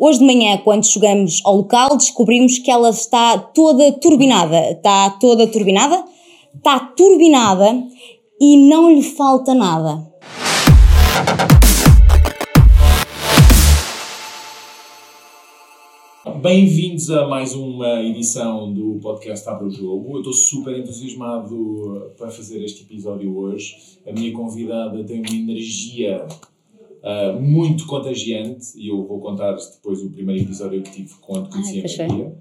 Hoje 0.00 0.20
de 0.20 0.26
manhã, 0.26 0.56
quando 0.58 0.86
chegamos 0.86 1.42
ao 1.44 1.56
local, 1.56 1.96
descobrimos 1.96 2.60
que 2.60 2.70
ela 2.70 2.90
está 2.90 3.36
toda 3.36 3.90
turbinada. 3.90 4.70
Está 4.70 5.10
toda 5.10 5.44
turbinada? 5.48 6.04
Está 6.54 6.78
turbinada 6.78 7.84
e 8.40 8.56
não 8.56 8.92
lhe 8.92 9.02
falta 9.02 9.52
nada. 9.54 10.06
Bem-vindos 16.40 17.10
a 17.10 17.26
mais 17.26 17.56
uma 17.56 18.00
edição 18.00 18.72
do 18.72 19.00
podcast 19.02 19.48
Abre 19.48 19.66
o 19.66 19.70
Jogo. 19.70 20.12
Eu 20.12 20.18
estou 20.18 20.32
super 20.32 20.78
entusiasmado 20.78 22.12
para 22.16 22.30
fazer 22.30 22.62
este 22.62 22.84
episódio 22.84 23.36
hoje. 23.36 23.74
A 24.06 24.12
minha 24.12 24.32
convidada 24.32 25.02
tem 25.02 25.18
uma 25.18 25.28
energia 25.28 26.24
uh, 27.02 27.40
muito 27.40 27.86
contagiante 27.86 28.66
e 28.76 28.88
eu 28.88 29.06
vou 29.06 29.20
contar 29.20 29.52
depois 29.52 30.02
o 30.02 30.10
primeiro 30.10 30.42
episódio 30.42 30.82
que 30.82 30.90
tive 30.90 31.14
quando 31.20 31.48
conheci 31.48 31.82
Ai, 32.00 32.06
a 32.06 32.08
Maria. 32.08 32.32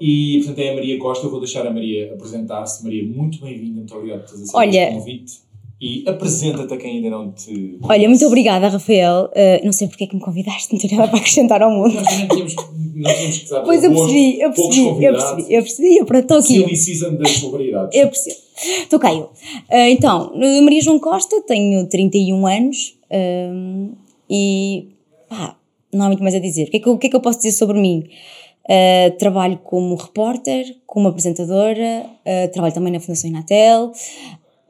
E, 0.00 0.38
portanto, 0.38 0.58
é 0.60 0.70
a 0.70 0.74
Maria 0.74 0.98
Costa. 0.98 1.26
Eu 1.26 1.30
vou 1.30 1.40
deixar 1.40 1.66
a 1.66 1.72
Maria 1.72 2.12
apresentar-se. 2.14 2.84
Maria, 2.84 3.04
muito 3.04 3.40
bem-vinda. 3.40 3.76
Muito 3.76 3.94
obrigado 3.94 4.20
por 4.20 4.30
teres 4.30 4.54
aceito 4.54 4.76
este 4.76 4.94
convite. 4.94 5.48
E 5.80 6.02
apresenta-te 6.08 6.74
a 6.74 6.76
quem 6.76 6.96
ainda 6.96 7.10
não 7.10 7.30
te. 7.30 7.46
Conhece. 7.46 7.78
Olha, 7.82 8.08
muito 8.08 8.26
obrigada, 8.26 8.68
Rafael. 8.68 9.26
Uh, 9.26 9.64
não 9.64 9.72
sei 9.72 9.86
porque 9.86 10.04
é 10.04 10.06
que 10.08 10.16
me 10.16 10.20
convidaste, 10.20 10.72
não 10.72 10.80
tenho 10.80 10.96
nada 10.96 11.08
para 11.08 11.20
acrescentar 11.20 11.62
ao 11.62 11.70
mundo. 11.70 11.94
Nós 11.94 12.04
também 12.04 12.26
tínhamos, 12.26 12.56
nós 12.96 13.16
tínhamos 13.16 13.38
que 13.38 13.48
saber. 13.48 13.64
Pois 13.64 13.84
eu 13.84 13.92
percebi, 13.92 14.40
eu 14.40 14.52
percebi, 14.52 15.04
eu 15.04 15.12
percebi, 15.12 15.54
eu 15.54 15.62
percebi, 15.62 15.96
eu 15.98 16.04
pronto, 16.04 16.22
estou 16.22 16.38
aqui. 16.38 16.46
Silly 16.46 16.76
season 16.76 17.14
das 17.14 17.30
celebridades. 17.30 17.96
Eu 17.96 18.08
percebo. 18.08 18.36
Estou 18.82 18.98
cá 18.98 19.14
eu. 19.14 19.20
Uh, 19.20 19.88
então, 19.90 20.32
Maria 20.64 20.80
João 20.80 20.98
Costa, 20.98 21.40
tenho 21.42 21.88
31 21.88 22.44
anos 22.44 22.97
uh, 23.10 23.96
e 24.28 24.88
pá, 25.28 25.56
não 25.92 26.06
há 26.06 26.08
muito 26.08 26.22
mais 26.22 26.34
a 26.34 26.38
dizer. 26.38 26.64
O 26.64 26.70
que 26.70 26.76
é 26.78 26.80
que, 26.80 26.88
eu, 26.88 26.98
que, 26.98 27.06
é 27.06 27.10
que 27.10 27.16
eu 27.16 27.20
posso 27.20 27.38
dizer 27.38 27.52
sobre 27.52 27.80
mim? 27.80 28.08
Uh, 28.64 29.16
trabalho 29.16 29.58
como 29.64 29.94
repórter, 29.94 30.76
como 30.86 31.08
apresentadora, 31.08 32.04
uh, 32.04 32.52
trabalho 32.52 32.74
também 32.74 32.92
na 32.92 33.00
Fundação 33.00 33.30
Inatel, 33.30 33.92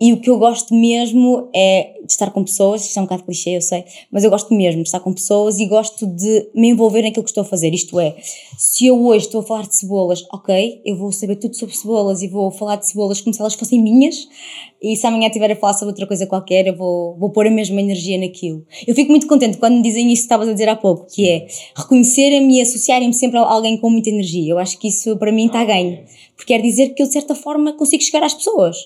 e 0.00 0.12
o 0.12 0.20
que 0.20 0.30
eu 0.30 0.38
gosto 0.38 0.74
mesmo 0.74 1.48
é 1.54 1.94
de 2.04 2.12
estar 2.12 2.30
com 2.30 2.44
pessoas, 2.44 2.86
isto 2.86 2.96
é 2.96 3.00
um 3.00 3.04
bocado 3.04 3.24
clichê, 3.24 3.56
eu 3.56 3.60
sei, 3.60 3.84
mas 4.10 4.24
eu 4.24 4.30
gosto 4.30 4.54
mesmo 4.54 4.82
de 4.82 4.88
estar 4.88 5.00
com 5.00 5.12
pessoas 5.12 5.58
e 5.58 5.66
gosto 5.66 6.06
de 6.06 6.48
me 6.54 6.68
envolver 6.68 7.02
naquilo 7.02 7.24
que 7.24 7.30
estou 7.30 7.42
a 7.42 7.44
fazer. 7.44 7.74
Isto 7.74 7.98
é, 7.98 8.16
se 8.56 8.86
eu 8.86 9.04
hoje 9.04 9.26
estou 9.26 9.40
a 9.40 9.44
falar 9.44 9.66
de 9.66 9.76
cebolas, 9.76 10.24
ok, 10.32 10.80
eu 10.84 10.96
vou 10.96 11.12
saber 11.12 11.36
tudo 11.36 11.56
sobre 11.56 11.76
cebolas 11.76 12.22
e 12.22 12.28
vou 12.28 12.50
falar 12.50 12.76
de 12.76 12.88
cebolas 12.88 13.20
como 13.20 13.34
se 13.34 13.40
elas 13.40 13.54
fossem 13.54 13.82
minhas, 13.82 14.28
e 14.80 14.96
se 14.96 15.06
amanhã 15.06 15.26
estiver 15.26 15.50
a 15.50 15.56
falar 15.56 15.74
sobre 15.74 15.90
outra 15.90 16.06
coisa 16.06 16.26
qualquer, 16.26 16.68
eu 16.68 16.76
vou, 16.76 17.16
vou 17.18 17.30
pôr 17.30 17.46
a 17.48 17.50
mesma 17.50 17.80
energia 17.80 18.16
naquilo. 18.16 18.64
Eu 18.86 18.94
fico 18.94 19.10
muito 19.10 19.26
contente 19.26 19.58
quando 19.58 19.74
me 19.74 19.82
dizem 19.82 20.06
isso 20.12 20.22
que 20.22 20.26
estavas 20.26 20.48
a 20.48 20.52
dizer 20.52 20.68
há 20.68 20.76
pouco, 20.76 21.06
que 21.12 21.28
é 21.28 21.46
reconhecerem-me 21.76 22.58
e 22.58 22.60
associarem-me 22.62 23.12
sempre 23.14 23.38
a 23.38 23.42
alguém 23.42 23.76
com 23.76 23.90
muita 23.90 24.08
energia. 24.08 24.52
Eu 24.52 24.58
acho 24.58 24.78
que 24.78 24.88
isso 24.88 25.16
para 25.16 25.32
mim 25.32 25.46
está 25.46 25.60
a 25.60 25.64
ganho, 25.64 25.98
porque 26.36 26.54
quer 26.54 26.62
dizer 26.62 26.94
que 26.94 27.02
eu 27.02 27.06
de 27.06 27.12
certa 27.12 27.34
forma 27.34 27.72
consigo 27.72 28.02
chegar 28.02 28.22
às 28.22 28.34
pessoas. 28.34 28.76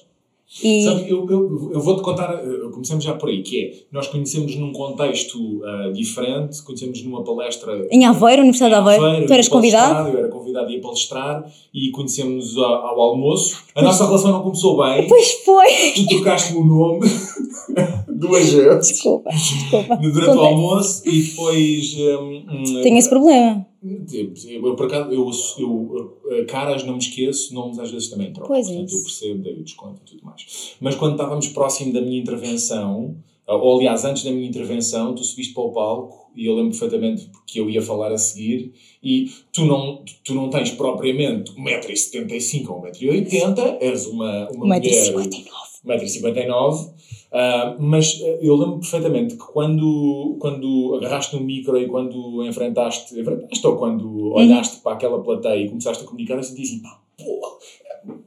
E... 0.62 0.84
Sabe, 0.84 1.11
eu, 1.11 1.27
eu, 1.31 1.70
eu 1.72 1.81
vou-te 1.81 2.03
contar, 2.03 2.34
eh, 2.34 2.69
começamos 2.70 3.03
já 3.03 3.14
por 3.14 3.31
aí, 3.31 3.42
que 3.42 3.58
é, 3.58 3.75
nós 3.91 4.06
conhecemos 4.08 4.55
num 4.56 4.70
contexto 4.70 5.39
uh, 5.39 5.92
diferente, 5.92 6.62
conhecemos 6.62 7.03
numa 7.03 7.25
palestra... 7.25 7.86
Em 7.91 8.05
Aveiro, 8.05 8.42
Universidade 8.42 8.75
de 8.75 8.81
Aveiro, 8.81 9.05
Aveiro 9.05 9.27
tu 9.27 9.33
eras 9.33 9.48
convidado? 9.48 10.11
Eu 10.11 10.19
era 10.19 10.28
convidado 10.28 10.67
a 10.67 10.72
ir 10.72 10.81
palestrar 10.83 11.50
e 11.72 11.91
conhecemos 11.91 12.59
ao, 12.59 12.64
ao 12.64 13.00
almoço. 13.00 13.56
A 13.70 13.75
pois 13.75 13.86
nossa 13.86 14.05
relação 14.05 14.31
não 14.31 14.42
começou 14.42 14.77
bem. 14.77 15.09
Pois 15.09 15.33
foi! 15.44 15.92
Tu 15.94 16.06
trocaste-me 16.09 16.59
o 16.59 16.64
nome 16.64 17.00
duas 18.09 18.50
vezes. 18.50 18.89
Desculpa, 18.89 19.31
desculpa. 19.31 19.97
Durante 19.97 20.37
o 20.37 20.41
almoço 20.41 21.09
e 21.09 21.22
depois... 21.22 21.97
Um, 21.97 22.44
um, 22.50 22.83
Tenho 22.83 22.98
esse 22.98 23.09
problema. 23.09 23.66
Eu, 23.83 24.77
por 24.77 24.87
acaso, 24.87 25.11
eu, 25.11 25.28
eu, 25.59 26.22
caras 26.48 26.84
não 26.84 26.94
me 26.94 26.98
esqueço, 26.98 27.55
nomes 27.55 27.78
às 27.78 27.91
vezes 27.91 28.08
também 28.08 28.33
troco. 28.33 28.48
Pois 28.48 28.69
é 28.69 28.72
Portanto, 28.72 28.92
eu 28.92 29.02
percebo, 29.02 29.42
dei 29.42 29.55
o 29.55 29.64
desconto 29.64 30.00
e 30.05 30.11
tudo 30.11 30.25
mais. 30.25 30.77
Mas 30.80 30.94
quando 30.94 31.12
estávamos 31.12 31.48
próximo 31.48 31.93
da 31.93 32.00
minha 32.00 32.20
intervenção, 32.20 33.16
ou 33.47 33.78
aliás, 33.78 34.04
antes 34.04 34.25
da 34.25 34.31
minha 34.31 34.48
intervenção, 34.48 35.15
tu 35.15 35.25
subiste 35.25 35.53
para 35.53 35.62
o 35.62 35.72
palco 35.72 36.31
e 36.34 36.47
eu 36.47 36.54
lembro 36.54 36.70
perfeitamente 36.70 37.28
porque 37.31 37.60
eu 37.60 37.69
ia 37.69 37.82
falar 37.82 38.12
a 38.12 38.19
seguir 38.19 38.72
e 39.03 39.31
tu 39.53 39.66
não, 39.66 40.03
tu 40.25 40.34
não 40.34 40.48
tens 40.48 40.70
propriamente 40.70 41.53
1,75m 41.53 42.69
ou 42.69 42.82
1,80m, 42.82 43.78
és 43.81 44.06
uma, 44.06 44.49
uma 44.50 44.76
1,59m. 44.78 45.44
1,59m 45.84 46.91
Uh, 47.32 47.81
mas 47.81 48.20
uh, 48.20 48.38
eu 48.43 48.54
lembro 48.54 48.78
perfeitamente 48.78 49.37
que 49.37 49.43
quando, 49.43 50.37
quando 50.38 50.94
agarraste 50.97 51.34
no 51.34 51.43
micro 51.43 51.78
e 51.78 51.87
quando 51.87 52.47
enfrentaste, 52.47 53.19
enfrentaste 53.19 53.66
ou 53.66 53.76
quando 53.76 54.06
uhum. 54.06 54.34
olhaste 54.34 54.81
para 54.82 54.93
aquela 54.93 55.22
plateia 55.22 55.65
e 55.65 55.69
começaste 55.70 56.04
a 56.04 56.06
comunicar, 56.06 56.34
eu 56.34 56.43
senti 56.43 56.60
assim, 56.60 56.81
pá, 56.81 57.00
pô, 57.16 57.59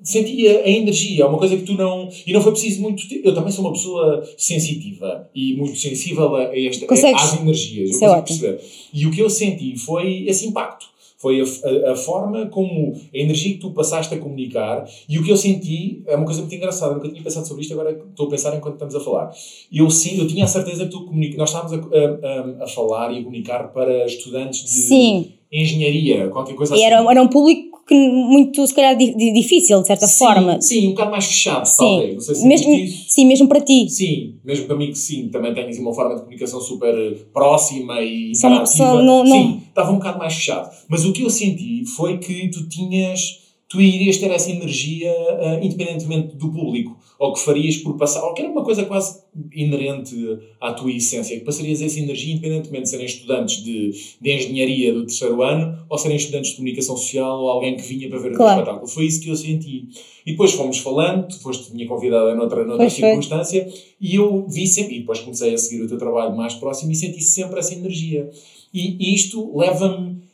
sentia 0.01 0.63
a 0.63 0.69
energia, 0.69 1.23
é 1.23 1.27
uma 1.27 1.37
coisa 1.37 1.55
que 1.55 1.63
tu 1.63 1.73
não. 1.73 2.09
E 2.25 2.33
não 2.33 2.41
foi 2.41 2.51
preciso 2.53 2.81
muito. 2.81 3.03
Eu 3.23 3.33
também 3.35 3.51
sou 3.51 3.65
uma 3.65 3.73
pessoa 3.73 4.23
sensitiva 4.37 5.29
e 5.35 5.55
muito 5.55 5.77
sensível 5.77 6.35
a, 6.35 6.57
esta, 6.57 6.87
às 6.91 7.39
energias. 7.39 8.01
Eu 8.01 8.13
é 8.13 8.21
perceber. 8.21 8.59
E 8.91 9.05
o 9.05 9.11
que 9.11 9.19
eu 9.19 9.29
senti 9.29 9.77
foi 9.77 10.25
esse 10.27 10.47
impacto 10.47 10.94
foi 11.17 11.41
a, 11.41 11.43
a, 11.43 11.91
a, 11.93 11.95
forma 11.95 12.47
como 12.47 12.93
a 13.13 13.17
energia 13.17 13.53
que 13.53 13.59
tu 13.59 13.71
passaste 13.71 14.13
a 14.13 14.17
comunicar 14.17 14.85
e 15.07 15.17
o 15.17 15.23
que 15.23 15.31
eu 15.31 15.37
senti 15.37 16.03
é 16.05 16.15
uma 16.15 16.25
coisa 16.25 16.41
muito 16.41 16.55
engraçada. 16.55 16.91
Eu 16.91 16.97
nunca 16.97 17.09
tinha 17.09 17.23
pensado 17.23 17.47
sobre 17.47 17.61
isto, 17.63 17.73
agora 17.73 17.91
estou 17.91 18.27
a 18.27 18.29
pensar 18.29 18.55
enquanto 18.55 18.73
estamos 18.73 18.95
a 18.95 18.99
falar. 18.99 19.31
Eu, 19.71 19.89
sim, 19.89 20.19
eu 20.19 20.27
tinha 20.27 20.45
a 20.45 20.47
certeza 20.47 20.85
que 20.85 20.91
tu 20.91 21.05
comunica, 21.05 21.37
nós 21.37 21.49
estávamos 21.49 21.73
a, 21.73 22.61
a, 22.61 22.63
a 22.63 22.67
falar 22.67 23.11
e 23.13 23.19
a 23.19 23.23
comunicar 23.23 23.71
para 23.71 24.05
estudantes 24.05 24.63
de 24.63 24.69
sim. 24.69 25.33
engenharia, 25.51 26.29
qualquer 26.29 26.55
coisa 26.55 26.73
e 26.73 26.77
assim. 26.77 26.85
Era, 26.85 27.11
era 27.11 27.21
um 27.21 27.27
público 27.27 27.74
que 27.87 27.93
muito, 27.93 28.65
se 28.65 28.73
calhar, 28.73 28.97
difícil, 28.97 29.81
de 29.81 29.87
certa 29.87 30.07
sim, 30.07 30.17
forma. 30.17 30.59
Sim, 30.59 30.87
um 30.87 30.91
bocado 30.91 31.11
mais 31.11 31.25
fechado, 31.25 31.65
sim. 31.67 31.77
talvez. 31.77 32.13
Não 32.15 32.21
sei 32.21 32.35
se 32.35 32.47
mesmo, 32.47 32.87
sim, 33.07 33.25
mesmo 33.25 33.47
para 33.47 33.61
ti. 33.61 33.87
Sim, 33.89 34.35
mesmo 34.43 34.65
para 34.65 34.75
mim 34.75 34.87
que 34.87 34.97
sim, 34.97 35.29
também 35.29 35.53
tenho 35.53 35.81
uma 35.81 35.93
forma 35.93 36.15
de 36.15 36.21
comunicação 36.21 36.59
super 36.59 36.93
próxima 37.31 38.01
e 38.01 38.33
só. 38.35 38.65
Só, 38.65 39.01
não, 39.01 39.23
não... 39.23 39.35
Sim, 39.35 39.61
estava 39.69 39.91
um 39.91 39.95
bocado 39.95 40.17
mais 40.17 40.33
fechado. 40.33 40.71
Mas 40.89 41.05
o 41.05 41.13
que 41.13 41.21
eu 41.21 41.29
senti 41.29 41.85
foi 41.95 42.17
que 42.17 42.49
tu 42.49 42.67
tinhas 42.67 43.45
tu 43.67 43.81
irias 43.81 44.17
ter 44.17 44.31
essa 44.31 44.49
energia 44.49 45.11
uh, 45.11 45.63
independentemente 45.63 46.35
do 46.35 46.51
público, 46.51 46.97
ou 47.17 47.33
que 47.33 47.39
farias 47.39 47.77
por 47.77 47.97
passar, 47.97 48.23
ou 48.23 48.33
que 48.33 48.41
era 48.41 48.51
uma 48.51 48.63
coisa 48.63 48.85
quase 48.85 49.21
inerente 49.53 50.15
à 50.59 50.73
tua 50.73 50.91
essência, 50.91 51.37
que 51.37 51.45
passarias 51.45 51.81
essa 51.81 51.99
energia 51.99 52.33
independentemente 52.33 52.83
de 52.83 52.89
serem 52.89 53.05
estudantes 53.05 53.63
de, 53.63 53.91
de 54.19 54.31
engenharia 54.31 54.93
do 54.93 55.05
terceiro 55.05 55.41
ano, 55.41 55.85
ou 55.89 55.97
serem 55.97 56.17
estudantes 56.17 56.51
de 56.51 56.57
comunicação 56.57 56.97
social, 56.97 57.41
ou 57.41 57.49
alguém 57.49 57.75
que 57.75 57.83
vinha 57.83 58.09
para 58.09 58.19
ver 58.19 58.33
o 58.33 58.35
claro. 58.35 58.59
espetáculo. 58.59 58.87
Foi 58.87 59.05
isso 59.05 59.21
que 59.21 59.29
eu 59.29 59.35
senti. 59.35 59.87
E 60.25 60.31
depois 60.31 60.51
fomos 60.51 60.77
falando, 60.79 61.27
tu 61.27 61.39
foste 61.39 61.73
minha 61.73 61.87
convidada 61.87 62.35
noutra, 62.35 62.65
noutra 62.65 62.89
circunstância, 62.89 63.67
e 63.99 64.15
eu 64.15 64.47
vi 64.47 64.67
sempre, 64.67 64.97
e 64.97 64.99
depois 64.99 65.19
comecei 65.19 65.53
a 65.53 65.57
seguir 65.57 65.83
o 65.83 65.87
teu 65.87 65.97
trabalho 65.97 66.35
mais 66.35 66.53
próximo, 66.55 66.91
e 66.91 66.95
senti 66.95 67.21
sempre 67.21 67.59
essa 67.59 67.73
energia. 67.73 68.29
E 68.73 69.13
isto 69.13 69.57
leva-me 69.57 70.24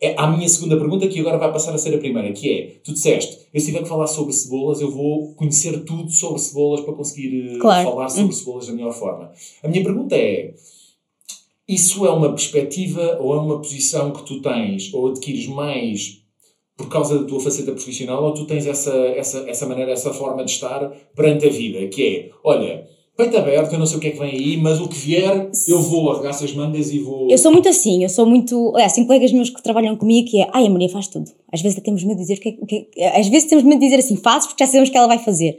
é 0.00 0.14
a 0.16 0.26
minha 0.26 0.48
segunda 0.48 0.78
pergunta, 0.78 1.06
que 1.06 1.20
agora 1.20 1.36
vai 1.36 1.52
passar 1.52 1.74
a 1.74 1.78
ser 1.78 1.94
a 1.94 1.98
primeira, 1.98 2.32
que 2.32 2.50
é, 2.50 2.66
tu 2.82 2.92
disseste, 2.92 3.38
eu 3.52 3.60
se 3.60 3.66
tiver 3.66 3.82
que 3.82 3.88
falar 3.88 4.06
sobre 4.06 4.32
cebolas, 4.32 4.80
eu 4.80 4.90
vou 4.90 5.34
conhecer 5.34 5.78
tudo 5.84 6.10
sobre 6.10 6.40
cebolas 6.40 6.80
para 6.80 6.94
conseguir 6.94 7.56
eh, 7.56 7.58
claro. 7.58 7.90
falar 7.90 8.08
sobre 8.08 8.30
hum. 8.30 8.32
cebolas 8.32 8.66
da 8.66 8.72
melhor 8.72 8.92
forma. 8.92 9.30
A 9.62 9.68
minha 9.68 9.84
pergunta 9.84 10.16
é, 10.16 10.54
isso 11.68 12.06
é 12.06 12.10
uma 12.10 12.30
perspectiva 12.30 13.18
ou 13.20 13.34
é 13.34 13.38
uma 13.38 13.58
posição 13.58 14.10
que 14.10 14.24
tu 14.24 14.40
tens 14.40 14.92
ou 14.94 15.08
adquires 15.08 15.46
mais 15.46 16.20
por 16.76 16.88
causa 16.88 17.18
da 17.18 17.24
tua 17.24 17.38
faceta 17.38 17.72
profissional 17.72 18.24
ou 18.24 18.32
tu 18.32 18.46
tens 18.46 18.66
essa, 18.66 18.90
essa, 18.90 19.44
essa 19.46 19.66
maneira, 19.66 19.92
essa 19.92 20.14
forma 20.14 20.42
de 20.42 20.50
estar 20.50 20.90
perante 21.14 21.46
a 21.46 21.50
vida, 21.50 21.86
que 21.88 22.06
é, 22.06 22.30
olha 22.42 22.88
peito 23.20 23.36
aberto, 23.36 23.72
eu 23.72 23.78
não 23.78 23.86
sei 23.86 23.98
o 23.98 24.00
que 24.00 24.08
é 24.08 24.10
que 24.10 24.18
vem 24.18 24.30
aí, 24.30 24.56
mas 24.56 24.80
o 24.80 24.88
que 24.88 24.96
vier, 24.96 25.50
eu 25.68 25.80
vou, 25.80 26.10
arregaço 26.10 26.44
as 26.44 26.52
mangas 26.54 26.90
e 26.90 26.98
vou. 26.98 27.30
Eu 27.30 27.38
sou 27.38 27.52
muito 27.52 27.68
assim, 27.68 28.02
eu 28.02 28.08
sou 28.08 28.26
muito. 28.26 28.76
É, 28.76 28.84
assim, 28.84 29.04
colegas 29.04 29.32
meus 29.32 29.50
que 29.50 29.62
trabalham 29.62 29.96
comigo 29.96 30.28
que 30.28 30.40
é, 30.40 30.48
ai, 30.52 30.66
a 30.66 30.70
Maria 30.70 30.88
faz 30.88 31.06
tudo. 31.06 31.30
Às 31.52 31.60
vezes 31.60 31.78
temos 31.82 32.02
medo 32.02 32.16
de 32.16 32.22
dizer 32.22 32.38
que, 32.38 32.52
que 32.52 32.88
às 33.02 33.28
vezes 33.28 33.48
temos 33.48 33.64
medo 33.64 33.80
de 33.80 33.86
dizer 33.86 33.98
assim, 33.98 34.16
faz 34.16 34.46
porque 34.46 34.64
já 34.64 34.68
sabemos 34.68 34.90
que 34.90 34.96
ela 34.96 35.06
vai 35.06 35.18
fazer. 35.18 35.58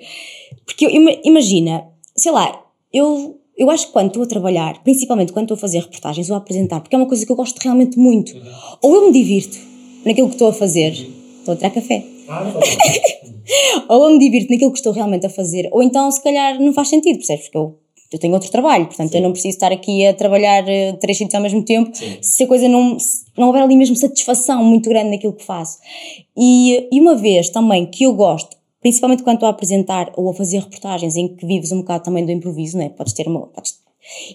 Porque 0.66 0.86
eu, 0.86 0.92
imagina, 1.24 1.86
sei 2.16 2.31
lá, 2.31 2.63
eu, 2.92 3.38
eu 3.58 3.69
acho 3.69 3.88
que 3.88 3.94
quando 3.94 4.08
estou 4.08 4.24
a 4.24 4.28
trabalhar, 4.28 4.81
principalmente 4.84 5.31
quando 5.31 5.46
estou 5.46 5.56
a 5.56 5.60
fazer 5.60 5.80
reportagens 5.80 6.30
ou 6.30 6.36
a 6.36 6.40
apresentar, 6.40 6.81
porque 6.81 6.96
é 6.96 7.00
uma 7.00 7.08
coisa 7.08 7.25
que 7.25 7.31
eu 7.31 7.36
gosto 7.36 7.58
realmente 7.60 7.98
muito, 7.98 8.36
uhum. 8.36 8.42
ou 8.81 8.96
eu 8.96 9.06
me 9.08 9.12
divirto 9.12 9.58
naquilo 10.06 10.28
que 10.28 10.36
estou 10.36 10.50
a 10.50 10.54
fazer, 10.54 10.92
uhum. 10.92 11.13
estou 11.40 11.54
a 11.54 11.58
tirar 11.58 11.69
café. 11.69 12.06
Ah, 12.28 12.44
não 12.44 12.62
ou 13.88 14.06
eu 14.06 14.12
me 14.12 14.19
divirto 14.19 14.51
naquilo 14.51 14.71
que 14.71 14.77
estou 14.77 14.94
realmente 14.94 15.25
a 15.25 15.30
fazer, 15.30 15.69
ou 15.71 15.81
então 15.83 16.09
se 16.12 16.21
calhar 16.21 16.59
não 16.59 16.74
faz 16.74 16.89
sentido, 16.89 17.18
percebes? 17.18 17.45
Porque 17.45 17.57
eu, 17.57 17.75
eu 18.12 18.19
tenho 18.19 18.33
outro 18.33 18.51
trabalho, 18.51 18.86
portanto 18.86 19.12
Sim. 19.12 19.18
eu 19.18 19.24
não 19.24 19.31
preciso 19.31 19.56
estar 19.56 19.71
aqui 19.71 20.06
a 20.06 20.13
trabalhar 20.13 20.63
uh, 20.63 20.98
três 21.00 21.18
sítios 21.18 21.36
ao 21.36 21.42
mesmo 21.42 21.63
tempo 21.63 21.95
Sim. 21.95 22.18
se 22.21 22.44
a 22.44 22.48
coisa 22.48 22.68
não, 22.68 22.98
não 23.38 23.48
houver 23.48 23.63
ali 23.63 23.75
mesmo 23.75 23.95
satisfação 23.95 24.63
muito 24.63 24.89
grande 24.89 25.12
naquilo 25.12 25.33
que 25.33 25.44
faço. 25.44 25.80
E, 26.38 26.88
e 26.92 27.00
uma 27.00 27.15
vez 27.15 27.50
também 27.50 27.86
que 27.86 28.03
eu 28.03 28.13
gosto, 28.13 28.56
principalmente 28.81 29.24
quando 29.24 29.36
estou 29.36 29.48
a 29.48 29.51
apresentar 29.51 30.12
ou 30.15 30.30
a 30.30 30.33
fazer 30.33 30.59
reportagens 30.59 31.15
em 31.15 31.27
que 31.27 31.45
vives 31.45 31.71
um 31.71 31.77
bocado 31.77 32.03
também 32.03 32.25
do 32.25 32.31
improviso, 32.31 32.77
né? 32.77 32.89
podes 32.89 33.13
ter 33.13 33.27
uma. 33.27 33.48
Podes, 33.48 33.80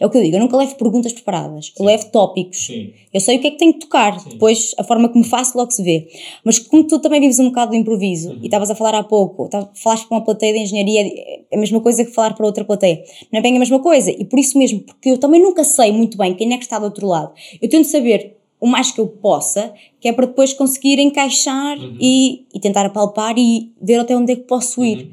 É 0.01 0.07
o 0.07 0.11
que 0.11 0.17
eu 0.19 0.23
digo, 0.23 0.37
eu 0.37 0.41
nunca 0.41 0.57
levo 0.57 0.75
perguntas 0.77 1.13
preparadas, 1.13 1.73
eu 1.79 1.85
levo 1.85 2.07
tópicos. 2.11 2.67
Sim. 2.67 2.93
Eu 3.13 3.21
sei 3.21 3.37
o 3.37 3.41
que 3.41 3.49
é 3.49 3.51
que 3.51 3.59
tenho 3.59 3.73
que 3.73 3.81
tocar, 3.81 4.17
depois 4.25 4.75
a 4.79 4.85
forma 4.85 5.09
que 5.09 5.19
me 5.19 5.25
faço 5.25 5.57
logo 5.59 5.71
se 5.73 5.83
vê. 5.83 6.07
Mas 6.45 6.59
como 6.59 6.85
tu 6.87 6.99
também 7.01 7.21
vives 7.21 7.39
um 7.41 7.47
bocado 7.47 7.73
do 7.73 7.77
improviso, 7.77 8.31
Uhum. 8.31 8.39
e 8.43 8.45
estavas 8.47 8.71
a 8.71 8.75
falar 8.75 8.95
há 8.95 9.03
pouco, 9.03 9.49
tá- 9.49 9.69
falaste 9.75 10.07
para 10.07 10.19
uma 10.19 10.25
plateia 10.25 10.53
de 10.53 10.61
engenharia, 10.61 11.01
é 11.51 11.57
a 11.57 11.59
mesma 11.59 11.81
coisa 11.81 12.05
que 12.05 12.13
falar 12.13 12.35
para 12.35 12.47
outra 12.47 12.65
plateia. 12.65 13.03
Não 13.33 13.39
é 13.39 13.43
bem 13.43 13.57
a 13.57 13.59
mesma 13.59 13.81
coisa, 13.81 14.11
e 14.11 14.25
por 14.25 14.39
isso 14.39 14.57
mesmo, 14.59 14.81
porque 14.81 15.11
eu 15.11 15.19
também 15.19 15.41
nunca 15.43 15.65
sei 15.65 15.91
muito 15.93 16.17
bem 16.17 16.35
quem 16.35 16.53
é 16.53 16.57
que 16.59 16.65
está 16.65 16.79
do 16.79 16.85
outro 16.85 17.07
lado. 17.07 17.33
Eu 17.61 17.69
tento 17.69 17.87
saber 17.89 18.36
o 18.61 18.67
mais 18.67 18.91
que 18.91 19.01
eu 19.01 19.07
possa, 19.07 19.73
que 20.01 20.09
é 20.09 20.13
para 20.13 20.27
depois 20.27 20.53
conseguir 20.53 20.99
encaixar 20.99 21.79
Uhum. 21.79 21.99
e, 22.01 22.47
e 22.55 22.61
tentar 22.61 22.87
apalpar 22.87 23.37
e 23.39 23.73
ver 23.81 23.99
até 24.01 24.17
onde 24.17 24.33
é 24.33 24.37
que 24.37 24.43
posso 24.43 24.83
ir. 24.85 25.05
Uhum. 25.05 25.13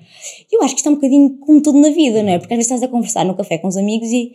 Eu 0.51 0.63
acho 0.63 0.73
que 0.75 0.79
isto 0.79 0.87
é 0.87 0.91
um 0.91 0.95
bocadinho 0.95 1.37
como 1.39 1.61
tudo 1.61 1.77
na 1.79 1.89
vida, 1.89 2.23
não 2.23 2.29
é? 2.29 2.39
Porque 2.39 2.53
às 2.53 2.57
vezes 2.57 2.71
estás 2.71 2.83
a 2.83 2.87
conversar 2.87 3.25
no 3.25 3.35
café 3.35 3.57
com 3.57 3.67
os 3.67 3.75
amigos 3.77 4.09
e 4.11 4.33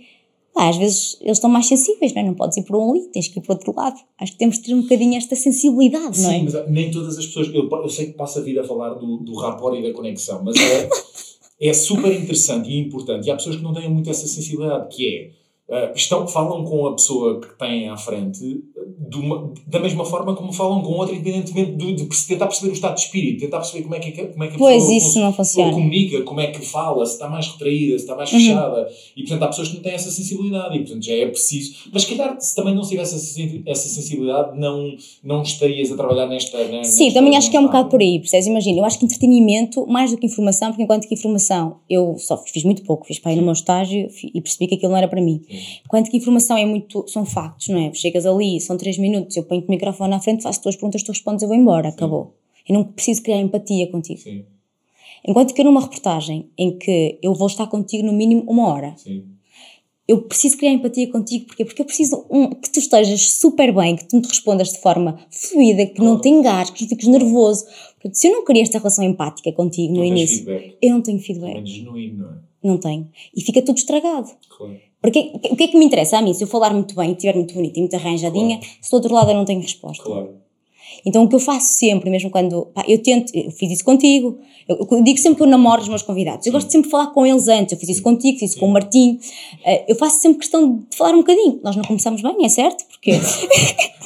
pá, 0.52 0.68
às 0.68 0.76
vezes 0.76 1.16
eles 1.20 1.38
estão 1.38 1.48
mais 1.48 1.66
sensíveis, 1.66 2.12
não 2.12 2.22
é? 2.22 2.24
Não 2.26 2.34
podes 2.34 2.56
ir 2.58 2.62
por 2.64 2.76
um 2.76 2.90
ali, 2.90 3.02
tens 3.12 3.28
que 3.28 3.38
ir 3.38 3.42
para 3.42 3.52
o 3.52 3.56
outro 3.56 3.74
lado. 3.74 3.96
Acho 4.20 4.32
que 4.32 4.38
temos 4.38 4.56
de 4.56 4.64
ter 4.64 4.74
um 4.74 4.82
bocadinho 4.82 5.16
esta 5.16 5.34
sensibilidade, 5.36 6.20
não 6.20 6.30
é? 6.30 6.38
Sim, 6.38 6.44
mas 6.44 6.70
nem 6.70 6.90
todas 6.90 7.16
as 7.16 7.26
pessoas. 7.26 7.48
Eu, 7.54 7.68
eu 7.70 7.88
sei 7.88 8.06
que 8.06 8.12
passa 8.12 8.40
a 8.40 8.42
vir 8.42 8.58
a 8.58 8.64
falar 8.64 8.94
do, 8.94 9.18
do 9.18 9.34
rapport 9.36 9.74
e 9.78 9.82
da 9.82 9.92
conexão, 9.92 10.42
mas 10.44 10.56
é, 10.56 10.88
é 11.68 11.72
super 11.72 12.12
interessante 12.12 12.68
e 12.68 12.78
importante. 12.78 13.26
E 13.26 13.30
há 13.30 13.36
pessoas 13.36 13.56
que 13.56 13.62
não 13.62 13.72
têm 13.72 13.88
muito 13.88 14.10
essa 14.10 14.26
sensibilidade, 14.26 14.94
que 14.94 15.32
é. 15.70 15.74
ah, 15.74 15.92
estão, 15.94 16.26
falam 16.26 16.64
com 16.64 16.86
a 16.86 16.92
pessoa 16.94 17.40
que 17.40 17.58
têm 17.58 17.88
à 17.88 17.96
frente 17.96 18.62
uma- 19.14 19.52
da 19.66 19.78
mesma 19.80 20.04
forma 20.04 20.34
como 20.34 20.52
falam 20.52 20.82
com 20.82 20.92
outra, 20.92 21.14
independentemente 21.14 21.72
de, 21.72 21.92
de 21.94 22.26
tentar 22.26 22.46
perceber 22.46 22.70
o 22.70 22.74
estado 22.74 22.94
de 22.94 23.00
espírito, 23.02 23.40
tentar 23.40 23.58
perceber 23.58 23.82
como 23.82 23.94
é 23.94 23.98
que, 24.00 24.10
como 24.12 24.44
é 24.44 24.48
que 24.48 24.54
a 24.54 24.58
Pois, 24.58 24.76
pessoa 24.82 24.96
isso 24.96 25.20
não 25.20 25.32
funciona. 25.32 25.72
comunica, 25.72 26.22
como 26.22 26.40
é 26.40 26.48
que 26.48 26.60
fala, 26.64 27.04
se 27.06 27.12
está 27.12 27.28
mais 27.28 27.46
retraída, 27.48 27.98
se 27.98 28.04
está 28.04 28.14
mais 28.16 28.32
Uhum. 28.32 28.38
fechada. 28.38 28.88
E, 29.16 29.20
portanto, 29.22 29.42
há 29.42 29.46
pessoas 29.48 29.68
que 29.68 29.74
não 29.76 29.82
têm 29.82 29.92
essa 29.92 30.10
sensibilidade 30.10 30.76
e, 30.76 30.80
portanto, 30.80 31.04
já 31.04 31.14
é 31.14 31.26
preciso. 31.26 31.74
Mas, 31.92 32.02
se 32.02 32.14
calhar, 32.16 32.40
se 32.40 32.54
também 32.54 32.74
não 32.74 32.82
tivesse 32.82 33.14
essa, 33.14 33.24
sen- 33.26 33.62
essa 33.66 33.88
sensibilidade, 33.88 34.58
não, 34.58 34.94
não 35.22 35.42
estarias 35.42 35.90
a 35.92 35.96
trabalhar 35.96 36.26
nesta. 36.26 36.58
né, 36.68 36.84
Sim, 36.84 37.04
nesta- 37.04 37.20
também 37.20 37.36
acho 37.36 37.50
que 37.50 37.56
é 37.56 37.60
um 37.60 37.64
bocado 37.66 37.88
por 37.88 38.00
aí, 38.00 38.18
percebes? 38.18 38.46
Imagina, 38.46 38.78
eu 38.80 38.84
acho 38.84 38.98
que 38.98 39.04
entretenimento, 39.04 39.86
mais 39.86 40.10
do 40.10 40.18
que 40.18 40.26
informação, 40.26 40.68
porque 40.70 40.82
enquanto 40.82 41.06
que 41.08 41.14
informação, 41.14 41.76
eu 41.88 42.16
só 42.18 42.36
fiz 42.36 42.64
muito 42.64 42.82
pouco, 42.82 43.06
fiz 43.06 43.18
para 43.18 43.32
ir 43.32 43.36
no 43.36 43.42
meu 43.42 43.52
estágio 43.52 44.08
e 44.34 44.40
percebi 44.40 44.66
que 44.66 44.74
aquilo 44.74 44.90
não 44.90 44.98
era 44.98 45.08
para 45.08 45.20
mim. 45.20 45.40
Enquanto 45.84 46.10
que 46.10 46.16
informação 46.16 46.56
é 46.56 46.64
muito, 46.66 47.04
são 47.08 47.24
factos, 47.24 47.68
não 47.68 47.78
é? 47.78 47.92
Chegas 47.94 48.26
ali, 48.26 48.60
são 48.68 48.76
três 48.76 48.96
minutos, 48.98 49.36
eu 49.36 49.42
ponho 49.42 49.64
o 49.66 49.70
microfone 49.70 50.14
à 50.14 50.20
frente, 50.20 50.42
faço 50.44 50.62
duas 50.62 50.76
perguntas, 50.76 51.02
tu 51.02 51.10
respondes, 51.12 51.42
eu 51.42 51.48
vou 51.48 51.56
embora, 51.56 51.88
acabou. 51.88 52.34
Eu 52.68 52.74
não 52.74 52.84
preciso 52.84 53.22
criar 53.22 53.38
empatia 53.38 53.86
contigo. 53.90 54.20
Sim, 54.20 54.44
Enquanto 55.26 55.52
que 55.52 55.60
eu 55.60 55.64
numa 55.64 55.80
reportagem 55.80 56.48
em 56.56 56.78
que 56.78 57.18
eu 57.22 57.34
vou 57.34 57.48
estar 57.48 57.66
contigo 57.66 58.06
no 58.06 58.12
mínimo 58.12 58.44
uma 58.48 58.68
hora, 58.68 58.94
sim. 58.96 59.24
eu 60.06 60.22
preciso 60.22 60.56
criar 60.56 60.72
empatia 60.72 61.10
contigo, 61.10 61.46
porquê? 61.46 61.64
Porque 61.64 61.82
eu 61.82 61.86
preciso 61.86 62.24
um, 62.30 62.50
que 62.50 62.70
tu 62.70 62.78
estejas 62.78 63.32
super 63.32 63.74
bem, 63.74 63.96
que 63.96 64.04
tu 64.06 64.16
me 64.16 64.22
respondas 64.26 64.68
de 64.72 64.78
forma 64.80 65.18
fluida, 65.30 65.86
que 65.86 66.00
não 66.00 66.20
te 66.20 66.28
engasgues, 66.28 66.70
que 66.76 66.82
não 66.82 66.88
fiques 66.88 67.08
nervoso. 67.08 67.64
Portanto, 67.94 68.14
se 68.14 68.28
eu 68.28 68.32
não 68.32 68.44
criei 68.44 68.62
esta 68.62 68.78
relação 68.78 69.04
empática 69.04 69.50
contigo 69.52 69.92
no 69.94 69.98
Não 70.00 70.04
início, 70.06 70.44
feedback. 70.44 70.76
eu 70.80 70.90
não 70.92 71.02
tenho 71.02 71.18
feedback. 71.18 71.54
menos 71.54 71.70
genuíno, 71.70 72.18
não 72.18 72.30
é? 72.30 72.38
Não 72.62 72.78
tenho. 72.78 73.08
E 73.34 73.40
fica 73.40 73.60
tudo 73.62 73.78
estragado. 73.78 74.30
Claro. 74.56 74.78
Porque 75.00 75.30
o 75.50 75.56
que 75.56 75.64
é 75.64 75.68
que 75.68 75.76
me 75.78 75.84
interessa 75.84 76.18
a 76.18 76.22
mim? 76.22 76.34
Se 76.34 76.42
eu 76.44 76.48
falar 76.48 76.72
muito 76.72 76.94
bem, 76.94 77.12
estiver 77.12 77.34
muito 77.34 77.54
bonito 77.54 77.76
e 77.76 77.80
muito 77.80 77.94
arranjadinha, 77.94 78.58
se 78.80 78.90
do 78.90 78.94
outro 78.94 79.14
lado 79.14 79.30
eu 79.30 79.34
não 79.36 79.44
tenho 79.44 79.60
resposta. 79.60 80.02
Claro. 80.02 80.30
Então 81.06 81.22
o 81.24 81.28
que 81.28 81.34
eu 81.34 81.38
faço 81.40 81.74
sempre, 81.74 82.10
mesmo 82.10 82.30
quando 82.30 82.66
pá, 82.74 82.82
eu 82.88 83.00
tento, 83.00 83.30
eu 83.34 83.50
fiz 83.52 83.70
isso 83.70 83.84
contigo, 83.84 84.38
eu, 84.66 84.76
eu 84.90 85.02
digo 85.04 85.18
sempre 85.18 85.36
que 85.36 85.42
eu 85.42 85.46
namoro 85.46 85.82
os 85.82 85.88
meus 85.88 86.02
convidados, 86.02 86.44
eu 86.46 86.52
gosto 86.52 86.66
de 86.66 86.72
sempre 86.72 86.88
de 86.88 86.90
falar 86.90 87.08
com 87.08 87.24
eles 87.24 87.46
antes, 87.46 87.72
eu 87.72 87.78
fiz 87.78 87.90
isso 87.90 88.02
contigo, 88.02 88.38
fiz 88.38 88.50
isso 88.50 88.58
com 88.60 88.66
o 88.66 88.70
Martim, 88.72 89.18
Eh, 89.64 89.84
eu 89.86 89.94
faço 89.96 90.20
sempre 90.20 90.38
questão 90.38 90.78
de 90.90 90.96
falar 90.96 91.12
um 91.14 91.18
bocadinho. 91.18 91.60
Nós 91.62 91.76
não 91.76 91.84
começamos 91.84 92.22
bem, 92.22 92.44
é 92.44 92.48
certo? 92.48 92.84
Porque 92.90 93.12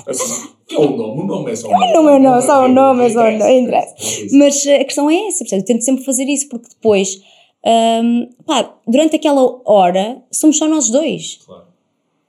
Assim, 0.06 0.48
que 0.66 0.74
é 0.74 0.78
o 0.78 0.96
nome? 0.96 1.22
O 1.22 1.24
nome 1.24 1.52
é 1.52 1.56
só 1.56 1.68
o 1.68 1.72
nome. 1.72 1.92
não 1.92 2.08
é 2.08 2.16
o 2.16 2.18
nome, 2.18 2.42
só 2.42 2.64
o 2.64 2.68
nome, 2.68 3.04
é 3.04 3.10
só 3.10 3.20
o 3.28 3.30
nome, 3.38 3.60
interessa. 3.60 3.94
é. 3.98 4.26
Mas 4.36 4.66
eh, 4.66 4.76
a 4.80 4.84
questão 4.84 5.08
é 5.10 5.28
essa, 5.28 5.38
percebe? 5.38 5.62
eu 5.62 5.66
tento 5.66 5.82
sempre 5.84 6.04
fazer 6.04 6.24
isso, 6.24 6.48
porque 6.48 6.68
depois, 6.68 7.20
hum, 7.64 8.28
pá, 8.46 8.74
durante 8.86 9.16
aquela 9.16 9.60
hora, 9.64 10.22
somos 10.30 10.58
só 10.58 10.68
nós 10.68 10.88
dois. 10.90 11.38
Claro. 11.44 11.72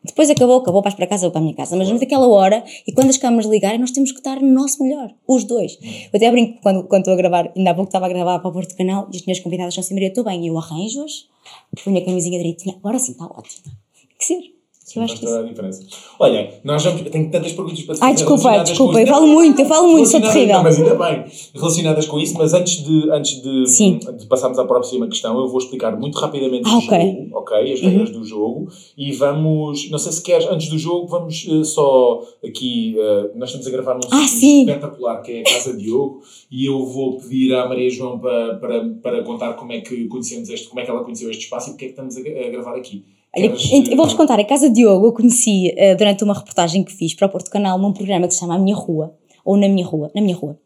Depois 0.03 0.30
acabou, 0.30 0.57
acabou, 0.57 0.81
vais 0.81 0.95
para 0.95 1.07
casa 1.07 1.25
ou 1.25 1.31
para 1.31 1.39
a 1.39 1.44
minha 1.44 1.56
casa. 1.56 1.77
Mas 1.77 1.88
durante 1.88 2.03
aquela 2.03 2.27
hora, 2.27 2.63
e 2.85 2.91
quando 2.91 3.09
as 3.09 3.18
câmaras 3.18 3.45
ligarem, 3.45 3.80
nós 3.80 3.91
temos 3.91 4.12
que 4.12 4.18
estar 4.18 4.41
no 4.41 4.51
nosso 4.51 4.83
melhor, 4.83 5.13
os 5.25 5.45
dois. 5.45 5.80
Eu 5.81 6.09
até 6.13 6.30
brinco 6.30 6.59
quando, 6.62 6.83
quando 6.83 7.01
estou 7.01 7.13
a 7.13 7.18
gravar, 7.18 7.51
ainda 7.56 7.71
há 7.71 7.74
pouco 7.74 7.88
estava 7.88 8.07
a 8.07 8.09
gravar 8.09 8.39
para 8.39 8.50
o 8.50 8.51
Porto 8.51 8.75
Canal 8.75 9.07
e 9.13 9.15
as 9.15 9.25
minhas 9.25 9.39
convidadas 9.39 9.74
são 9.74 9.81
assim, 9.81 9.94
Maria, 9.94 10.09
estou 10.09 10.25
bem, 10.25 10.45
eu 10.45 10.57
arranjo-as, 10.57 11.25
ponho 11.83 11.97
a 11.97 12.06
camisinha 12.06 12.38
direitinha, 12.38 12.75
agora 12.75 13.00
sim, 13.00 13.13
está 13.13 13.25
ótimo. 13.25 13.63
Tem 13.63 14.18
que 14.18 14.25
ser. 14.25 14.53
Sim, 14.94 15.00
eu 15.00 15.04
acho 15.06 15.13
faz 15.13 15.19
que 15.19 15.25
toda 15.25 15.40
a 15.40 15.44
diferença. 15.50 15.84
Olha, 16.19 16.50
nós 16.63 16.84
vamos. 16.84 17.01
eu 17.01 17.10
Tenho 17.12 17.31
tantas 17.31 17.51
perguntas 17.54 17.81
para 17.81 17.95
te 17.95 18.00
fazer. 18.00 18.04
Ai, 18.04 18.13
desculpa, 18.13 18.60
desculpa, 18.63 19.01
eu 19.01 19.07
falo 19.07 19.28
muito, 19.28 19.60
eu 19.62 19.66
falo 19.66 19.88
muito, 19.92 20.07
sou 20.10 20.22
terrível. 20.22 20.56
não, 20.56 20.63
Mas 20.63 20.78
ainda 20.80 20.95
bem, 20.95 21.25
relacionadas 21.54 22.06
com 22.06 22.19
isso, 22.19 22.36
mas 22.38 22.54
antes 22.54 22.84
de, 22.84 23.10
antes 23.12 23.42
de, 23.42 23.68
Sim. 23.68 24.00
de 24.18 24.25
passarmos 24.28 24.60
à 24.60 24.66
próxima 24.66 25.07
questão, 25.07 25.40
eu 25.40 25.48
vou 25.48 25.57
explicar 25.60 25.98
muito 25.98 26.18
rapidamente 26.19 26.63
Ah, 26.69 26.75
o 26.75 26.78
ok. 26.80 26.90
jogo, 27.00 27.38
ok? 27.38 27.74
As 27.74 27.81
regras 27.81 28.10
do 28.12 28.24
jogo. 28.24 28.68
E 28.98 29.12
vamos, 29.13 29.90
não 29.90 29.98
sei 29.98 30.12
se 30.12 30.22
queres, 30.22 30.48
antes 30.48 30.69
do 30.69 30.78
jogo, 30.78 31.07
vamos 31.07 31.48
eh, 31.50 31.63
só 31.63 32.22
aqui. 32.45 32.95
eh, 32.98 33.31
nós 33.36 33.50
estamos 33.50 33.68
a 33.68 33.69
gravar 33.72 33.95
num 33.95 34.01
Ah, 34.12 34.24
espetacular 34.25 35.22
que 35.22 35.31
é 35.31 35.42
a 35.42 35.44
Casa 35.44 35.75
Diogo 35.75 36.22
e 36.51 36.66
eu 36.66 36.86
vou 36.86 37.18
pedir 37.18 37.54
à 37.56 37.68
Maria 37.68 37.90
João 37.90 38.19
para, 38.19 38.56
para, 38.56 38.86
para 39.01 39.24
contar 39.24 39.54
como 39.54 39.72
é 39.72 39.81
que 39.81 40.06
conhecemos 40.07 40.50
este, 40.50 40.68
como 40.68 40.80
é 40.80 40.86
que 40.86 40.92
ela 40.92 41.04
conheceu 41.04 41.30
este 41.30 41.44
espaço 41.45 41.69
e 41.69 41.72
porque 41.74 41.86
é 41.86 41.88
que 41.90 41.94
estamos 41.94 42.18
a, 42.18 42.19
a 42.19 42.50
gravar 42.51 42.75
aqui. 42.75 43.04
Olha, 43.35 43.47
eu 43.47 43.97
vou-vos 43.97 44.13
contar, 44.13 44.39
a 44.39 44.45
Casa 44.45 44.69
Diogo 44.69 45.07
eu 45.07 45.12
conheci 45.12 45.74
eh, 45.75 45.95
durante 45.95 46.24
uma 46.24 46.35
reportagem 46.35 46.83
que 46.83 46.94
fiz 46.94 47.15
para 47.15 47.25
o 47.25 47.30
Porto 47.30 47.50
Canal 47.50 47.80
num 47.80 47.91
programa 47.91 48.27
que 48.27 48.33
se 48.35 48.39
chama 48.39 48.56
A 48.56 48.59
Minha 48.59 48.75
Rua, 48.75 49.15
ou 49.45 49.57
Na 49.57 49.68
Minha 49.68 49.86
Rua, 49.86 50.10
Na 50.16 50.22
Minha 50.22 50.36
Rua, 50.36 50.57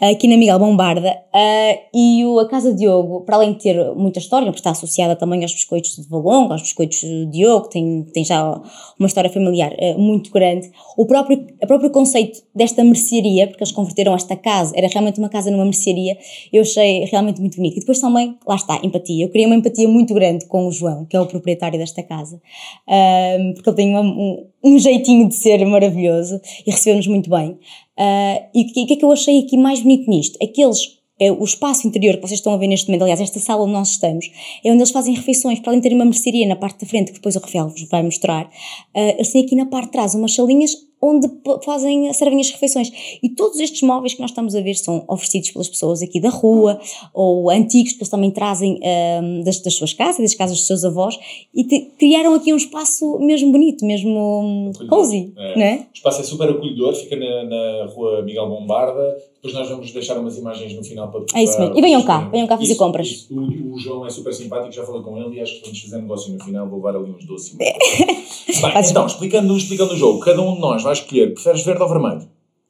aqui 0.00 0.28
na 0.28 0.36
Miguel 0.36 0.58
Bombarda, 0.58 1.14
eh, 1.34 1.80
e 1.94 2.22
a 2.40 2.44
Casa 2.46 2.72
Diogo, 2.72 3.22
para 3.22 3.36
além 3.36 3.52
de 3.52 3.58
ter 3.60 3.94
muita 3.94 4.18
história, 4.18 4.46
porque 4.46 4.60
está 4.60 4.70
associada 4.70 5.16
também 5.16 5.42
aos 5.42 5.52
biscoitos 5.52 5.96
de 5.96 6.08
Valongo, 6.08 6.52
aos 6.52 6.62
biscoitos 6.62 7.00
de 7.00 7.26
Diogo, 7.26 7.68
tem, 7.68 8.04
tem 8.12 8.24
já 8.24 8.60
uma 8.98 9.06
história 9.06 9.30
familiar 9.30 9.72
eh, 9.78 9.94
muito 9.96 10.30
grande, 10.30 10.70
o 10.96 11.06
próprio, 11.06 11.46
o 11.62 11.66
próprio 11.66 11.90
conceito 11.90 12.40
desta 12.54 12.84
mercearia, 12.84 13.46
porque 13.46 13.62
eles 13.62 13.72
converteram 13.72 14.14
esta 14.14 14.36
casa, 14.36 14.72
era 14.76 14.86
realmente 14.88 15.18
uma 15.18 15.28
casa 15.28 15.50
numa 15.50 15.64
mercearia, 15.64 16.16
eu 16.52 16.62
achei 16.62 17.04
realmente 17.06 17.40
muito 17.40 17.56
bonito. 17.56 17.76
E 17.76 17.80
depois 17.80 17.98
também, 18.00 18.36
lá 18.46 18.54
está, 18.56 18.80
empatia. 18.84 19.24
Eu 19.24 19.28
criei 19.28 19.46
uma 19.46 19.56
empatia 19.56 19.88
muito 19.88 20.14
grande 20.14 20.46
com 20.46 20.66
o 20.66 20.72
João, 20.72 21.04
que 21.04 21.16
é 21.16 21.20
o 21.20 21.26
proprietário 21.26 21.78
desta 21.78 22.02
casa, 22.02 22.40
Ahm, 22.88 23.54
porque 23.54 23.68
ele 23.70 23.76
tem 23.76 23.90
uma- 23.90 24.00
um, 24.02 24.46
um 24.62 24.78
jeitinho 24.78 25.28
de 25.28 25.34
ser 25.34 25.64
maravilhoso 25.64 26.40
e 26.66 26.70
recebeu-nos 26.70 27.06
muito 27.06 27.30
bem. 27.30 27.58
Ah, 28.00 28.48
e 28.54 28.62
o 28.62 28.72
que, 28.72 28.94
é 28.94 28.96
que 28.96 29.04
eu 29.04 29.12
achei 29.12 29.40
aqui 29.40 29.58
mais 29.58 29.80
bonito 29.80 30.10
nisto? 30.10 30.38
Aqueles. 30.42 30.98
É, 31.22 31.30
o 31.30 31.44
espaço 31.44 31.86
interior 31.86 32.14
que 32.14 32.22
vocês 32.22 32.40
estão 32.40 32.54
a 32.54 32.56
ver 32.56 32.66
neste 32.66 32.88
momento, 32.88 33.02
aliás, 33.02 33.20
esta 33.20 33.38
sala 33.38 33.64
onde 33.64 33.74
nós 33.74 33.90
estamos, 33.90 34.30
é 34.64 34.70
onde 34.70 34.78
eles 34.78 34.90
fazem 34.90 35.14
refeições, 35.14 35.60
para 35.60 35.72
além 35.72 35.80
de 35.80 35.86
ter 35.86 35.94
uma 35.94 36.06
mercearia 36.06 36.48
na 36.48 36.56
parte 36.56 36.80
da 36.80 36.86
frente, 36.86 37.08
que 37.08 37.18
depois 37.18 37.36
o 37.36 37.40
Rafael 37.40 37.68
vos 37.68 37.82
vai 37.90 38.02
mostrar, 38.02 38.50
ah, 38.94 39.00
eles 39.00 39.30
têm 39.30 39.44
aqui 39.44 39.54
na 39.54 39.66
parte 39.66 39.88
de 39.88 39.92
trás 39.92 40.14
umas 40.14 40.34
salinhas 40.34 40.74
onde 41.02 41.28
fazem, 41.64 42.12
servem 42.12 42.40
as 42.40 42.50
refeições. 42.50 42.90
E 43.22 43.28
todos 43.30 43.58
estes 43.58 43.82
móveis 43.82 44.14
que 44.14 44.20
nós 44.20 44.30
estamos 44.30 44.54
a 44.54 44.60
ver 44.60 44.74
são 44.74 45.04
oferecidos 45.08 45.50
pelas 45.50 45.68
pessoas 45.68 46.02
aqui 46.02 46.20
da 46.20 46.28
rua, 46.30 46.78
ou 47.14 47.50
antigos 47.50 47.92
que 47.92 47.98
eles 47.98 48.08
também 48.08 48.30
trazem 48.30 48.78
ahm, 48.82 49.42
das, 49.42 49.60
das 49.60 49.74
suas 49.74 49.92
casas, 49.92 50.20
das 50.20 50.34
casas 50.34 50.58
dos 50.58 50.66
seus 50.66 50.84
avós, 50.84 51.18
e 51.54 51.64
te- 51.64 51.90
criaram 51.98 52.34
aqui 52.34 52.52
um 52.52 52.56
espaço 52.56 53.18
mesmo 53.18 53.50
bonito, 53.52 53.84
mesmo 53.84 54.10
hum, 54.10 54.70
Acolhedor. 54.74 54.98
cozy, 54.98 55.32
É. 55.36 55.56
não 55.56 55.62
é? 55.64 55.74
O 55.76 55.94
espaço 55.94 56.20
é 56.20 56.24
super 56.24 56.48
acolhedor, 56.50 56.94
fica 56.94 57.16
na, 57.16 57.44
na 57.44 57.86
rua 57.94 58.22
Miguel 58.22 58.48
Bombarda. 58.48 59.16
Depois 59.42 59.54
nós 59.54 59.70
vamos 59.70 59.90
deixar 59.90 60.18
umas 60.18 60.36
imagens 60.36 60.74
no 60.74 60.84
final 60.84 61.10
para. 61.10 61.24
É 61.34 61.42
isso 61.42 61.58
mesmo. 61.58 61.78
E 61.78 61.80
venham 61.80 62.02
cá, 62.02 62.28
venham 62.28 62.46
cá 62.46 62.58
fazer 62.58 62.72
Isso, 62.72 62.78
compras. 62.78 63.06
isso. 63.06 63.34
O, 63.34 63.72
o 63.74 63.78
João 63.78 64.04
é 64.06 64.10
super 64.10 64.34
simpático, 64.34 64.70
já 64.70 64.84
falei 64.84 65.00
com 65.00 65.16
ele 65.16 65.36
e 65.36 65.40
acho 65.40 65.54
que 65.56 65.62
vamos 65.62 65.80
fazer 65.80 65.96
negócio 65.96 66.30
no 66.34 66.44
final, 66.44 66.68
vou 66.68 66.76
levar 66.76 66.94
ali 66.96 67.10
uns 67.10 67.24
doces. 67.24 67.56
Bem, 67.56 68.72
então, 68.90 69.06
explicando, 69.06 69.56
explicando 69.56 69.94
o 69.94 69.96
jogo, 69.96 70.20
cada 70.20 70.42
um 70.42 70.54
de 70.56 70.60
nós 70.60 70.82
vai 70.82 70.89
escolher, 70.92 71.34
preferes 71.34 71.64
verde 71.64 71.82
ou 71.82 71.88
vermelho? 71.88 72.22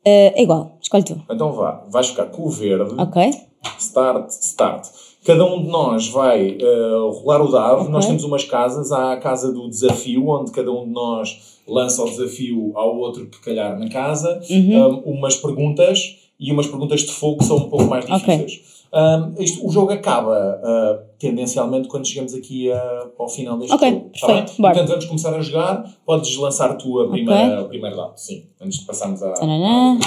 Ah, 0.07 0.09
é 0.35 0.43
igual, 0.43 0.79
escolhe 0.81 1.05
tu. 1.05 1.21
Então 1.31 1.53
vá, 1.53 1.85
vais 1.91 2.09
ficar 2.09 2.27
com 2.27 2.43
o 2.45 2.49
verde, 2.50 2.95
Ok? 2.99 3.31
start, 3.79 4.31
start. 4.31 4.87
Cada 5.25 5.45
um 5.45 5.62
de 5.62 5.69
nós 5.69 6.09
vai 6.09 6.57
eh, 6.59 6.91
rolar 7.23 7.43
o 7.43 7.50
dado. 7.53 7.81
Ok. 7.83 7.93
Nós 7.93 8.07
temos 8.07 8.25
umas 8.25 8.43
casas. 8.45 8.91
Há 8.91 9.12
a 9.12 9.17
casa 9.19 9.53
do 9.53 9.69
desafio, 9.69 10.29
onde 10.29 10.50
cada 10.50 10.73
um 10.73 10.87
de 10.87 10.93
nós 10.93 11.59
lança 11.69 12.03
o 12.03 12.09
desafio 12.09 12.73
ao 12.75 12.97
outro 12.97 13.27
que 13.27 13.39
calhar 13.41 13.79
na 13.79 13.89
casa. 13.91 14.41
Uhum. 14.49 15.03
Um, 15.07 15.19
umas 15.19 15.37
perguntas 15.37 16.17
e 16.39 16.50
umas 16.50 16.67
perguntas 16.67 17.03
de 17.03 17.12
fogo 17.12 17.45
são 17.45 17.59
um 17.59 17.69
pouco 17.69 17.85
mais 17.85 18.07
difíceis. 18.07 18.80
Um, 18.92 19.35
isto- 19.40 19.64
o 19.66 19.70
jogo 19.70 19.92
acaba 19.92 20.61
uh, 20.62 21.09
tendencialmente 21.18 21.87
quando 21.88 22.06
chegamos 22.09 22.35
aqui 22.35 22.73
a- 22.73 23.06
ao 23.18 23.28
final 23.28 23.56
deste 23.59 23.73
Ok, 23.75 23.88
jogo. 23.88 24.00
Tá 24.04 24.26
perfeito, 24.26 24.47
bem? 24.49 24.56
bora. 24.59 24.75
Portanto, 24.75 24.88
vamos 24.90 25.04
começar 25.04 25.35
a 25.35 25.40
jogar. 25.40 25.97
Podes 26.04 26.37
lançar 26.37 26.75
tu 26.76 27.00
a 27.00 27.09
primeira, 27.09 27.62
o 27.62 27.68
primeiro 27.68 27.97
dado. 27.97 28.16
Sim, 28.16 28.47
antes 28.61 28.80
de 28.80 28.85
passarmos 28.87 29.23
a. 29.23 29.32
Tananã. 29.35 29.99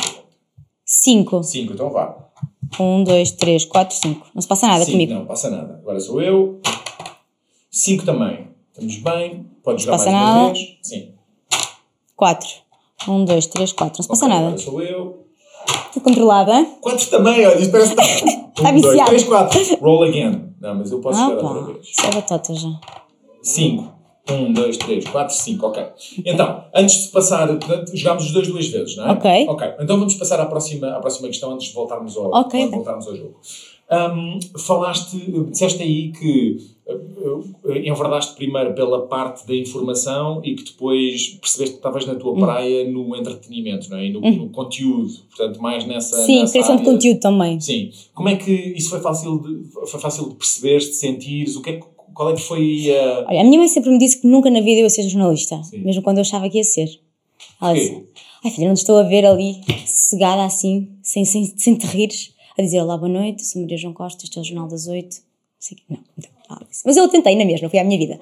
Cinco. 0.86 1.42
5, 1.44 1.74
então 1.74 1.90
vá. 1.90 2.18
Um, 2.80 3.04
dois, 3.04 3.32
três, 3.32 3.64
quatro, 3.66 3.96
cinco. 3.96 4.28
Não 4.34 4.42
se 4.42 4.48
passa 4.48 4.68
nada 4.68 4.80
Cinco, 4.84 4.92
comigo. 4.94 5.14
Não, 5.14 5.26
passa 5.26 5.50
nada. 5.50 5.76
Agora 5.82 6.00
sou 6.00 6.22
eu. 6.22 6.60
5 7.72 8.06
também. 8.06 8.48
Estamos 8.72 8.98
bem. 8.98 9.46
Pode 9.64 9.84
jogar 9.84 9.98
mais 9.98 10.10
uma 10.10 10.20
nada. 10.22 10.54
vez. 10.54 10.78
Sim. 10.82 11.14
4. 12.16 12.48
1, 13.08 13.26
2, 13.26 13.46
3, 13.48 13.72
4. 13.74 13.98
Não 14.00 14.04
se 14.04 14.08
passa 14.10 14.28
nada. 14.28 14.46
agora 14.48 14.58
sou 14.58 14.82
eu. 14.82 15.23
Estou 15.96 16.02
controlada? 16.04 16.66
4 16.82 17.10
também, 17.10 17.46
olha, 17.46 17.60
isto 17.60 17.72
parece. 17.72 17.96
Tá 17.96 18.04
1, 18.72 18.82
2, 18.82 18.84
viciado. 18.92 19.10
3, 19.10 19.24
4. 19.26 19.78
Roll 19.82 20.04
again. 20.04 20.50
Não, 20.60 20.76
mas 20.76 20.92
eu 20.92 21.00
posso 21.00 21.20
Ah, 21.22 21.30
jogar 21.30 21.44
outra 21.44 21.74
vez. 21.74 21.88
Isso 21.88 22.06
é 22.06 22.12
batota 22.16 22.54
já. 22.56 22.70
5. 23.44 23.94
1, 24.32 24.54
2, 24.54 24.78
3, 24.78 25.06
4, 25.08 25.36
5, 25.36 25.68
ok. 25.68 25.84
Então, 26.26 26.64
antes 26.74 27.04
de 27.04 27.08
passar, 27.10 27.48
portanto, 27.48 27.92
jogámos 27.96 28.26
os 28.26 28.32
dois 28.32 28.48
duas 28.48 28.68
vezes, 28.68 28.96
não 28.96 29.08
é? 29.08 29.12
Ok. 29.12 29.46
Ok, 29.50 29.68
então 29.82 30.00
vamos 30.00 30.16
passar 30.16 30.40
à 30.40 30.46
próxima, 30.46 30.88
à 30.96 31.00
próxima 31.00 31.28
questão 31.28 31.52
antes 31.52 31.68
de 31.68 31.74
voltarmos 31.74 32.16
ao, 32.16 32.32
Ok, 32.34 32.52
de 32.60 32.68
bem. 32.70 32.76
voltarmos 32.76 33.06
ao 33.08 33.16
jogo. 33.16 33.36
Hum, 33.92 34.40
falaste, 34.58 35.18
disseste 35.52 35.84
aí 35.84 36.12
que 36.14 36.58
enverdaste 37.86 38.36
primeiro 38.36 38.74
pela 38.74 39.08
parte 39.08 39.48
da 39.48 39.56
informação 39.56 40.42
e 40.44 40.56
que 40.56 40.64
depois 40.66 41.30
percebeste 41.42 41.74
que 41.76 41.80
estavas 41.80 42.06
na 42.06 42.14
Hum. 42.14 42.20
tua 42.20 42.36
praia 42.36 42.90
no 42.90 43.16
entretenimento, 43.16 43.90
não 43.90 43.98
é? 43.98 44.08
E 44.08 44.12
no, 44.12 44.20
no 44.22 44.50
conteúdo, 44.50 45.12
portanto, 45.30 45.62
mais 45.62 45.86
nessa. 45.86 46.26
Sim, 46.26 46.42
nessa 46.42 46.52
criação 46.54 46.76
de 46.76 46.82
área. 46.82 46.94
conteúdo 46.94 47.20
também. 47.20 47.60
Sim. 47.60 47.92
Como 48.14 48.30
é 48.30 48.36
que 48.36 48.52
isso 48.52 48.90
foi 48.90 49.00
fácil 49.00 49.40
de, 49.40 49.64
foi 49.88 50.00
fácil 50.00 50.30
de 50.30 50.36
perceberes, 50.36 50.86
de 50.88 50.96
sentires? 50.96 51.56
O 51.56 51.62
que 51.62 51.70
é, 51.72 51.74
que- 51.78 51.86
qual 52.14 52.30
é 52.30 52.34
que 52.36 52.42
foi 52.42 52.86
a. 52.96 53.26
Olha, 53.30 53.42
a 53.42 53.44
minha 53.44 53.58
mãe 53.58 53.68
sempre 53.68 53.90
me 53.90 53.98
disse 53.98 54.22
que 54.22 54.28
nunca 54.28 54.50
na 54.52 54.60
vida 54.60 54.80
eu 54.82 54.84
ia 54.84 54.90
ser 54.90 55.04
jornalista, 55.10 55.62
Sim. 55.64 55.80
mesmo 55.80 56.02
quando 56.04 56.18
eu 56.18 56.22
achava 56.22 56.50
que 56.50 56.58
ia 56.58 56.64
ser. 56.64 56.90
Ela 57.62 57.74
disse: 57.74 58.04
Ai 58.44 58.52
filha, 58.52 58.68
não 58.68 58.76
te 58.76 58.80
estou 58.80 58.98
a 58.98 59.04
ver 59.04 59.26
ali, 59.26 59.56
cegada 59.86 60.44
assim, 60.44 60.90
sem, 61.02 61.24
sem, 61.26 61.46
sem 61.58 61.76
te 61.76 61.88
rires, 61.88 62.34
a 62.58 62.62
dizer 62.62 62.82
Olá, 62.82 62.98
boa 62.98 63.10
noite, 63.10 63.44
sou 63.46 63.62
Maria 63.62 63.78
João 63.78 63.94
Costa, 63.94 64.26
este 64.26 64.38
é 64.38 64.42
o 64.42 64.44
Jornal 64.44 64.68
das 64.68 64.86
Oito. 64.88 65.16
Não 65.16 65.22
sei. 65.60 65.78
Não, 65.90 65.98
então. 66.18 66.32
Mas 66.86 66.98
eu 66.98 67.08
tentei 67.08 67.36
na 67.36 67.46
mesma, 67.46 67.70
foi 67.70 67.80
a 67.80 67.84
minha 67.84 67.98
vida. 67.98 68.20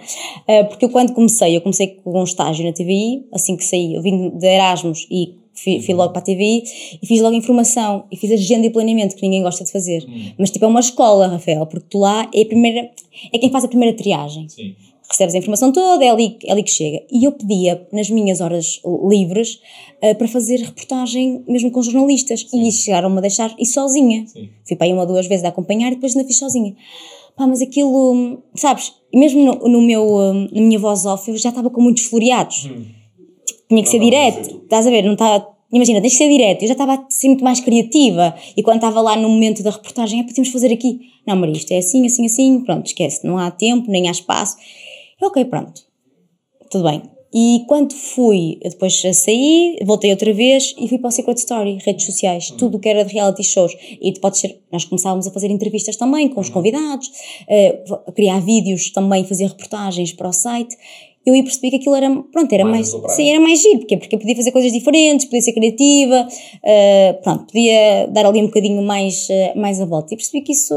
Ah, 0.47 0.63
porque 0.65 0.85
eu 0.85 0.89
quando 0.89 1.13
comecei, 1.13 1.55
eu 1.55 1.61
comecei 1.61 1.87
com 1.87 2.19
um 2.19 2.23
estágio 2.23 2.65
na 2.65 2.71
TVI, 2.71 3.25
assim 3.31 3.55
que 3.55 3.63
saí, 3.65 3.95
eu 3.95 4.01
vim 4.01 4.29
de 4.29 4.45
Erasmus 4.45 5.07
e 5.09 5.35
fui, 5.53 5.81
fui 5.81 5.93
logo 5.93 6.13
para 6.13 6.21
a 6.21 6.25
TVI 6.25 6.63
e 7.01 7.05
fiz 7.05 7.21
logo 7.21 7.35
informação 7.35 8.05
e 8.11 8.17
fiz 8.17 8.31
agenda 8.31 8.65
e 8.67 8.69
planeamento, 8.69 9.15
que 9.15 9.21
ninguém 9.21 9.41
gosta 9.41 9.63
de 9.63 9.71
fazer. 9.71 10.05
Mas 10.37 10.51
tipo, 10.51 10.65
é 10.65 10.67
uma 10.67 10.79
escola, 10.79 11.27
Rafael, 11.27 11.65
porque 11.65 11.87
tu 11.89 11.99
lá 11.99 12.29
é 12.33 12.41
a 12.41 12.45
primeira, 12.45 12.91
é 13.33 13.37
quem 13.37 13.49
faz 13.49 13.63
a 13.63 13.67
primeira 13.67 13.95
triagem 13.95 14.47
Sim. 14.49 14.75
recebes 15.09 15.35
a 15.35 15.37
informação 15.37 15.71
toda, 15.71 16.03
é 16.03 16.09
ali, 16.09 16.37
é 16.45 16.51
ali 16.51 16.63
que 16.63 16.71
chega. 16.71 17.03
E 17.11 17.25
eu 17.25 17.31
pedia, 17.31 17.87
nas 17.91 18.09
minhas 18.09 18.39
horas 18.39 18.81
livres, 19.07 19.59
eh, 20.01 20.15
para 20.15 20.27
fazer 20.27 20.57
reportagem 20.57 21.43
mesmo 21.47 21.69
com 21.69 21.81
jornalistas. 21.81 22.47
E 22.51 22.71
chegaram-me 22.71 23.19
a 23.19 23.21
deixar 23.21 23.53
ir 23.59 23.67
sozinha. 23.67 24.25
Sim. 24.25 24.49
Fui 24.65 24.75
para 24.75 24.87
aí 24.87 24.93
uma 24.93 25.03
ou 25.03 25.07
duas 25.07 25.27
vezes 25.27 25.45
a 25.45 25.49
acompanhar 25.49 25.91
e 25.91 25.95
depois 25.95 26.15
ainda 26.15 26.27
fiz 26.27 26.39
sozinha. 26.39 26.75
Pá, 27.41 27.47
mas 27.47 27.59
aquilo, 27.59 28.13
hum, 28.13 28.37
sabes, 28.53 28.93
mesmo 29.11 29.43
no, 29.43 29.67
no 29.67 29.81
meu, 29.81 30.05
hum, 30.05 30.47
na 30.51 30.61
minha 30.61 30.77
voz 30.77 31.07
off, 31.07 31.27
eu 31.27 31.35
já 31.37 31.49
estava 31.49 31.71
com 31.71 31.81
muitos 31.81 32.03
floreados. 32.05 32.69
Tipo, 33.47 33.63
tinha 33.67 33.81
que 33.81 33.89
ser 33.89 33.97
Não 33.97 34.05
direto. 34.05 34.45
ser 34.45 34.51
tu. 34.51 34.57
Estás 34.63 34.85
a 34.85 34.91
ver? 34.91 35.03
Não 35.03 35.13
estava. 35.13 35.47
Imagina, 35.73 35.99
tens 36.01 36.11
que 36.11 36.17
ser 36.19 36.29
direto. 36.29 36.61
Eu 36.61 36.67
já 36.67 36.73
estava 36.73 36.93
a 36.93 37.05
ser 37.09 37.29
muito 37.29 37.43
mais 37.43 37.59
criativa. 37.59 38.35
E 38.55 38.61
quando 38.61 38.75
estava 38.75 39.01
lá 39.01 39.15
no 39.15 39.27
momento 39.27 39.63
da 39.63 39.71
reportagem, 39.71 40.19
é, 40.19 40.23
podemos 40.23 40.51
fazer 40.51 40.71
aqui. 40.71 40.99
Não, 41.25 41.35
Maria, 41.35 41.55
isto 41.55 41.71
é 41.71 41.79
assim, 41.79 42.05
assim, 42.05 42.27
assim. 42.27 42.61
Pronto, 42.63 42.85
esquece. 42.85 43.25
Não 43.25 43.39
há 43.39 43.49
tempo, 43.49 43.89
nem 43.89 44.07
há 44.07 44.11
espaço. 44.11 44.55
Eu, 45.19 45.29
ok, 45.29 45.43
pronto. 45.45 45.81
Tudo 46.69 46.83
bem. 46.83 47.01
E 47.33 47.63
quando 47.67 47.93
fui, 47.93 48.57
eu 48.61 48.69
depois 48.69 49.01
saí, 49.13 49.77
voltei 49.85 50.11
outra 50.11 50.33
vez 50.33 50.75
e 50.77 50.87
fui 50.87 50.97
para 50.97 51.07
o 51.07 51.11
Secret 51.11 51.37
Story, 51.37 51.77
redes 51.85 52.05
sociais, 52.05 52.51
tudo 52.51 52.75
o 52.77 52.79
que 52.79 52.89
era 52.89 53.05
de 53.05 53.13
reality 53.13 53.43
shows. 53.43 53.73
E 54.01 54.11
pode 54.19 54.37
ser, 54.37 54.59
nós 54.71 54.83
começávamos 54.83 55.25
a 55.27 55.31
fazer 55.31 55.49
entrevistas 55.49 55.95
também 55.95 56.27
com 56.27 56.41
os 56.41 56.49
convidados, 56.49 57.09
eh, 57.47 57.83
a 58.05 58.11
criar 58.11 58.41
vídeos 58.41 58.91
também, 58.91 59.23
fazer 59.23 59.45
reportagens 59.45 60.11
para 60.11 60.27
o 60.27 60.33
site. 60.33 60.75
Eu 61.25 61.35
ia 61.35 61.43
perceber 61.43 61.69
que 61.69 61.75
aquilo 61.77 61.95
era, 61.95 62.09
pronto, 62.31 62.51
era 62.51 62.65
Mais 62.65 62.93
mais, 62.93 63.15
sim, 63.15 63.29
era 63.29 63.39
mais 63.39 63.61
giro, 63.61 63.79
porque, 63.79 63.95
porque 63.95 64.15
eu 64.15 64.19
podia 64.19 64.35
fazer 64.35 64.51
coisas 64.51 64.71
diferentes, 64.71 65.25
podia 65.25 65.41
ser 65.41 65.53
criativa, 65.53 66.27
eh, 66.63 67.13
pronto, 67.23 67.45
podia 67.45 68.07
dar 68.07 68.25
ali 68.25 68.41
um 68.41 68.47
bocadinho 68.47 68.81
mais, 68.81 69.29
eh, 69.29 69.53
mais 69.55 69.79
a 69.79 69.85
volta. 69.85 70.13
E 70.13 70.17
percebi 70.17 70.43
que 70.43 70.51
isso 70.51 70.73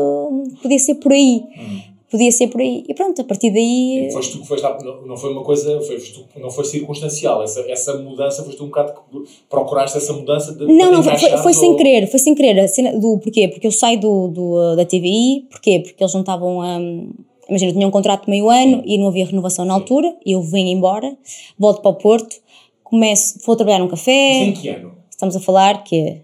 podia 0.62 0.78
ser 0.78 0.96
por 0.96 1.12
aí. 1.12 1.42
Podia 2.14 2.30
ser 2.30 2.46
por 2.46 2.60
aí. 2.60 2.84
E 2.88 2.94
pronto, 2.94 3.20
a 3.20 3.24
partir 3.24 3.50
daí. 3.50 4.06
E 4.06 4.12
foste 4.12 4.34
tu 4.34 4.42
que 4.42 4.46
foste 4.46 4.64
não, 5.04 5.16
foi 5.16 5.32
uma 5.32 5.42
coisa, 5.42 5.80
foi, 5.80 5.98
tu- 5.98 6.24
não 6.38 6.48
foi 6.48 6.64
circunstancial. 6.64 7.42
Essa, 7.42 7.60
essa 7.68 7.98
mudança, 7.98 8.44
foste 8.44 8.56
tu 8.56 8.62
um 8.62 8.68
bocado 8.68 8.92
que 8.92 9.22
procuraste 9.50 9.98
essa 9.98 10.12
mudança 10.12 10.52
de. 10.52 10.64
Não, 10.64 10.92
não, 10.92 11.02
foi, 11.02 11.18
foi 11.38 11.52
sem 11.52 11.76
querer, 11.76 12.06
foi 12.06 12.20
sem 12.20 12.34
querer. 12.36 12.68
Do 13.00 13.18
porquê? 13.18 13.48
Porque 13.48 13.66
eu 13.66 13.72
saio 13.72 13.98
do, 13.98 14.28
do, 14.28 14.76
da 14.76 14.84
TVI, 14.84 15.48
porquê? 15.50 15.80
Porque 15.80 16.04
eles 16.04 16.14
não 16.14 16.20
estavam 16.20 16.62
a. 16.62 16.78
Imagina, 17.48 17.72
eu 17.72 17.74
tinha 17.74 17.88
um 17.88 17.90
contrato 17.90 18.26
de 18.26 18.30
meio 18.30 18.48
ano 18.48 18.84
e 18.86 18.96
não 18.96 19.08
havia 19.08 19.26
renovação 19.26 19.64
na 19.64 19.74
altura, 19.74 20.16
e 20.24 20.30
eu 20.32 20.40
venho 20.40 20.68
embora, 20.68 21.16
volto 21.58 21.82
para 21.82 21.90
o 21.90 21.94
Porto, 21.94 22.36
começo, 22.84 23.40
vou 23.44 23.56
trabalhar 23.56 23.80
num 23.80 23.88
café, 23.88 24.44
em 24.44 24.52
que 24.52 24.68
ano? 24.68 24.92
estamos 25.10 25.34
a 25.34 25.40
falar 25.40 25.82
que 25.82 25.96
é 25.96 26.20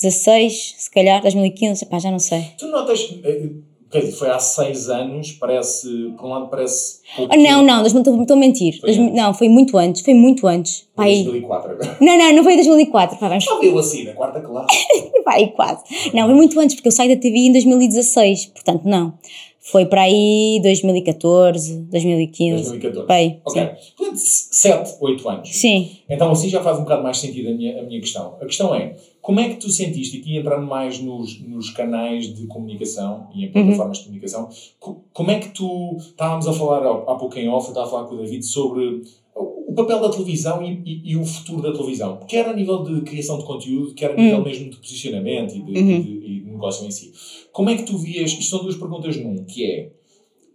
2016, 0.00 0.74
se 0.78 0.90
calhar, 0.90 1.20
2015, 1.22 1.86
pá, 1.86 1.98
já 1.98 2.10
não 2.10 2.18
sei. 2.18 2.42
Tu 2.58 2.66
notas. 2.68 3.14
eh, 3.22 3.48
Quer 3.90 4.02
dizer, 4.02 4.12
foi 4.12 4.30
há 4.30 4.38
seis 4.38 4.88
anos, 4.88 5.32
parece. 5.32 5.88
Por 6.16 6.24
um 6.26 6.28
lado, 6.28 6.46
parece. 6.48 7.00
pouco 7.16 7.34
Ah, 7.34 7.36
não, 7.36 7.60
não, 7.60 7.84
estou 7.84 8.20
estou 8.22 8.36
a 8.36 8.38
mentir. 8.38 8.80
Foi 8.80 8.90
antes. 8.90 9.14
não, 9.16 9.34
foi 9.34 9.48
muito 9.48 9.76
antes, 9.76 10.02
foi 10.02 10.14
muito 10.14 10.46
antes. 10.46 10.86
Pá, 10.94 11.02
aí- 11.06 11.24
2004 11.24 11.72
agora. 11.72 11.96
Não, 12.00 12.16
não, 12.16 12.32
não 12.36 12.44
foi 12.44 12.52
em 12.52 12.56
2004, 12.58 13.18
pá, 13.18 13.26
vamos 13.28 13.42
Já 13.44 13.58
viu 13.58 13.76
assim, 13.76 14.04
na 14.04 14.12
quarta 14.12 14.40
classe. 14.40 14.86
Pá, 15.24 15.32
aí 15.34 15.48
quase. 15.48 15.82
Não, 16.14 16.24
foi 16.26 16.34
muito 16.36 16.60
antes, 16.60 16.76
porque 16.76 16.86
eu 16.86 16.92
saí 16.92 17.08
da 17.12 17.20
TV 17.20 17.36
em 17.38 17.52
2016, 17.52 18.46
portanto, 18.46 18.82
não. 18.84 19.12
Foi 19.58 19.84
para 19.84 20.02
aí 20.02 20.60
2014, 20.62 21.76
2015. 21.90 22.62
2014. 22.78 23.06
Bem, 23.08 23.40
Ok. 23.44 23.70
Portanto, 23.96 24.18
7, 24.18 24.96
8 25.00 25.28
anos. 25.28 25.48
Sim. 25.50 25.90
Então 26.08 26.30
assim 26.30 26.48
já 26.48 26.62
faz 26.62 26.78
um 26.78 26.82
bocado 26.82 27.02
mais 27.02 27.18
sentido 27.18 27.48
a 27.50 27.52
minha, 27.54 27.80
a 27.80 27.82
minha 27.82 28.00
questão. 28.00 28.36
A 28.40 28.46
questão 28.46 28.72
é, 28.74 28.94
como 29.22 29.40
é 29.40 29.48
que 29.50 29.56
tu 29.56 29.68
sentiste, 29.70 30.18
aqui 30.18 30.36
entrando 30.36 30.66
mais 30.66 30.98
nos, 31.00 31.40
nos 31.40 31.70
canais 31.70 32.34
de 32.34 32.46
comunicação 32.46 33.28
e 33.34 33.44
em 33.44 33.52
plataformas 33.52 33.98
de 33.98 34.04
comunicação, 34.04 34.48
co- 34.78 35.02
como 35.12 35.30
é 35.30 35.38
que 35.38 35.48
tu, 35.50 35.96
estávamos 35.98 36.46
a 36.46 36.52
falar 36.52 36.86
há 36.86 37.14
pouco 37.16 37.38
em 37.38 37.48
off, 37.48 37.66
eu 37.66 37.70
estava 37.70 37.86
a 37.86 37.90
falar 37.90 38.04
com 38.08 38.14
o 38.14 38.18
David 38.18 38.44
sobre 38.44 39.02
o 39.36 39.72
papel 39.74 40.00
da 40.00 40.08
televisão 40.08 40.62
e, 40.62 40.82
e- 40.84 41.10
e 41.12 41.16
o 41.16 41.24
futuro 41.24 41.62
da 41.62 41.72
televisão, 41.72 42.18
quer 42.26 42.46
a 42.48 42.52
nível 42.52 42.82
de 42.82 43.02
criação 43.02 43.38
de 43.38 43.44
conteúdo, 43.44 43.94
quer 43.94 44.10
a 44.12 44.14
nível 44.16 44.42
mesmo 44.42 44.70
de 44.70 44.76
posicionamento 44.76 45.54
e 45.54 45.62
de, 45.62 45.72
e 45.78 46.02
de- 46.02 46.40
de 46.40 46.50
negócio 46.50 46.86
em 46.86 46.90
si. 46.90 47.12
Como 47.52 47.70
é 47.70 47.76
que 47.76 47.84
tu 47.84 47.96
vias, 47.98 48.30
isto 48.32 48.44
são 48.44 48.62
duas 48.62 48.76
perguntas 48.76 49.16
num, 49.16 49.44
que 49.44 49.64
é, 49.64 49.92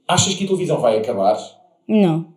achas 0.07 0.33
que 0.33 0.43
a 0.43 0.47
televisão 0.47 0.79
vai 0.79 0.97
acabar? 0.97 1.37
Não. 1.87 2.33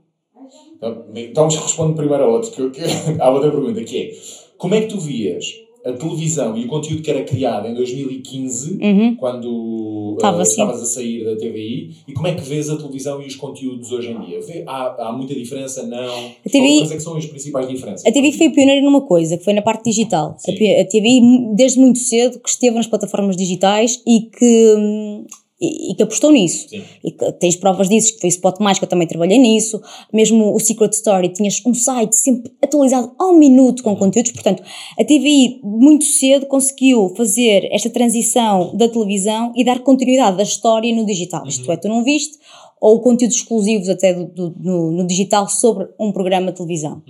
Então, 0.77 1.05
então 1.17 1.49
responde 1.49 1.95
primeiro 1.95 2.25
a 2.25 2.29
outra, 2.29 2.51
que, 2.51 2.71
que, 2.71 2.81
há 3.21 3.31
outra 3.31 3.51
pergunta, 3.51 3.83
que 3.83 3.99
é 3.99 4.13
como 4.57 4.75
é 4.75 4.81
que 4.83 4.89
tu 4.89 4.99
vias 5.01 5.45
a 5.85 5.93
televisão 5.93 6.57
e 6.59 6.65
o 6.65 6.69
conteúdo 6.69 7.03
que 7.03 7.11
era 7.11 7.23
criado 7.25 7.67
em 7.69 7.75
2015, 7.75 8.79
Uhum. 8.83 9.17
quando 9.17 10.17
eh, 10.21 10.27
assim. 10.27 10.51
estavas 10.51 10.83
a 10.83 10.85
sair 10.87 11.25
da 11.25 11.37
TVI, 11.37 11.91
e 12.07 12.13
como 12.13 12.27
é 12.27 12.35
que 12.35 12.43
vês 12.43 12.69
a 12.69 12.77
televisão 12.77 13.23
e 13.23 13.27
os 13.27 13.37
conteúdos 13.37 13.91
hoje 13.93 14.11
em 14.11 14.21
dia? 14.21 14.41
Vê- 14.41 14.65
há, 14.67 15.09
há 15.09 15.13
muita 15.13 15.35
diferença? 15.35 15.85
Não? 15.87 15.99
A 16.45 16.49
TVI 16.51 16.79
Quais 16.81 16.91
é 16.93 16.97
que 16.97 17.03
são 17.03 17.17
as 17.17 17.27
principais 17.27 17.69
diferenças? 17.69 18.05
A 18.07 18.13
TV 18.13 18.33
foi 18.33 18.51
pioneira 18.51 18.83
numa 18.85 19.01
coisa, 19.03 19.37
que 19.39 19.45
foi 19.45 19.53
na 19.53 19.63
parte 19.63 19.85
digital. 19.85 20.35
A, 20.37 20.39
Sim. 20.39 20.53
A 20.53 20.85
TV, 20.85 21.21
desde 21.55 21.79
muito 21.79 21.99
cedo, 21.99 22.39
que 22.41 22.49
esteve 22.49 22.77
nas 22.77 22.87
plataformas 22.87 23.37
digitais 23.37 24.03
e 24.07 24.23
que, 24.23 24.75
hum, 24.77 25.25
e, 25.61 25.91
e 25.91 25.95
que 25.95 26.03
apostou 26.03 26.31
nisso. 26.31 26.69
Sim. 26.69 26.83
E 27.03 27.11
que 27.11 27.33
tens 27.33 27.57
provas 27.57 27.89
disso, 27.89 28.15
que 28.15 28.21
foi 28.21 28.29
o 28.29 28.31
Spot 28.31 28.59
Mais, 28.61 28.79
que 28.79 28.85
eu 28.85 28.89
também 28.89 29.09
trabalhei 29.09 29.39
nisso. 29.39 29.81
Mesmo 30.13 30.55
o 30.55 30.61
Secret 30.61 30.93
Story, 30.93 31.29
tinhas 31.31 31.61
um 31.67 31.75
site 31.75 32.15
sempre 32.17 32.53
atualizado 32.63 33.13
ao 33.19 33.35
minuto 33.35 33.83
com 33.83 33.97
conteúdos. 33.97 34.33
Portanto, 34.33 34.63
a 34.99 35.05
TVI 35.05 35.61
muito 35.65 36.05
cedo 36.05 36.47
conseguiu 36.47 37.13
fazer 37.17 37.69
esta 37.73 37.91
transição 37.91 38.77
da 38.77 38.89
televisão 38.89 39.53
e 39.57 39.65
dar 39.65 39.81
continuidade 39.81 40.37
da 40.37 40.43
história 40.45 40.95
no 40.95 41.05
digital. 41.05 41.47
Isto 41.47 41.71
é, 41.73 41.77
tu 41.77 41.89
não 41.89 42.05
viste, 42.05 42.39
ou 42.81 43.01
conteúdos 43.01 43.37
exclusivos 43.37 43.89
até 43.89 44.15
do, 44.15 44.27
do- 44.27 44.55
no, 44.61 44.93
no 44.93 45.07
digital 45.07 45.49
sobre 45.49 45.89
um 45.99 46.13
programa 46.13 46.53
de 46.53 46.59
televisão. 46.59 47.03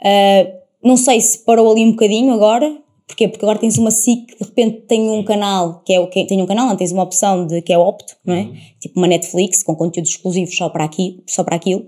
Uh, 0.00 0.62
não 0.82 0.96
sei 0.96 1.20
se 1.20 1.38
parou 1.44 1.70
ali 1.70 1.82
um 1.84 1.90
bocadinho 1.90 2.32
agora. 2.32 2.74
Porquê? 3.12 3.28
Porque 3.28 3.44
agora 3.44 3.58
tens 3.58 3.76
uma 3.76 3.90
SIC 3.90 4.26
que 4.26 4.38
de 4.38 4.44
repente 4.44 4.86
tem 4.88 5.10
um 5.10 5.22
canal, 5.22 5.82
que 5.84 5.92
é 5.92 6.00
o 6.00 6.08
que 6.08 6.24
tem 6.24 6.40
um 6.40 6.46
canal, 6.46 6.66
não 6.66 6.76
tens 6.76 6.92
uma 6.92 7.02
opção 7.02 7.46
de 7.46 7.60
que 7.60 7.70
é 7.70 7.76
opto, 7.76 8.16
não 8.24 8.34
é? 8.34 8.48
Tipo 8.80 8.98
uma 8.98 9.06
Netflix 9.06 9.62
com 9.62 9.76
conteúdos 9.76 10.12
exclusivos 10.12 10.56
só 10.56 10.70
para 10.70 10.84
aqui, 10.84 11.22
só 11.26 11.44
para 11.44 11.56
aquilo. 11.56 11.86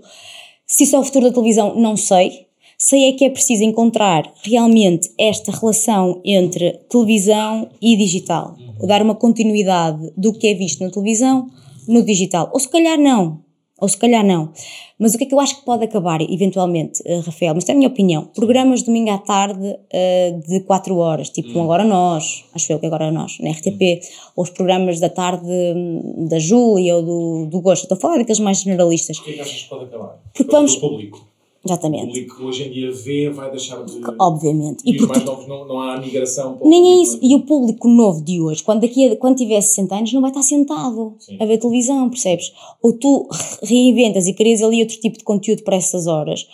Se 0.67 0.83
isso 0.83 0.95
é 0.95 0.99
o 0.99 1.03
futuro 1.03 1.25
da 1.25 1.33
televisão, 1.33 1.75
não 1.75 1.97
sei. 1.97 2.45
Sei 2.77 3.09
é 3.09 3.13
que 3.13 3.25
é 3.25 3.29
preciso 3.31 3.63
encontrar 3.63 4.31
realmente 4.43 5.09
esta 5.17 5.51
relação 5.51 6.21
entre 6.23 6.73
televisão 6.89 7.69
e 7.81 7.97
digital. 7.97 8.55
Dar 8.85 9.01
uma 9.01 9.15
continuidade 9.15 10.13
do 10.15 10.31
que 10.31 10.45
é 10.45 10.53
visto 10.53 10.83
na 10.83 10.91
televisão 10.91 11.47
no 11.87 12.03
digital. 12.03 12.51
Ou 12.53 12.59
se 12.59 12.69
calhar 12.69 12.99
não. 12.99 13.39
Ou 13.81 13.89
se 13.89 13.97
calhar 13.97 14.25
não. 14.25 14.53
Mas 14.97 15.13
o 15.13 15.17
que 15.17 15.25
é 15.25 15.27
que 15.27 15.33
eu 15.35 15.39
acho 15.39 15.57
que 15.59 15.65
pode 15.65 15.83
acabar, 15.83 16.21
eventualmente, 16.21 17.01
uh, 17.05 17.19
Rafael, 17.19 17.53
mas 17.53 17.67
é 17.67 17.73
a 17.73 17.75
minha 17.75 17.89
opinião, 17.89 18.25
programas 18.33 18.79
de 18.79 18.85
domingo 18.85 19.11
à 19.11 19.17
tarde 19.17 19.67
uh, 19.67 20.47
de 20.47 20.61
4 20.61 20.95
horas, 20.95 21.29
tipo 21.29 21.49
um 21.59 21.63
Agora 21.63 21.83
Nós, 21.83 22.45
acho 22.55 22.71
eu 22.71 22.79
que 22.79 22.85
agora 22.85 23.11
nós, 23.11 23.37
na 23.39 23.51
RTP, 23.51 23.99
ou 24.35 24.43
os 24.45 24.49
programas 24.49 25.01
da 25.01 25.09
tarde 25.09 25.45
hum, 25.45 26.25
da 26.29 26.39
Júlia 26.39 26.95
ou 26.95 27.03
do, 27.03 27.45
do 27.47 27.59
Gosto, 27.61 27.83
estou 27.83 27.97
a 27.97 27.99
falar 27.99 28.17
daqueles 28.17 28.39
mais 28.39 28.61
generalistas. 28.61 29.19
É 29.19 29.31
que 29.33 29.39
achas 29.41 29.63
que 29.63 29.69
pode 29.69 29.85
acabar? 29.85 30.19
Porque 30.33 30.51
vamos- 30.51 30.75
O 30.75 30.79
público. 30.79 31.27
O 31.65 31.67
Exatamente. 31.67 32.05
público 32.05 32.35
que 32.37 32.43
hoje 32.43 32.63
em 32.63 32.71
dia 32.71 32.91
vê 32.91 33.29
vai 33.31 33.49
deixar 33.49 33.83
de... 33.83 33.99
Obviamente. 34.19 34.83
E, 34.85 34.91
E 34.91 34.97
porque 34.97 35.11
mais 35.13 35.25
novos 35.25 35.47
não, 35.47 35.65
não 35.67 35.81
há 35.81 35.97
migração 35.97 36.59
o 36.61 36.69
Nem 36.69 36.91
é 36.99 37.01
isso. 37.01 37.17
não 37.21 37.23
E 37.29 37.35
o 37.35 37.39
público 37.41 37.87
novo 37.87 38.21
de 38.23 38.39
hoje, 38.39 38.61
quando, 38.61 38.81
daqui 38.81 39.09
a, 39.09 39.15
quando 39.17 39.37
tiver 39.37 39.59
60 39.59 39.95
anos, 39.95 40.13
não 40.13 40.21
vai 40.21 40.29
estar 40.29 40.43
sentado 40.43 41.15
Sim. 41.19 41.37
a 41.39 41.45
ver 41.45 41.57
televisão, 41.57 42.07
percebes? 42.09 42.51
Ou 42.83 42.93
tu 42.93 43.27
re- 43.31 43.57
reinventas 43.67 44.27
e 44.27 44.33
crias 44.33 44.61
ali 44.61 44.81
outro 44.81 44.99
tipo 44.99 45.17
de 45.17 45.23
conteúdo 45.23 45.63
para 45.63 45.75
essas 45.75 46.05
horas. 46.05 46.45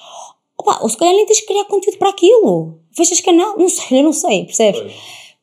Opa, 0.57 0.79
ou 0.81 0.87
se 0.89 0.95
calhar 0.95 1.13
nem 1.13 1.25
tens 1.25 1.41
que 1.41 1.47
criar 1.47 1.65
conteúdo 1.65 1.97
para 1.97 2.09
aquilo. 2.09 2.79
Fechas 2.95 3.19
canal, 3.19 3.57
não 3.57 3.67
sei, 3.67 3.99
eu 3.99 4.03
não 4.03 4.13
sei, 4.13 4.45
percebes? 4.45 4.79
Pois. 4.81 4.93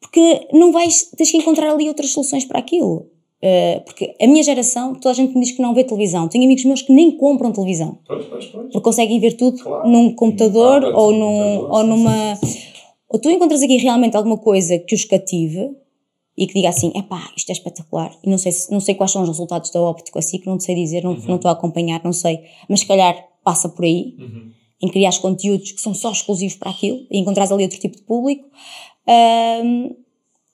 Porque 0.00 0.48
não 0.52 0.72
vais, 0.72 1.10
tens 1.16 1.30
que 1.30 1.37
encontrar 1.37 1.70
ali 1.72 1.88
outras 1.88 2.10
soluções 2.12 2.44
para 2.46 2.58
aquilo. 2.58 3.06
Uh, 3.40 3.80
porque 3.85 4.16
a 4.21 4.26
minha 4.26 4.42
geração, 4.42 4.95
toda 4.95 5.11
a 5.11 5.14
gente 5.14 5.33
me 5.33 5.40
diz 5.42 5.52
que 5.52 5.62
não 5.62 5.73
vê 5.73 5.85
televisão. 5.85 6.26
Tenho 6.28 6.45
amigos 6.45 6.64
meus 6.64 6.83
que 6.83 6.92
nem 6.92 7.12
compram 7.16 7.52
televisão 7.52 7.99
Pois, 8.04 8.25
pois, 8.26 8.47
pois. 8.47 8.64
porque 8.64 8.80
conseguem 8.80 9.21
ver 9.21 9.35
tudo 9.37 9.62
Claro. 9.62 9.88
num 9.88 10.12
computador 10.12 10.83
ou, 10.85 11.12
num 11.12 11.21
computador, 11.21 11.71
ou 11.71 11.80
sim, 11.83 11.87
numa. 11.88 12.38
Ou 13.09 13.18
tu 13.21 13.30
encontras 13.30 13.62
aqui 13.62 13.76
realmente 13.76 14.16
alguma 14.16 14.37
coisa 14.38 14.76
que 14.80 14.92
os 14.95 15.04
cative 15.04 15.71
e 16.37 16.49
que 16.49 16.54
diga 16.54 16.68
assim: 16.71 16.90
epá, 16.97 17.30
isto 17.37 17.50
é 17.50 17.52
espetacular. 17.52 18.11
E 18.25 18.28
não 18.28 18.38
sei, 18.38 18.50
se- 18.50 18.73
não 18.73 18.80
sei 18.80 18.97
quais 18.97 19.12
são 19.12 19.23
os 19.23 19.28
resultados 19.28 19.71
da 19.71 19.80
óptico 19.80 20.18
assim, 20.18 20.38
que 20.40 20.47
não 20.49 20.59
sei 20.59 20.75
dizer, 20.75 21.04
não, 21.04 21.14
não 21.14 21.37
estou 21.37 21.49
a 21.49 21.52
acompanhar, 21.52 22.00
não 22.02 22.12
sei. 22.12 22.40
Mas 22.68 22.80
se 22.80 22.87
calhar 22.87 23.16
passa 23.45 23.68
por 23.68 23.85
aí, 23.85 24.16
Uhum. 24.18 24.50
em 24.83 24.88
criar 24.88 25.16
conteúdos 25.21 25.71
que 25.71 25.80
são 25.80 25.95
só 25.95 26.11
exclusivos 26.11 26.57
para 26.57 26.71
aquilo 26.71 27.07
e 27.09 27.18
encontrares 27.21 27.52
ali 27.52 27.62
outro 27.62 27.78
tipo 27.78 27.97
de 27.97 28.02
público. 28.02 28.49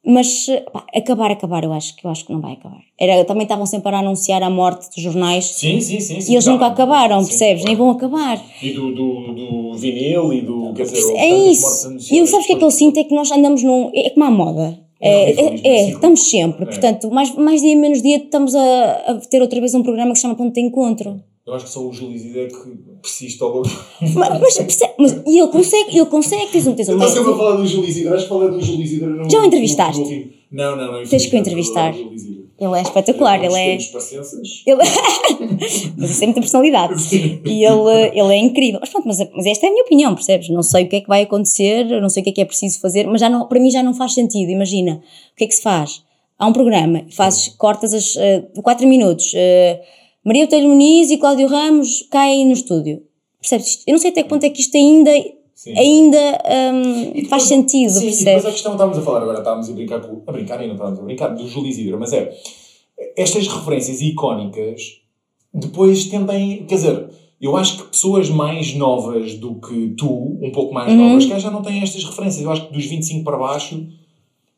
Mas 0.06 0.46
pá, 0.72 0.84
acabar, 0.94 1.30
acabar, 1.30 1.64
eu 1.64 1.72
acho 1.72 1.96
que 1.96 2.06
eu 2.06 2.10
acho 2.10 2.24
que 2.26 2.32
não 2.32 2.40
vai 2.40 2.52
acabar. 2.52 2.78
Era, 2.98 3.24
também 3.24 3.44
estavam 3.44 3.66
sempre 3.66 3.94
a 3.94 3.98
anunciar 3.98 4.42
a 4.42 4.50
morte 4.50 4.88
dos 4.94 5.02
jornais 5.02 5.46
Sim, 5.46 5.80
sim, 5.80 6.00
sim. 6.00 6.20
sim 6.20 6.30
e 6.32 6.34
eles 6.34 6.44
tá. 6.44 6.52
nunca 6.52 6.66
acabaram, 6.66 7.20
Sim, 7.22 7.28
percebes? 7.28 7.62
claro. 7.62 7.68
Nem 7.68 7.76
vão 7.76 7.90
acabar. 7.90 8.44
E 8.62 8.70
do, 8.72 8.94
do, 8.94 9.32
do 9.34 9.74
vinil 9.74 10.32
e 10.32 10.40
do. 10.42 10.72
Quer 10.74 10.84
dizer, 10.84 11.14
É 11.16 11.28
isso. 11.28 11.90
E 12.12 12.26
sabes 12.26 12.44
o 12.44 12.46
que 12.46 12.52
é 12.54 12.56
que 12.56 12.64
eu 12.64 12.70
sinto? 12.70 12.98
É 13.00 13.04
que 13.04 13.14
nós 13.14 13.30
andamos 13.32 13.62
num. 13.62 13.90
É 13.94 14.10
como 14.10 14.24
a 14.26 14.30
moda. 14.30 14.78
É, 15.00 15.08
É 15.10 15.30
é, 15.30 15.54
é, 15.54 15.84
sim. 15.86 15.90
estamos 15.92 16.30
sempre. 16.30 16.62
É. 16.62 16.66
Portanto, 16.66 17.10
mais, 17.10 17.34
mais 17.34 17.60
dia 17.60 17.76
menos 17.76 18.00
dia 18.00 18.16
estamos 18.16 18.54
a, 18.54 18.92
a 19.08 19.14
ter 19.28 19.42
outra 19.42 19.58
vez 19.60 19.74
um 19.74 19.82
programa 19.82 20.12
que 20.12 20.16
se 20.18 20.22
chama 20.22 20.34
Ponto 20.34 20.54
de 20.54 20.60
Encontro. 20.60 21.20
Eu 21.46 21.52
acho 21.54 21.66
que 21.66 21.70
só 21.70 21.80
o 21.86 21.92
Júlio 21.92 22.18
Zidé 22.18 22.46
que 22.46 22.56
persiste 23.02 23.42
ao 23.42 23.50
longo. 23.50 23.68
Mas, 24.00 24.40
mas, 24.40 24.56
percebe- 24.56 24.94
mas- 24.98 25.12
e 25.26 25.38
ele 25.38 25.48
consegue, 25.48 25.90
ele 25.98 26.06
consegue, 26.06 26.46
tens 26.52 26.66
um, 26.66 26.74
tens 26.74 26.88
um 26.88 26.92
Eu 26.92 26.98
estou 26.98 27.12
sempre 27.14 27.32
a 27.32 27.36
falar 27.36 27.56
do 27.56 27.66
Júlio 27.66 27.92
Zidé. 27.92 28.08
Acho 28.08 28.22
que 28.22 28.28
falei 28.30 28.48
do 28.50 28.60
Júlio 28.62 28.86
Zidé 28.86 29.06
no. 29.06 29.30
Já 29.30 29.40
o 29.40 29.44
entrevistaste? 29.44 30.00
no 30.00 30.06
último- 30.06 30.32
Não, 30.50 30.76
não, 30.76 30.92
não. 30.92 31.04
Tens 31.04 31.26
que 31.26 31.36
o 31.36 31.38
entrevistar. 31.38 31.94
Ele 31.94 32.78
é 32.78 32.82
espetacular, 32.82 33.44
ele 33.44 33.52
é. 33.54 33.66
Temos 33.70 33.86
paciências. 33.88 34.62
Ele... 34.64 34.78
mas 35.98 36.10
isso 36.12 36.22
é 36.22 36.26
muita 36.26 36.40
personalidade. 36.40 36.94
E 37.44 37.64
ele, 37.64 38.10
ele 38.14 38.32
é 38.34 38.38
incrível. 38.38 38.78
Mas 38.80 38.88
pronto, 38.90 39.06
mas, 39.08 39.18
mas 39.34 39.44
esta 39.44 39.66
é 39.66 39.68
a 39.68 39.72
minha 39.72 39.82
opinião, 39.84 40.14
percebes? 40.14 40.48
Não 40.48 40.62
sei 40.62 40.84
o 40.84 40.88
que 40.88 40.96
é 40.96 41.00
que 41.00 41.08
vai 41.08 41.22
acontecer, 41.22 41.90
eu 41.90 42.00
não 42.00 42.08
sei 42.08 42.20
o 42.20 42.24
que 42.24 42.30
é 42.30 42.32
que 42.32 42.40
é 42.40 42.44
preciso 42.44 42.80
fazer, 42.80 43.06
mas 43.06 43.20
já 43.20 43.28
não, 43.28 43.46
para 43.48 43.60
mim 43.60 43.70
já 43.70 43.82
não 43.82 43.92
faz 43.92 44.14
sentido. 44.14 44.50
Imagina, 44.50 45.02
o 45.32 45.36
que 45.36 45.44
é 45.44 45.46
que 45.48 45.54
se 45.54 45.62
faz? 45.62 46.02
Há 46.38 46.46
um 46.46 46.52
programa, 46.52 47.04
fazes, 47.10 47.48
cortas 47.48 47.92
as 47.92 48.14
4 48.62 48.86
minutos, 48.86 49.32
eh, 49.34 49.80
Maria 50.24 50.44
Botelho 50.44 50.68
Muniz 50.68 51.10
e 51.10 51.18
Cláudio 51.18 51.46
Ramos 51.48 52.06
caem 52.10 52.46
no 52.46 52.52
estúdio. 52.52 53.02
Percebes? 53.40 53.68
Isto- 53.68 53.84
Eu 53.86 53.92
não 53.92 53.98
sei 53.98 54.10
até 54.10 54.22
que 54.22 54.28
ponto 54.28 54.44
é 54.44 54.50
que 54.50 54.60
isto 54.60 54.74
ainda, 54.76 55.10
Sim. 55.54 55.76
ainda 55.78 56.42
hum, 56.74 57.24
faz 57.28 57.42
sentido, 57.44 57.90
Sim, 57.90 58.00
depois 58.00 58.16
percebes? 58.16 58.46
a 58.46 58.50
questão 58.52 58.72
estávamos 58.72 58.98
a 58.98 59.02
falar 59.02 59.22
agora, 59.22 59.38
estávamos 59.38 59.68
a 59.68 59.72
brincar 59.72 60.00
com. 60.00 60.22
A 60.26 60.32
brincar 60.32 60.62
e 60.62 60.66
não 60.66 60.74
estávamos 60.74 60.98
a 61.00 61.02
brincar, 61.02 61.28
do 61.28 61.46
Júlio 61.46 61.68
Isidro, 61.68 61.98
mas 62.00 62.12
é. 62.12 62.32
Estas 63.16 63.46
referências 63.48 64.00
icónicas 64.00 65.00
depois 65.52 66.06
tendem. 66.06 66.64
Quer 66.64 66.74
dizer, 66.76 67.08
eu 67.40 67.56
acho 67.56 67.76
que 67.78 67.88
pessoas 67.90 68.30
mais 68.30 68.74
novas 68.74 69.34
do 69.34 69.56
que 69.56 69.88
tu, 69.98 70.38
um 70.40 70.50
pouco 70.52 70.72
mais 70.72 70.90
Uhum. 70.90 71.08
novas, 71.08 71.26
que 71.26 71.38
já 71.38 71.50
não 71.50 71.60
têm 71.60 71.82
estas 71.82 72.02
referências. 72.04 72.42
Eu 72.42 72.50
acho 72.50 72.66
que 72.68 72.72
dos 72.72 72.86
25 72.86 73.24
para 73.24 73.36
baixo. 73.36 73.86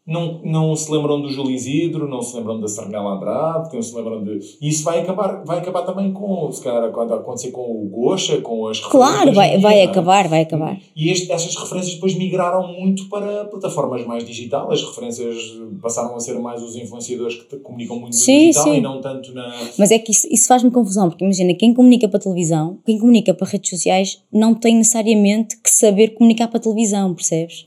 Não, 0.07 0.41
não 0.45 0.77
se 0.77 0.91
lembram 0.93 1.21
do 1.21 1.29
Júlio 1.29 1.51
Isidro, 1.51 2.09
não 2.09 2.23
se 2.23 2.37
lembram 2.37 2.61
da 2.61 2.69
Sarnela 2.69 3.17
Andrade, 3.17 3.75
não 3.75 3.83
se 3.83 3.93
lembram 3.97 4.23
de. 4.23 4.39
E 4.61 4.69
isso 4.69 4.85
vai 4.85 5.01
acabar, 5.01 5.43
vai 5.45 5.59
acabar 5.59 5.83
também 5.83 6.13
com, 6.13 6.51
se 6.53 6.63
calhar, 6.63 6.93
quando 6.93 7.13
acontecer 7.13 7.51
com 7.51 7.63
o 7.63 7.89
Gocha, 7.89 8.41
com 8.41 8.69
as 8.69 8.79
Claro, 8.79 9.33
vai, 9.33 9.59
vai 9.59 9.83
acabar, 9.83 10.29
vai 10.29 10.43
acabar. 10.43 10.79
E 10.95 11.11
este, 11.11 11.33
estas 11.33 11.57
referências 11.57 11.95
depois 11.95 12.15
migraram 12.15 12.73
muito 12.73 13.09
para 13.09 13.47
plataformas 13.47 14.07
mais 14.07 14.25
digitais. 14.25 14.69
As 14.71 14.83
referências 14.83 15.37
passaram 15.83 16.15
a 16.15 16.21
ser 16.21 16.39
mais 16.39 16.63
os 16.63 16.77
influenciadores 16.77 17.43
que 17.43 17.57
comunicam 17.57 17.99
muito 17.99 18.15
no 18.15 18.21
Sim, 18.21 18.51
digital 18.51 18.65
sim. 18.65 18.77
e 18.77 18.81
não 18.81 19.01
tanto 19.01 19.35
na. 19.35 19.53
Mas 19.77 19.91
é 19.91 19.99
que 19.99 20.13
isso, 20.13 20.29
isso 20.31 20.47
faz-me 20.47 20.71
confusão, 20.71 21.09
porque 21.09 21.25
imagina, 21.25 21.53
quem 21.55 21.75
comunica 21.75 22.09
para 22.09 22.19
a 22.19 22.23
televisão, 22.23 22.79
quem 22.87 22.97
comunica 22.97 23.35
para 23.35 23.49
redes 23.49 23.71
sociais, 23.71 24.23
não 24.33 24.55
tem 24.55 24.77
necessariamente 24.77 25.57
que 25.61 25.71
saber 25.71 26.15
comunicar 26.15 26.47
para 26.47 26.59
a 26.59 26.63
televisão, 26.63 27.13
percebes? 27.13 27.67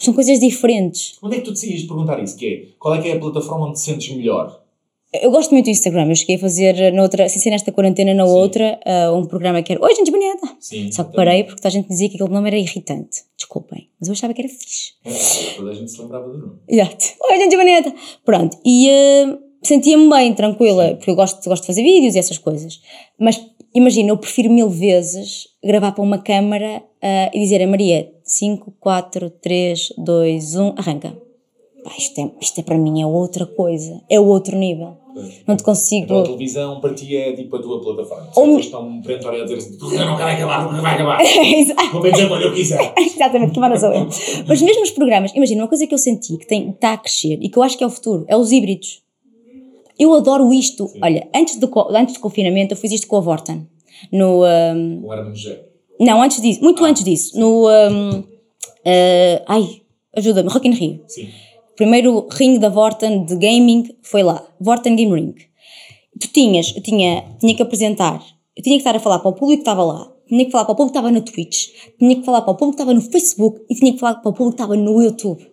São 0.00 0.14
coisas 0.14 0.40
diferentes. 0.40 1.18
Onde 1.22 1.36
é 1.36 1.38
que 1.38 1.44
tu 1.44 1.52
decides 1.52 1.84
perguntar 1.84 2.22
isso? 2.22 2.36
Que 2.36 2.46
é, 2.46 2.66
qual 2.78 2.94
é 2.94 3.02
que 3.02 3.08
é 3.08 3.12
a 3.12 3.18
plataforma 3.20 3.66
onde 3.66 3.74
te 3.74 3.80
sentes 3.80 4.16
melhor? 4.16 4.60
Eu 5.12 5.32
gosto 5.32 5.50
muito 5.50 5.64
do 5.64 5.70
Instagram, 5.70 6.08
eu 6.08 6.14
cheguei 6.14 6.36
a 6.36 6.38
fazer 6.38 6.92
noutra, 6.92 7.28
sem 7.28 7.42
ser 7.42 7.50
nesta 7.50 7.72
quarentena, 7.72 8.14
na 8.14 8.24
outra, 8.24 8.78
ah, 8.86 9.12
um 9.12 9.26
programa 9.26 9.60
que 9.60 9.72
era 9.72 9.84
Oi, 9.84 9.94
gente 9.94 10.10
bonita! 10.10 10.56
Sim. 10.60 10.90
Só 10.92 11.02
que 11.02 11.16
parei 11.16 11.42
porque 11.42 11.56
toda 11.56 11.68
a 11.68 11.72
gente 11.72 11.88
dizia 11.88 12.08
que 12.08 12.14
aquele 12.14 12.30
nome 12.30 12.48
era 12.48 12.56
irritante. 12.56 13.24
Desculpem, 13.36 13.88
mas 13.98 14.08
eu 14.08 14.12
achava 14.12 14.32
que 14.32 14.40
era 14.40 14.48
fixe. 14.48 14.92
É, 15.04 15.56
toda 15.56 15.70
a 15.72 15.74
gente 15.74 15.90
se 15.90 16.00
lembrava 16.00 16.28
do 16.28 16.38
nome. 16.38 16.52
Exato. 16.68 17.06
Oi, 17.28 17.36
gente 17.38 17.56
bonita! 17.56 17.92
Pronto, 18.24 18.56
e 18.64 18.88
ah, 18.88 19.38
sentia-me 19.64 20.08
bem, 20.08 20.32
tranquila, 20.32 20.94
porque 20.94 21.10
eu 21.10 21.16
gosto, 21.16 21.46
gosto 21.48 21.62
de 21.62 21.66
fazer 21.66 21.82
vídeos 21.82 22.14
e 22.14 22.18
essas 22.20 22.38
coisas. 22.38 22.80
Mas 23.18 23.44
imagina, 23.74 24.10
eu 24.10 24.16
prefiro 24.16 24.48
mil 24.48 24.70
vezes 24.70 25.48
gravar 25.62 25.90
para 25.90 26.04
uma 26.04 26.18
câmara 26.18 26.84
ah, 27.02 27.30
e 27.34 27.40
dizer 27.40 27.60
a 27.60 27.66
Maria 27.66 28.08
5, 28.32 28.72
4, 28.78 29.28
3, 29.42 29.92
2, 29.98 30.54
1, 30.56 30.74
arranca. 30.76 31.16
Pá, 31.82 31.90
isto, 31.98 32.20
é, 32.20 32.30
isto 32.40 32.60
é 32.60 32.62
para 32.62 32.76
mim 32.78 33.00
é 33.02 33.06
outra 33.06 33.44
coisa, 33.46 34.00
é 34.08 34.20
outro 34.20 34.56
nível. 34.56 34.96
Não 35.46 35.56
te 35.56 35.62
consigo. 35.64 36.04
Então 36.04 36.20
a 36.20 36.22
televisão 36.24 36.80
para 36.80 36.94
ti 36.94 37.16
é 37.16 37.32
tipo 37.32 37.56
a 37.56 37.60
tua 37.60 37.80
plataforma. 37.80 38.30
Ou- 38.36 38.46
Vocês 38.52 38.66
estão 38.66 39.00
perentória 39.02 39.40
a 39.40 39.44
dizer 39.44 39.56
assim: 39.56 39.76
"Tu 39.76 39.84
não 39.96 40.16
vai 40.16 40.34
acabar, 40.36 40.64
nunca 40.70 40.80
vai 40.82 40.94
acabar. 40.94 41.18
Vou 41.90 42.00
bem 42.02 42.12
dizer 42.12 42.28
quando 42.28 42.42
eu 42.42 42.54
quiser. 42.54 42.94
Exatamente, 42.96 43.52
que 43.52 43.58
manda 43.60 43.76
sou 43.76 43.92
eu. 43.92 44.06
Mas 44.46 44.62
mesmo 44.62 44.82
os 44.82 44.90
programas, 44.92 45.32
imagina, 45.34 45.62
uma 45.62 45.68
coisa 45.68 45.84
que 45.86 45.92
eu 45.94 45.98
senti 45.98 46.36
que 46.36 46.46
tem- 46.46 46.70
está 46.70 46.92
a 46.92 46.96
crescer 46.98 47.38
e 47.42 47.48
que 47.48 47.58
eu 47.58 47.62
acho 47.64 47.76
que 47.76 47.82
é 47.82 47.86
o 47.86 47.90
futuro, 47.90 48.24
é 48.28 48.36
os 48.36 48.52
híbridos. 48.52 49.02
Eu 49.98 50.14
adoro 50.14 50.52
isto. 50.52 50.88
Olha, 51.02 51.28
antes 51.34 51.56
do, 51.56 51.68
antes 51.90 52.14
do 52.14 52.20
confinamento 52.20 52.72
eu 52.74 52.76
fiz 52.78 52.92
isto 52.92 53.08
com 53.08 53.16
a 53.16 53.20
Vorten. 53.20 53.66
No, 54.12 54.44
ahm, 54.44 55.00
Com 55.02 55.12
Hermano 55.12 55.34
José. 55.34 55.64
Não, 56.00 56.22
antes 56.22 56.40
disso, 56.40 56.62
muito 56.62 56.84
antes 56.84 57.04
disso. 57.04 57.38
No, 57.38 57.68
ahm, 57.68 58.24
ah, 58.84 59.42
ai, 59.46 59.82
ajuda-me, 60.16 60.48
Rock 60.48 60.66
in 60.66 60.72
Rio. 60.72 61.00
Sim. 61.06 61.28
Primeiro 61.76 62.26
ring 62.30 62.58
da 62.58 62.68
Vorten 62.68 63.24
de 63.24 63.36
gaming 63.36 63.88
foi 64.02 64.22
lá, 64.22 64.46
Vorten 64.60 64.96
Game 64.96 65.14
Ring. 65.14 65.34
Tu 66.20 66.28
tinhas, 66.28 66.74
eu 66.76 66.82
tinha, 66.82 67.24
tinha 67.38 67.54
que 67.54 67.62
apresentar, 67.62 68.22
eu 68.56 68.62
tinha 68.62 68.76
que 68.76 68.80
estar 68.80 68.94
a 68.94 69.00
falar 69.00 69.20
para 69.20 69.30
o 69.30 69.32
público 69.32 69.62
que 69.62 69.70
estava 69.70 69.82
lá, 69.82 70.12
tinha 70.28 70.44
que 70.44 70.50
falar 70.50 70.64
para 70.64 70.72
o 70.72 70.76
público 70.76 70.92
que 70.92 70.98
estava 70.98 71.10
na 71.10 71.20
Twitch, 71.22 71.68
tinha 71.98 72.16
que 72.16 72.24
falar 72.24 72.42
para 72.42 72.52
o 72.52 72.54
público 72.54 72.76
que 72.76 72.82
estava 72.82 72.94
no 72.94 73.00
Facebook 73.00 73.62
e 73.70 73.74
tinha 73.74 73.92
que 73.92 73.98
falar 73.98 74.16
para 74.16 74.28
o 74.28 74.32
público 74.34 74.56
que 74.56 74.62
estava 74.62 74.76
no 74.76 75.02
YouTube. 75.02 75.46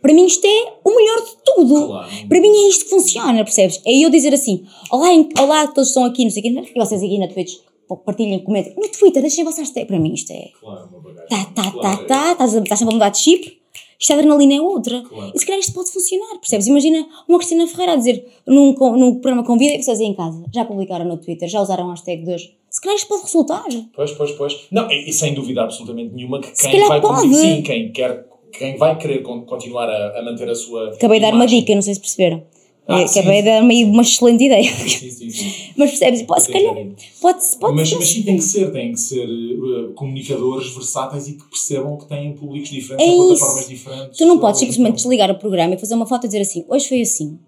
Para 0.00 0.14
mim 0.14 0.24
isto 0.24 0.46
é 0.46 0.72
o 0.84 0.94
melhor 0.94 1.20
de 1.20 1.36
tudo. 1.44 1.86
Claro. 1.88 2.28
Para 2.28 2.40
mim 2.40 2.48
é 2.48 2.68
isto 2.68 2.84
que 2.84 2.90
funciona, 2.90 3.44
percebes? 3.44 3.82
É 3.84 3.92
eu 3.92 4.08
dizer 4.08 4.32
assim, 4.32 4.64
olá, 4.90 5.08
olá, 5.38 5.66
todos 5.66 5.88
estão 5.88 6.04
aqui, 6.04 6.24
não 6.24 6.30
sei 6.30 6.40
o 6.40 6.42
quê, 6.44 6.72
e 6.74 6.78
vocês 6.78 7.02
aqui 7.02 7.18
na 7.18 7.28
Twitch, 7.28 7.56
partilhem, 7.96 8.42
comentem. 8.44 8.74
No 8.76 8.88
Twitter, 8.88 9.22
deixem 9.22 9.44
vocês 9.44 9.70
ter. 9.70 9.84
Para 9.86 9.98
mim 9.98 10.12
isto 10.14 10.30
é... 10.32 10.50
Claro, 10.60 10.88
uma 10.90 11.00
bagagem. 11.00 11.28
Tá, 11.28 11.44
tá, 11.54 11.62
tá, 11.64 11.70
Claro, 11.72 12.02
é. 12.02 12.06
tá, 12.06 12.32
estás 12.32 12.54
a- 12.56 12.76
sempre 12.76 12.92
a 12.92 12.94
mudar 12.94 13.08
de 13.10 13.18
chip, 13.18 13.58
isto 14.00 14.10
a 14.12 14.14
adrenalina 14.14 14.54
é 14.54 14.60
outra. 14.60 15.02
Claro. 15.02 15.32
E 15.34 15.38
se 15.38 15.44
calhar 15.46 15.58
isto 15.60 15.72
pode 15.72 15.90
funcionar, 15.90 16.38
percebes? 16.38 16.66
Imagina 16.66 17.06
uma 17.28 17.38
Cristina 17.38 17.66
Ferreira 17.66 17.92
a 17.92 17.96
dizer 17.96 18.24
num, 18.46 18.72
num 18.96 19.14
programa 19.20 19.44
convida 19.44 19.74
e 19.74 19.82
vocês 19.82 19.98
aí 20.00 20.06
em 20.06 20.14
casa, 20.14 20.44
já 20.54 20.64
publicaram 20.64 21.04
no 21.04 21.16
Twitter, 21.16 21.48
já 21.48 21.60
usaram 21.60 21.86
a 21.88 21.90
hashtag 21.90 22.24
2. 22.24 22.50
Se 22.70 22.80
calhar 22.80 22.96
isto 22.96 23.08
pode 23.08 23.22
resultar. 23.22 23.64
Pois, 23.94 24.12
pois, 24.12 24.30
pois. 24.32 24.66
Não, 24.70 24.90
e, 24.90 25.08
e 25.08 25.12
sem 25.12 25.34
dúvida 25.34 25.62
absolutamente 25.62 26.14
nenhuma 26.14 26.40
que 26.40 26.52
quem 26.52 26.70
calhar 26.72 26.88
vai 26.88 27.00
pode. 27.00 27.34
sim, 27.34 27.62
quem 27.62 27.90
quer, 27.90 28.26
quem 28.52 28.76
vai 28.76 28.96
querer 28.98 29.22
con- 29.22 29.42
continuar 29.46 29.88
a, 29.88 30.18
a 30.18 30.22
manter 30.22 30.48
a 30.50 30.54
sua. 30.54 30.90
Acabei 30.90 31.18
de 31.18 31.26
dar 31.26 31.34
uma 31.34 31.46
dica, 31.46 31.74
não 31.74 31.82
sei 31.82 31.94
se 31.94 32.00
perceberam. 32.00 32.42
Ah, 32.90 33.00
É. 33.00 33.04
Acabei 33.04 33.42
de 33.42 33.48
dar 33.50 33.62
uma, 33.62 34.00
excelente 34.02 34.44
ideia. 34.44 34.72
Sim, 34.72 35.10
sim, 35.10 35.30
sim. 35.30 35.52
Mas 35.76 35.90
percebes? 35.90 36.22
Pode, 36.22 36.42
se 36.44 36.50
calhar, 36.52 36.74
pode, 37.20 37.38
pode 37.60 37.76
Mas, 37.76 37.92
mas 37.92 38.08
sim, 38.08 38.22
tem 38.22 38.36
que 38.38 38.42
ser, 38.42 38.72
tem 38.72 38.92
que 38.92 38.98
ser 39.00 39.26
uh, 39.28 39.92
comunicadores 39.92 40.72
versáteis 40.74 41.28
e 41.28 41.34
que 41.34 41.44
percebam 41.50 41.98
que 41.98 42.06
têm 42.06 42.32
públicos 42.32 42.70
diferentes, 42.70 43.06
É 43.06 43.10
em 43.10 43.16
isso. 43.32 43.38
plataformas 43.40 43.68
diferentes. 43.68 44.16
Tu 44.18 44.24
não 44.24 44.38
podes 44.38 44.56
Uh, 44.58 44.60
simplesmente 44.60 44.88
então, 44.88 44.96
desligar 44.96 45.30
o 45.30 45.38
programa 45.38 45.74
e 45.74 45.78
fazer 45.78 45.94
uma 45.94 46.06
foto 46.06 46.24
e 46.24 46.28
dizer 46.28 46.40
assim, 46.40 46.64
hoje 46.66 46.88
foi 46.88 47.02
assim. 47.02 47.38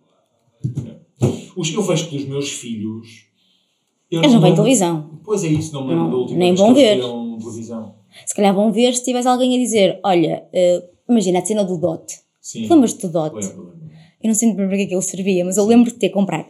os- 1.57 1.72
eu 1.74 1.83
vejo 1.83 2.09
que 2.09 2.16
os 2.16 2.24
meus 2.26 2.50
filhos 2.50 3.26
Eu 4.11 4.20
Eles 4.22 4.33
não 4.33 4.40
veem 4.40 4.50
lembro- 4.53 4.64
televisão. 4.64 5.20
Pois 5.24 5.44
é 5.44 5.46
isso, 5.48 5.72
não 5.72 5.83
me 5.85 5.88
lembro 5.90 6.05
Não, 6.05 6.11
da 6.11 6.16
última 6.16 6.38
nem 6.38 6.53
vão 6.55 6.74
que 6.74 6.81
ver. 6.81 7.00
televisão. 7.38 7.94
Se 8.26 8.35
calhar 8.35 8.53
vão 8.53 8.72
ver 8.72 8.92
se 8.96 9.05
tivesse 9.05 9.29
alguém 9.29 9.55
a 9.55 9.59
dizer: 9.59 10.00
Olha, 10.05 10.44
eh, 10.53 10.83
imagina 11.09 11.38
a 11.38 11.46
cena 11.46 11.62
do 11.64 11.79
DOT. 11.79 12.18
Sim. 12.40 12.66
Lembras-te 12.68 13.07
do 13.07 13.12
DOT? 13.12 13.35
Lembro, 13.37 13.62
lembro. 13.62 13.80
Eu 14.23 14.29
não 14.29 14.35
sei 14.35 14.55
para 14.55 14.69
que 14.69 14.83
é 14.83 14.87
que 14.87 14.95
ele 14.95 15.03
servia, 15.03 15.45
mas 15.45 15.57
eu 15.57 15.65
lembro 15.65 15.91
de 15.91 15.97
ter 15.97 16.11
comprado. 16.11 16.47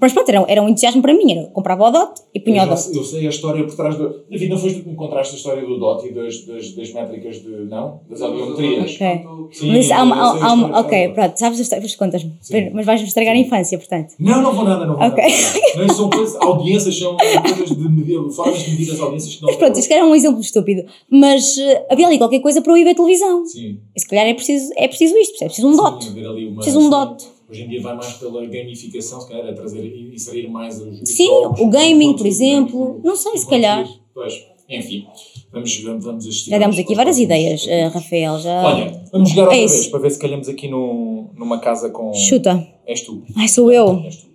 Mas 0.00 0.12
pronto, 0.12 0.28
era, 0.28 0.44
era 0.48 0.62
um 0.62 0.68
entusiasmo 0.68 1.02
para 1.02 1.14
mim. 1.14 1.32
Era, 1.32 1.46
comprava 1.48 1.84
o 1.84 1.90
DOT 1.90 2.20
e 2.34 2.40
punha 2.40 2.62
o 2.62 2.64
Eu, 2.66 2.68
DOT. 2.70 2.96
eu 2.96 3.04
sei 3.04 3.26
a 3.26 3.30
história 3.30 3.64
por 3.64 3.74
trás 3.76 3.96
do. 3.96 4.24
David, 4.30 4.48
não 4.50 4.58
foste 4.58 4.78
tu 4.78 4.84
que 4.84 4.90
me 4.90 4.96
contaste 4.96 5.34
a 5.34 5.36
história 5.38 5.64
do 5.66 5.78
DOT 5.78 6.06
e 6.08 6.12
das, 6.14 6.44
das, 6.46 6.74
das 6.74 6.92
métricas 6.92 7.36
de. 7.36 7.48
Não? 7.68 8.00
Das 8.10 8.20
aliometrias. 8.22 8.94
Ok. 8.94 9.28
Sim, 9.52 9.70
Mas 9.70 9.90
há 9.90 10.02
uma, 10.02 10.16
eu 10.16 10.22
há- 10.22 10.52
uma- 10.54 10.80
ok, 10.80 11.10
pronto, 11.10 11.36
sabes, 11.38 11.58
a 11.58 11.62
história, 11.62 11.82
depois 11.82 11.94
contas-me. 11.96 12.32
Mas 12.72 12.86
vais-me 12.86 13.06
estragar 13.06 13.34
a 13.34 13.38
infância, 13.38 13.76
portanto. 13.76 14.14
Não, 14.18 14.40
não 14.40 14.54
vou 14.54 14.64
nada, 14.64 14.86
não 14.86 14.96
vou 14.96 15.06
Ok. 15.06 15.22
nada. 15.22 15.86
Não, 15.86 15.94
são 15.94 16.08
coisas, 16.08 16.34
audiências, 16.40 16.98
são 16.98 17.14
coisas 17.16 17.68
de 17.76 17.88
medir, 17.90 18.18
formas 18.34 18.62
de 18.62 18.70
medir 18.70 18.90
as 18.92 18.98
audiências 19.00 19.34
que 19.36 19.42
não 19.42 19.48
Mas 19.48 19.56
pronto, 19.58 19.78
isto 19.78 19.92
era 19.92 20.06
um 20.06 20.14
exemplo 20.14 20.40
estúpido. 20.40 20.84
Mas 21.10 21.58
eh, 21.58 21.86
havia 21.90 22.06
ali 22.06 22.16
qualquer 22.16 22.40
coisa 22.40 22.62
para 22.62 22.72
eu 22.72 22.78
ir 22.78 22.84
ver 22.84 22.94
televisão. 22.94 23.44
Sim. 23.44 23.76
E 23.94 24.00
se 24.00 24.06
calhar 24.08 24.26
é 24.26 24.32
preciso, 24.32 24.72
é 24.74 24.88
preciso 24.88 25.14
isto? 25.18 25.42
É 25.42 25.46
preciso 25.46 25.68
um 25.68 25.76
DOT. 25.76 26.02
Sim, 26.02 26.54
Preciso 26.54 26.80
um 26.80 26.88
dot. 26.88 27.22
Hoje 27.52 27.64
em 27.64 27.68
dia 27.68 27.82
vai 27.82 27.94
mais 27.94 28.14
pela 28.14 28.46
gamificação, 28.46 29.20
se 29.20 29.28
calhar, 29.28 29.46
é 29.46 29.52
trazer, 29.52 29.84
inserir 30.10 30.48
mais 30.48 30.80
os 30.80 31.06
Sim, 31.06 31.26
jogos, 31.26 31.60
o 31.60 31.68
gaming, 31.68 32.16
por 32.16 32.26
exemplo. 32.26 32.98
Não 33.04 33.14
sei, 33.14 33.36
se 33.36 33.46
calhar. 33.46 33.86
Pois, 34.14 34.42
enfim, 34.70 35.06
vamos, 35.52 35.82
vamos, 35.82 36.02
vamos 36.02 36.26
assistir. 36.26 36.48
Já 36.48 36.56
demos 36.56 36.78
aqui 36.78 36.94
várias 36.94 37.18
ideias, 37.18 37.66
eh, 37.68 37.88
Rafael. 37.88 38.38
Já... 38.38 38.64
Olha, 38.64 39.04
vamos 39.12 39.28
jogar 39.28 39.42
outra 39.42 39.58
É 39.58 39.66
vez 39.66 39.86
para 39.88 40.00
ver 40.00 40.10
se 40.12 40.18
calhamos 40.18 40.48
aqui 40.48 40.66
no, 40.66 41.28
numa 41.34 41.58
casa 41.58 41.90
com. 41.90 42.14
Chuta. 42.14 42.66
És 42.86 43.02
tu. 43.02 43.22
Ai, 43.36 43.48
sou 43.48 43.70
eu. 43.70 44.00
És 44.02 44.16
tu. 44.16 44.28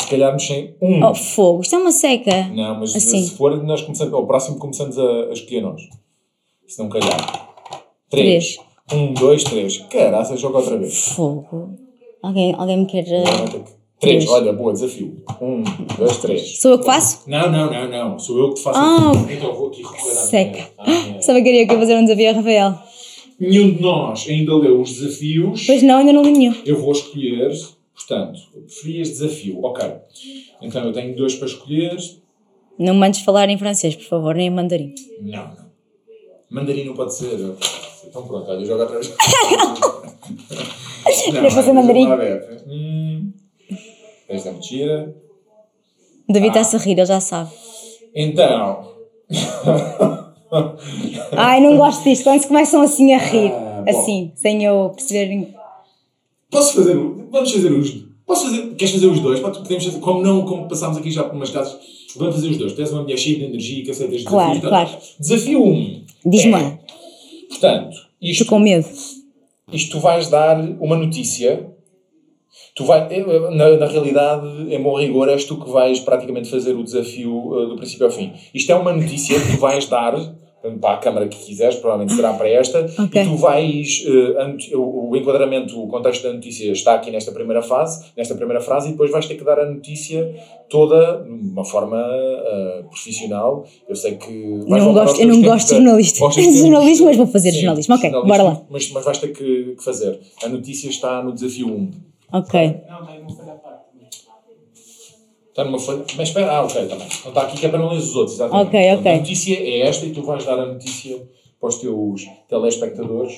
Se 0.00 0.08
calharmos 0.08 0.46
sem 0.46 0.74
um. 0.80 1.04
Oh, 1.04 1.14
fogo. 1.14 1.60
Isto 1.60 1.74
é 1.74 1.78
uma 1.78 1.92
seca. 1.92 2.48
Não, 2.54 2.80
mas 2.80 2.96
Assim. 2.96 3.22
se 3.22 3.36
for, 3.36 3.62
nós 3.62 3.82
começamos, 3.82 4.14
ao 4.14 4.26
próximo 4.26 4.56
começamos 4.58 4.98
a, 4.98 5.24
a 5.28 5.32
escolher 5.34 5.60
nós. 5.60 5.82
Se 6.66 6.78
não 6.78 6.88
calhar. 6.88 7.54
Três. 8.08 8.56
Um, 8.90 9.12
dois, 9.12 9.44
três. 9.44 9.76
Caraca, 9.90 10.34
joga 10.38 10.56
outra 10.56 10.78
vez. 10.78 11.08
Fogo. 11.08 11.81
Alguém, 12.22 12.54
alguém 12.56 12.78
me 12.78 12.86
quer. 12.86 13.04
eh, 13.08 13.22
Três, 14.00 14.24
Três. 14.24 14.28
olha, 14.30 14.52
boa, 14.52 14.72
desafio. 14.72 15.22
Um, 15.40 15.62
dois, 15.96 16.16
três. 16.18 16.60
Sou 16.60 16.72
eu 16.72 16.78
que 16.80 16.84
faço? 16.86 17.22
Não, 17.28 17.50
não, 17.52 17.70
não, 17.70 17.88
não. 17.88 18.18
Sou 18.18 18.36
eu 18.38 18.48
que 18.50 18.54
te 18.56 18.62
faço 18.62 18.78
Ah, 18.78 19.12
aqui. 19.12 19.34
Então 19.34 19.50
eu 19.50 19.54
vou 19.56 19.68
aqui 19.68 19.82
recolher 19.82 20.00
a 20.10 20.14
Seca. 20.14 20.50
minha. 20.50 20.68
a 20.78 20.90
minha- 21.04 21.18
Estava 21.18 21.38
que 21.38 21.44
queria 21.44 21.66
que 21.68 21.74
eu 21.74 21.78
fazer 21.78 21.94
um 21.96 22.04
desafio 22.04 22.30
a 22.30 22.32
Rafael. 22.32 22.74
Nenhum 23.38 23.70
de 23.74 23.80
nós 23.82 24.26
ainda 24.28 24.54
leu 24.56 24.80
os 24.80 24.92
desafios. 24.92 25.64
Pois 25.66 25.82
não, 25.84 25.98
ainda 25.98 26.12
não 26.12 26.22
li 26.22 26.32
nenhum. 26.32 26.54
Eu 26.66 26.80
vou 26.80 26.90
escolher, 26.92 27.52
portanto, 27.94 28.40
preferias 28.66 29.08
desafio. 29.10 29.60
Ok. 29.64 29.84
Então 30.60 30.84
eu 30.84 30.92
tenho 30.92 31.14
dois 31.16 31.34
para 31.36 31.46
escolher. 31.46 31.96
Não 32.78 32.94
me 32.94 33.00
mandes 33.00 33.20
falar 33.20 33.48
em 33.50 33.58
francês, 33.58 33.94
por 33.94 34.04
favor, 34.06 34.34
nem 34.34 34.48
em 34.48 34.50
mandarim. 34.50 34.94
Não, 35.20 35.44
não. 35.46 35.62
Mandarim 36.50 36.84
não 36.86 36.94
pode 36.94 37.14
ser. 37.14 37.38
Então 38.08 38.26
pronto, 38.26 38.50
olha, 38.50 38.64
joga 38.64 38.82
outra 38.82 38.98
vez. 38.98 39.14
Queria 40.22 41.50
fazer 41.50 41.72
ver. 42.16 42.62
Hum, 42.68 43.32
esta 44.28 44.48
é 44.48 44.52
mentira. 44.52 45.16
David 46.28 46.48
está-se 46.48 46.76
a 46.76 46.78
rir, 46.78 46.92
ele 46.92 47.04
já 47.06 47.20
sabe. 47.20 47.50
Então. 48.14 48.92
Ai, 51.32 51.60
não 51.60 51.76
gosto 51.76 52.04
disto, 52.04 52.24
quando 52.24 52.40
se 52.40 52.46
começam 52.48 52.82
assim 52.82 53.12
a 53.14 53.18
rir. 53.18 53.52
Ah, 53.52 53.84
assim, 53.88 54.32
sem 54.34 54.62
eu 54.64 54.90
perceber. 54.94 55.48
Posso 56.50 56.74
fazer. 56.76 56.94
Vamos 56.94 57.50
fazer 57.52 57.72
os. 57.72 58.04
Posso 58.26 58.44
fazer. 58.44 58.74
Queres 58.74 58.94
fazer 58.94 59.06
os 59.06 59.20
dois? 59.20 59.40
Pode- 59.40 59.58
Podemos 59.60 59.84
fazer. 59.84 59.98
Como 60.00 60.22
não, 60.22 60.44
como 60.44 60.68
passámos 60.68 60.98
aqui 60.98 61.10
já 61.10 61.24
por 61.24 61.34
umas 61.34 61.50
casas, 61.50 61.78
vamos 62.16 62.34
fazer 62.36 62.48
os 62.50 62.58
dois. 62.58 62.72
Tu 62.74 62.80
és 62.82 62.92
uma 62.92 63.02
mulher 63.02 63.16
cheia 63.18 63.38
de 63.38 63.44
energia 63.46 63.82
que 63.84 63.90
aceita 63.90 64.14
os 64.14 64.22
Claro, 64.24 64.60
desafios. 64.60 64.68
claro. 64.70 64.90
Desafio 65.18 65.64
1. 65.64 65.68
Um. 65.72 66.04
Diz-me 66.26 66.54
É, 66.54 66.78
Portanto, 67.48 67.96
isto 68.20 68.42
estou 68.42 68.46
com 68.46 68.58
medo. 68.62 68.86
Isto 69.72 69.92
tu 69.92 70.00
vais 70.00 70.28
dar 70.28 70.58
uma 70.80 70.96
notícia. 70.96 71.70
Tu 72.74 72.84
vai, 72.84 73.06
eh, 73.10 73.50
na, 73.50 73.76
na 73.76 73.86
realidade, 73.86 74.46
em 74.74 74.82
bom 74.82 74.96
rigor, 74.96 75.28
és 75.28 75.44
tu 75.44 75.56
que 75.56 75.70
vais 75.70 76.00
praticamente 76.00 76.50
fazer 76.50 76.74
o 76.74 76.84
desafio 76.84 77.32
eh, 77.54 77.66
do 77.66 77.76
princípio 77.76 78.06
ao 78.06 78.12
fim. 78.12 78.32
Isto 78.54 78.72
é 78.72 78.74
uma 78.74 78.92
notícia 78.92 79.38
que 79.40 79.52
tu 79.52 79.58
vais 79.58 79.86
dar 79.88 80.14
para 80.80 80.94
a 80.94 80.98
câmara 80.98 81.26
que 81.28 81.36
quiseres, 81.38 81.76
provavelmente 81.76 82.14
será 82.14 82.32
para 82.34 82.48
esta, 82.48 82.86
Ok. 82.98 83.20
e 83.22 83.24
tu 83.26 83.36
vais. 83.36 84.04
ant- 84.38 84.72
o, 84.74 85.10
o 85.10 85.16
enquadramento, 85.16 85.82
o 85.82 85.88
contexto 85.88 86.22
da 86.22 86.32
notícia 86.32 86.70
está 86.70 86.94
aqui 86.94 87.10
nesta 87.10 87.32
primeira 87.32 87.62
fase, 87.62 88.04
nesta 88.16 88.34
primeira 88.34 88.60
frase, 88.60 88.88
e 88.88 88.92
depois 88.92 89.10
vais 89.10 89.26
ter 89.26 89.34
que 89.34 89.44
dar 89.44 89.58
a 89.58 89.66
notícia 89.66 90.34
toda 90.68 91.22
de 91.24 91.30
uma 91.30 91.64
forma 91.64 92.00
eh, 92.00 92.82
profissional. 92.88 93.66
Eu 93.88 93.96
sei 93.96 94.14
que. 94.16 94.58
vais 94.68 94.82
Não 94.84 94.92
gosto- 94.94 95.20
eu 95.20 95.28
não 95.28 95.42
gosto 95.42 95.68
de 95.68 95.74
jornalista. 95.74 96.18
tempos 96.20 96.34
Jornalismo, 96.58 96.98
de- 96.98 97.04
mas 97.06 97.16
vou 97.16 97.26
fazer 97.26 97.50
Sim, 97.52 97.60
jornalismo. 97.60 97.94
Ok, 97.94 98.10
bora 98.10 98.42
lá. 98.42 98.62
Mas, 98.70 98.90
mas 98.92 99.04
vais 99.04 99.18
ter 99.18 99.28
que, 99.28 99.74
que 99.76 99.84
fazer. 99.84 100.18
A 100.44 100.48
notícia 100.48 100.88
está 100.88 101.22
no 101.22 101.32
desafio 101.32 101.68
1. 101.68 101.90
Ok. 102.34 102.80
Não, 102.88 103.04
tem 103.04 103.20
uma 103.20 103.30
Está 105.52 105.64
numa 105.64 105.78
folha. 105.78 106.02
Mas 106.16 106.28
espera, 106.28 106.50
ah, 106.56 106.64
ok, 106.64 106.86
também. 106.86 107.06
Não 107.24 107.28
está 107.28 107.42
aqui 107.42 107.58
que 107.58 107.66
é 107.66 107.68
para 107.68 107.78
não 107.78 107.90
ler 107.90 107.98
os 107.98 108.16
outros, 108.16 108.36
exatamente. 108.36 108.68
Ok, 108.68 108.80
Portanto, 108.80 109.00
ok. 109.00 109.12
A 109.12 109.18
notícia 109.18 109.54
é 109.58 109.80
esta 109.80 110.06
e 110.06 110.10
tu 110.12 110.22
vais 110.22 110.44
dar 110.46 110.58
a 110.58 110.66
notícia 110.66 111.22
para 111.60 111.68
os 111.68 111.74
teus 111.76 112.26
telespectadores 112.48 113.34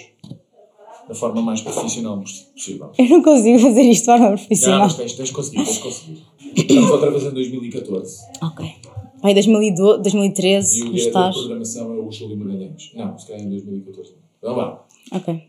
da 1.09 1.15
forma 1.15 1.43
mais 1.43 1.61
profissional 1.61 2.23
possível. 2.55 2.91
Eu 2.97 3.09
não 3.09 3.23
consigo 3.23 3.59
fazer 3.59 3.83
isto 3.83 4.01
de 4.03 4.07
forma 4.07 4.31
Não, 4.31 4.37
profissional. 4.37 4.81
mas 4.81 4.95
tens, 4.95 5.13
tens 5.15 5.31
conseguido, 5.33 5.65
tens 5.65 5.79
conseguido. 5.79 6.21
Estamos 6.57 6.91
outra 6.91 7.11
vez 7.11 7.25
em 7.25 7.31
2014. 7.31 8.21
Ok. 8.43 8.73
Vai 9.21 9.35
2012, 9.35 10.03
2013, 10.03 10.79
E 10.79 10.83
o 10.83 10.85
não 10.85 10.93
diretor 10.93 11.09
estás? 11.09 11.35
de 11.35 11.41
programação 11.41 11.95
é 11.95 11.99
o 11.99 12.13
Júlio 12.13 12.37
Magalhães. 12.37 12.93
Não, 12.95 13.19
se 13.19 13.27
calhar 13.27 13.43
em 13.43 13.49
2014. 13.51 14.13
Vamos 14.41 14.57
lá. 14.59 14.87
Ok. 15.13 15.43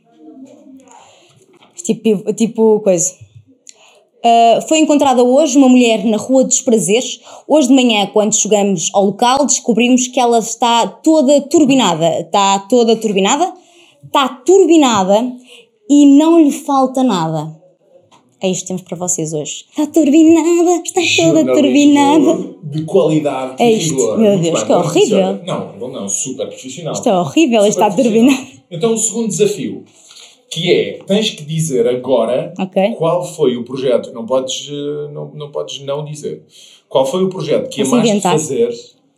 Tipo, 1.84 2.34
tipo 2.34 2.80
coisa. 2.80 3.14
Ah, 4.26 4.60
foi 4.68 4.80
encontrada 4.80 5.24
hoje 5.24 5.56
uma 5.56 5.70
mulher 5.70 6.04
na 6.04 6.18
Rua 6.18 6.44
dos 6.44 6.60
Prazeres. 6.60 7.20
Hoje 7.48 7.68
de 7.68 7.76
manhã, 7.76 8.08
quando 8.12 8.34
chegamos 8.34 8.90
ao 8.92 9.06
local, 9.06 9.46
descobrimos 9.46 10.08
que 10.08 10.20
ela 10.20 10.40
está 10.40 10.88
toda 10.88 11.42
turbinada. 11.42 12.22
Está 12.22 12.58
toda 12.60 12.96
turbinada? 12.96 13.54
Está 14.04 14.28
turbinada 14.28 15.32
e 15.88 16.08
não 16.08 16.40
lhe 16.40 16.52
falta 16.52 17.04
nada. 17.04 17.56
É 18.42 18.50
isto 18.50 18.62
que 18.62 18.68
temos 18.68 18.82
para 18.82 18.98
vocês 18.98 19.32
hoje. 19.32 19.66
Está 19.70 19.86
turbinada, 19.88 20.82
está 20.84 21.02
toda 21.18 21.54
turbinada. 21.54 22.56
De 22.64 22.84
qualidade 22.84 23.62
É 23.62 23.72
isto. 23.72 23.94
rigor. 23.94 24.18
Meu 24.18 24.40
Deus, 24.40 24.54
bem, 24.60 24.62
que 24.62 24.74
bom 24.74 24.80
horrível. 24.80 25.40
Não, 25.46 25.90
não, 25.90 26.10
super 26.10 26.48
profissional. 26.48 26.94
Isto 26.94 27.10
é 27.10 27.20
horrível, 27.20 27.66
isto 27.66 27.82
está 27.82 27.90
turbinado. 27.92 28.56
Então 28.70 28.94
o 28.94 28.98
segundo 28.98 29.28
desafio, 29.28 29.84
que 30.56 30.72
é, 30.74 31.00
tens 31.06 31.32
que 31.32 31.44
dizer 31.44 31.86
agora 31.86 32.54
Ok. 32.58 32.96
qual 32.98 33.26
foi 33.26 33.58
o 33.58 33.66
projeto, 33.66 34.14
não 34.14 34.26
podes, 34.26 34.70
eh, 34.72 35.12
não, 35.12 35.30
não 35.34 35.52
podes 35.52 35.82
não 35.82 36.06
dizer, 36.06 36.44
qual 36.88 37.06
foi 37.06 37.24
o 37.24 37.30
projeto 37.30 37.70
que 37.70 37.82
amaste 37.82 38.10
inventar? 38.10 38.32
fazer, 38.32 38.70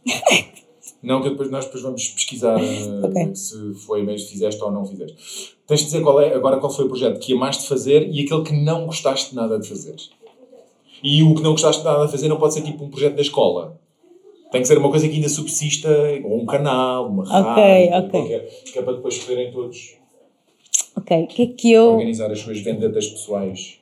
não 1.04 1.22
que 1.22 1.30
depois 1.30 1.52
nós 1.52 1.66
depois 1.66 1.84
vamos 1.84 2.08
pesquisar 2.10 2.60
eh, 2.60 3.06
Ok. 3.06 3.36
se 3.36 3.74
foi 3.86 4.02
mesmo 4.02 4.28
fizeste 4.28 4.64
ou 4.64 4.72
não 4.72 4.84
fizeste. 4.84 5.16
Tens 5.68 5.82
de 5.82 5.86
dizer 5.86 6.02
qual 6.02 6.20
é, 6.20 6.34
agora 6.34 6.58
qual 6.58 6.72
foi 6.74 6.86
o 6.86 6.88
projeto 6.88 7.20
que 7.20 7.34
amaste 7.34 7.68
fazer 7.68 8.10
e 8.12 8.22
aquele 8.24 8.42
que 8.42 8.54
não 8.54 8.88
gostaste 8.88 9.36
nada 9.36 9.60
de 9.60 9.68
fazer. 9.68 9.96
E 11.04 11.22
o 11.22 11.36
que 11.36 11.44
não 11.44 11.52
gostaste 11.52 11.84
nada 11.84 12.06
de 12.06 12.12
fazer 12.12 12.28
não 12.28 12.38
pode 12.38 12.56
ser 12.56 12.62
tipo 12.64 12.84
um 12.84 12.90
projeto 12.90 13.16
da 13.16 13.22
escola. 13.22 13.80
Tem 14.52 14.62
que 14.62 14.68
ser 14.68 14.78
uma 14.80 14.90
coisa 14.90 15.08
que 15.08 15.14
ainda 15.14 15.30
subsista, 15.30 15.90
ou 16.24 16.42
um 16.42 16.46
canal, 16.46 17.10
uma 17.10 17.26
rádio, 17.28 17.94
ok. 17.98 18.10
qualquer, 18.10 18.50
que 18.72 18.80
é 18.80 18.82
para 18.82 18.94
depois 18.94 19.18
poderem 19.20 19.52
todos 19.52 19.98
Ok, 20.98 21.24
o 21.24 21.28
que 21.28 21.42
é 21.44 21.48
que 21.48 21.72
eu. 21.72 21.94
organizar 21.94 22.32
as 22.32 22.40
suas 22.40 22.60
vendetas 22.60 23.08
pessoais. 23.08 23.76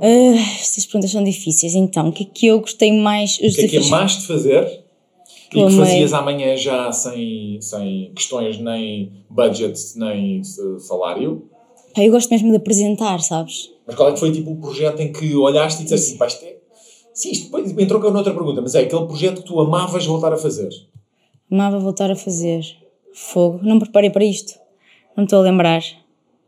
Ah, 0.00 0.60
estas 0.60 0.86
perguntas 0.86 1.10
são 1.10 1.24
difíceis, 1.24 1.74
então. 1.74 2.08
O 2.08 2.12
que 2.12 2.22
é 2.22 2.26
que 2.32 2.46
eu 2.46 2.60
gostei 2.60 2.92
mais? 2.92 3.32
Os 3.40 3.54
o 3.54 3.56
que 3.56 3.62
é 3.62 3.68
que 3.68 3.78
desafios. 3.78 3.92
amaste 3.92 4.20
de 4.20 4.26
fazer 4.28 4.82
e 5.52 5.54
Pelo 5.54 5.68
que 5.68 5.76
fazias 5.76 6.12
amanhã 6.12 6.56
já 6.56 6.90
sem, 6.92 7.58
sem 7.60 8.12
questões 8.14 8.58
nem 8.58 9.12
budget, 9.28 9.78
nem 9.96 10.40
eh, 10.40 10.78
salário? 10.78 11.48
Pá, 11.94 12.02
eu 12.02 12.10
gosto 12.10 12.30
mesmo 12.30 12.50
de 12.50 12.56
apresentar, 12.56 13.20
sabes? 13.20 13.70
Mas 13.86 13.96
qual 13.96 14.08
é 14.08 14.12
que 14.12 14.20
foi 14.20 14.30
tipo 14.32 14.52
o 14.52 14.56
projeto 14.56 15.00
em 15.00 15.12
que 15.12 15.34
olhaste 15.34 15.82
e 15.82 15.84
disseste 15.84 16.10
assim, 16.10 16.18
pá, 16.18 16.26
isto 16.26 16.44
é... 16.44 16.56
Sim, 17.12 17.32
isto 17.32 17.44
depois 17.44 17.70
entrou 17.76 18.00
com 18.00 18.08
outra 18.16 18.32
pergunta, 18.32 18.62
mas 18.62 18.74
é 18.74 18.80
aquele 18.80 19.04
projeto 19.04 19.42
que 19.42 19.46
tu 19.48 19.60
amavas 19.60 20.06
voltar 20.06 20.32
a 20.32 20.38
fazer. 20.38 20.70
Amava 21.50 21.78
voltar 21.78 22.10
a 22.10 22.16
fazer. 22.16 22.64
Fogo. 23.12 23.60
Não 23.62 23.74
me 23.74 23.80
preparei 23.80 24.08
para 24.08 24.24
isto. 24.24 24.54
Não 25.14 25.22
me 25.22 25.24
estou 25.24 25.40
a 25.40 25.42
lembrar. 25.42 25.82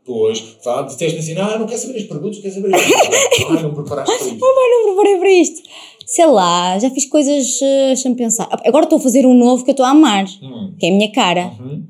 Pois, 0.05 0.39
fala, 0.63 0.83
disseste 0.83 1.17
assim, 1.17 1.35
ah, 1.37 1.57
não 1.57 1.65
quero 1.65 1.79
saber 1.79 1.97
as 1.97 2.03
perguntas, 2.03 2.39
quero 2.39 2.53
saber 2.53 2.75
as 2.75 2.81
perguntas. 2.85 3.49
ah, 3.49 3.61
não 3.63 3.73
preparaste 3.73 4.15
para 4.17 4.27
isto. 4.27 4.39
Mãe, 4.39 4.69
não 4.71 4.85
preparei 4.85 5.17
para 5.17 5.31
isto. 5.31 5.69
Sei 6.05 6.25
lá, 6.27 6.77
já 6.77 6.91
fiz 6.91 7.07
coisas. 7.07 7.59
Uh, 7.59 7.87
Deixa-me 7.87 8.15
pensar. 8.15 8.47
Agora 8.63 8.83
estou 8.83 8.99
a 8.99 9.01
fazer 9.01 9.25
um 9.25 9.33
novo 9.33 9.63
que 9.63 9.71
eu 9.71 9.73
estou 9.73 9.85
a 9.85 9.89
amar. 9.89 10.25
Hum. 10.43 10.75
Que 10.79 10.85
é 10.85 10.89
a 10.89 10.91
minha 10.91 11.11
cara. 11.11 11.51
Uhum. 11.59 11.83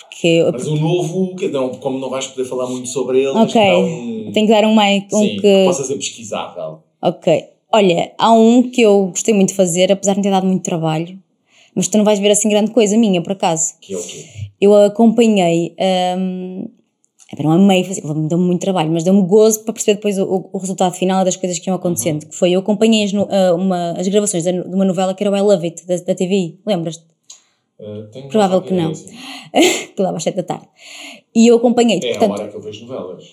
Porque. 0.00 0.48
Mas 0.50 0.66
o 0.66 0.76
novo, 0.76 1.36
não, 1.52 1.68
como 1.74 1.98
não 1.98 2.08
vais 2.08 2.26
poder 2.28 2.48
falar 2.48 2.66
muito 2.66 2.88
sobre 2.88 3.18
ele, 3.18 3.34
tens 3.34 3.50
ok. 3.50 3.52
que 3.52 3.68
dar 3.70 3.78
um... 3.78 4.32
Tenho 4.32 4.46
que 4.46 4.52
dar 4.52 4.64
um 4.64 4.74
mic. 4.74 5.14
Um 5.14 5.18
Sim, 5.18 5.28
que 5.36 5.40
que. 5.42 5.64
possa 5.66 5.84
ser 5.84 5.96
pesquisável. 5.96 6.78
Ok. 7.02 7.44
Olha, 7.70 8.12
há 8.16 8.32
um 8.32 8.62
que 8.62 8.80
eu 8.80 9.08
gostei 9.08 9.34
muito 9.34 9.50
de 9.50 9.54
fazer, 9.54 9.92
apesar 9.92 10.12
de 10.14 10.20
me 10.20 10.22
ter 10.22 10.30
dado 10.30 10.46
muito 10.46 10.62
trabalho, 10.62 11.18
mas 11.74 11.86
tu 11.86 11.98
não 11.98 12.04
vais 12.04 12.18
ver 12.18 12.30
assim 12.30 12.48
grande 12.48 12.70
coisa 12.70 12.96
minha, 12.96 13.20
por 13.20 13.32
acaso. 13.32 13.74
Que 13.78 13.92
é 13.92 13.96
o 13.98 14.02
quê? 14.02 14.24
Eu 14.58 14.74
acompanhei, 14.74 15.74
epá, 15.76 16.18
não 17.44 17.52
amei 17.52 17.84
fazer, 17.84 18.00
deu-me 18.02 18.44
muito 18.44 18.60
trabalho, 18.60 18.90
mas 18.90 19.04
deu-me 19.04 19.22
gozo 19.22 19.62
para 19.64 19.74
perceber 19.74 19.96
depois 19.96 20.18
o, 20.18 20.48
o 20.52 20.58
resultado 20.58 20.94
final 20.94 21.24
das 21.24 21.36
coisas 21.36 21.58
que 21.58 21.68
iam 21.68 21.76
acontecendo. 21.76 22.26
Que 22.26 22.34
foi, 22.34 22.52
eu 22.52 22.60
acompanhei 22.60 23.04
as, 23.04 23.12
uma- 23.12 23.92
as 23.92 24.08
gravações 24.08 24.44
de 24.44 24.50
uma 24.50 24.84
novela 24.84 25.12
que 25.14 25.22
era 25.22 25.30
o 25.30 25.36
I 25.36 25.40
Love 25.42 25.66
It, 25.66 25.86
da, 25.86 25.96
da 25.96 26.14
TVI, 26.14 26.58
lembras-te? 26.66 27.04
Uh, 27.78 28.28
Provável 28.28 28.62
que 28.62 28.72
não. 28.72 28.88
é 28.88 28.92
assim. 28.92 29.14
que 29.94 30.02
dava 30.02 30.16
às 30.16 30.22
7 30.24 30.36
da 30.36 30.42
tarde. 30.42 30.66
E 31.34 31.46
eu 31.46 31.56
acompanhei, 31.56 32.00
É 32.02 32.06
a 32.16 32.18
portanto, 32.18 32.40
hora 32.40 32.48
que 32.48 32.56
eu 32.56 32.60
vejo 32.62 32.86
novelas. 32.86 33.24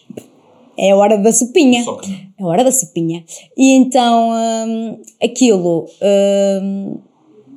é 0.77 0.91
a 0.91 0.95
hora 0.97 1.17
da 1.17 1.31
sopinha. 1.31 1.83
Só 1.83 1.95
que. 1.95 2.11
É 2.37 2.43
a 2.43 2.45
hora 2.45 2.63
da 2.63 2.71
sopinha. 2.71 3.23
E 3.57 3.71
então, 3.71 4.29
hum, 4.67 5.01
aquilo. 5.23 5.87
hum, 6.61 6.97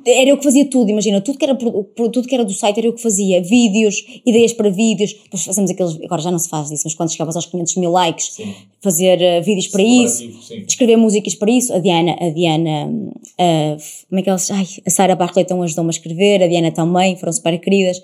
era 0.09 0.29
eu 0.29 0.37
que 0.37 0.43
fazia 0.43 0.65
tudo, 0.65 0.89
imagina, 0.89 1.21
tudo 1.21 1.37
que, 1.37 1.45
era, 1.45 1.55
tudo 1.55 2.27
que 2.27 2.33
era 2.33 2.43
do 2.45 2.53
site 2.53 2.77
era 2.77 2.87
eu 2.87 2.93
que 2.93 3.01
fazia, 3.01 3.41
vídeos, 3.41 4.03
ideias 4.25 4.53
para 4.53 4.69
vídeos, 4.69 5.13
depois 5.13 5.43
fazemos 5.43 5.71
aqueles, 5.71 5.99
agora 6.03 6.21
já 6.21 6.31
não 6.31 6.39
se 6.39 6.49
faz 6.49 6.71
isso, 6.71 6.83
mas 6.85 6.93
quando 6.93 7.11
chegavas 7.11 7.35
aos 7.35 7.45
500 7.45 7.75
mil 7.77 7.91
likes, 7.91 8.33
Sim. 8.33 8.53
fazer 8.81 9.21
eh, 9.21 9.41
vídeos 9.41 9.67
para 9.67 9.83
isso, 9.83 10.17
Sim. 10.41 10.63
escrever 10.67 10.97
músicas 10.97 11.35
para 11.35 11.51
isso, 11.51 11.73
a 11.73 11.79
Diana, 11.79 12.15
a 12.19 12.29
Diana, 12.29 12.91
a, 13.37 13.77
como 14.09 14.19
é 14.19 14.21
que 14.21 14.29
elas, 14.29 14.51
ai, 14.51 14.67
a 14.85 14.89
Sara 14.89 15.15
Barclayton 15.15 15.61
ajudou-me 15.63 15.89
a 15.89 15.91
escrever, 15.91 16.43
a 16.43 16.47
Diana 16.47 16.71
também, 16.71 17.15
foram 17.15 17.33
super 17.33 17.59
queridas, 17.59 18.01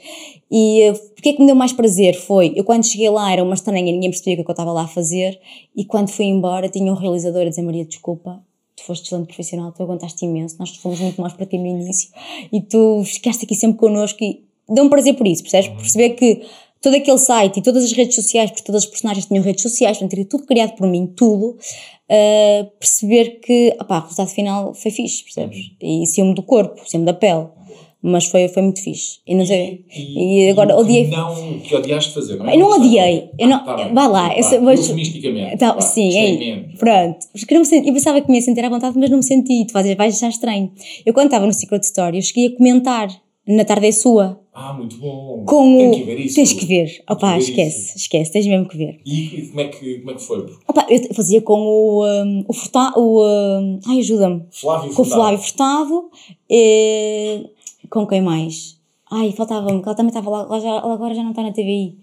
e 0.51 0.81
eh, 0.81 0.93
porque 0.93 1.29
é 1.29 1.33
que 1.33 1.39
me 1.39 1.47
deu 1.47 1.55
mais 1.55 1.73
prazer 1.73 2.15
foi, 2.15 2.53
eu 2.55 2.63
quando 2.63 2.85
cheguei 2.85 3.09
lá 3.09 3.31
era 3.31 3.43
uma 3.43 3.55
estranha, 3.55 3.91
ninguém 3.91 4.09
percebia 4.09 4.33
o 4.33 4.37
que 4.37 4.41
é 4.41 4.45
que 4.45 4.51
eu 4.51 4.53
estava 4.53 4.71
lá 4.71 4.83
a 4.83 4.87
fazer, 4.87 5.39
e 5.75 5.85
quando 5.85 6.09
fui 6.09 6.25
embora 6.25 6.69
tinha 6.69 6.91
um 6.91 6.95
realizador 6.95 7.43
a 7.43 7.49
dizer, 7.49 7.61
Maria, 7.61 7.85
desculpa, 7.85 8.43
tu 8.75 8.83
foste 8.83 9.05
excelente 9.05 9.27
profissional, 9.27 9.71
tu 9.71 9.83
aguentaste 9.83 10.25
imenso, 10.25 10.57
nós 10.59 10.75
fomos 10.77 10.99
muito 10.99 11.21
mais 11.21 11.33
para 11.33 11.45
ti 11.45 11.57
no 11.57 11.67
início, 11.67 12.09
e 12.51 12.61
tu 12.61 13.03
ficaste 13.05 13.45
aqui 13.45 13.55
sempre 13.55 13.77
connosco, 13.77 14.23
e 14.23 14.43
deu-me 14.69 14.89
prazer 14.89 15.15
por 15.15 15.27
isso, 15.27 15.43
percebes? 15.43 15.69
Perceber 15.69 16.09
que 16.11 16.41
todo 16.81 16.95
aquele 16.95 17.17
site 17.17 17.57
e 17.57 17.63
todas 17.63 17.83
as 17.83 17.91
redes 17.93 18.15
sociais, 18.15 18.51
porque 18.51 18.63
todas 18.63 18.83
as 18.83 18.89
personagens 18.89 19.25
tinham 19.25 19.43
redes 19.43 19.63
sociais, 19.63 19.97
portanto, 19.97 20.19
era 20.19 20.29
tudo 20.29 20.45
criado 20.45 20.75
por 20.75 20.87
mim, 20.87 21.07
tudo, 21.07 21.57
uh, 21.57 22.69
perceber 22.79 23.39
que, 23.39 23.75
opá, 23.81 23.99
o 23.99 24.01
resultado 24.03 24.29
final 24.29 24.73
foi 24.73 24.91
fixe, 24.91 25.23
percebes? 25.23 25.71
E 25.81 26.05
saiu-me 26.05 26.35
do 26.35 26.43
corpo, 26.43 26.81
saiu-me 26.85 27.05
da 27.05 27.13
pele, 27.13 27.47
mas 28.05 28.25
foi, 28.25 28.47
foi 28.47 28.61
muito 28.63 28.81
fixe. 28.83 29.19
E, 29.27 29.33
não 29.35 29.45
sei, 29.45 29.83
e, 29.95 30.49
agora 30.49 30.73
o 30.73 30.77
que 30.77 30.83
odiei. 30.83 31.07
Não, 31.07 31.59
que 31.59 31.75
odiaste 31.75 32.13
fazer, 32.13 32.37
não 32.37 32.47
é? 32.47 32.55
Eu 32.55 32.59
não 32.59 32.71
odiei, 32.77 33.29
eu 33.39 33.47
não, 33.47 33.57
Ah, 33.57 33.59
tá 33.59 33.87
vá 33.93 34.07
lá, 34.07 34.27
Vá, 34.29 34.35
eu 34.37 34.43
sei- 34.43 34.59
mas- 34.59 34.87
Vá, 34.87 35.81
sim, 35.81 36.17
é, 36.17 36.55
pronto. 36.77 37.17
Porque 37.33 37.53
eu, 37.53 37.55
não 37.55 37.61
me 37.61 37.65
senti- 37.65 37.87
eu 37.87 37.93
pensava 37.93 38.21
que 38.21 38.29
me 38.29 38.37
ia 38.37 38.41
sentir 38.41 38.63
à 38.63 38.69
vontade, 38.69 38.97
mas 38.97 39.09
não 39.09 39.17
me 39.17 39.23
senti. 39.23 39.65
Tu 39.65 39.73
vais, 39.73 39.95
vais 39.95 40.15
achar 40.15 40.29
estranho. 40.29 40.71
Eu, 41.05 41.13
quando 41.13 41.25
estava 41.27 41.45
no 41.45 41.53
Secret 41.53 41.83
Story, 41.83 42.17
eu 42.17 42.21
cheguei 42.21 42.47
a 42.47 42.55
comentar 42.57 43.09
na 43.47 43.63
tarde 43.63 43.87
é 43.87 43.91
sua. 43.91 44.39
Ah, 44.57 44.71
muito 44.73 44.95
bom. 44.97 45.43
Com 45.45 45.77
Tem 45.77 45.87
o. 45.89 45.91
que 45.95 46.03
ver 46.03 46.19
isso. 46.21 46.35
Tens 46.35 46.53
que 46.53 46.65
ver. 46.65 46.85
Ver 46.85 47.37
esquece, 47.37 47.87
isso. 47.89 47.97
esquece, 47.97 48.31
tens 48.31 48.47
mesmo 48.47 48.67
que 48.67 48.77
ver. 48.77 48.99
E, 49.05 49.25
e 49.41 49.47
como, 49.47 49.59
é 49.61 49.67
que, 49.67 49.95
como 49.99 50.11
é 50.11 50.13
que 50.13 50.21
foi? 50.21 50.45
Opa, 50.67 50.85
eu 50.89 51.13
fazia 51.13 51.41
com 51.41 51.59
o. 51.59 52.05
Um, 52.05 52.45
o 52.95 53.21
um, 53.21 53.79
ai, 53.85 53.99
ajuda-me. 53.99 54.43
Flávio 54.51 54.93
Com 54.93 55.01
o. 55.01 55.05
Flávio 55.05 55.39
Furtado. 55.39 56.09
e- 56.49 57.49
com 57.89 58.05
quem 58.07 58.21
mais? 58.21 58.77
Ai, 59.11 59.31
faltava-me, 59.31 59.81
que 59.81 59.87
ela 59.87 59.95
também 59.95 60.09
estava 60.09 60.29
lá, 60.29 60.39
ela 60.41 60.59
já- 60.59 60.67
ela 60.69 60.93
agora 60.93 61.13
já 61.13 61.21
não 61.23 61.29
está 61.31 61.41
na 61.43 61.51
TVI. 61.51 61.95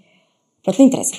Pronto, 0.62 0.78
não 0.78 0.86
interessa. 0.86 1.14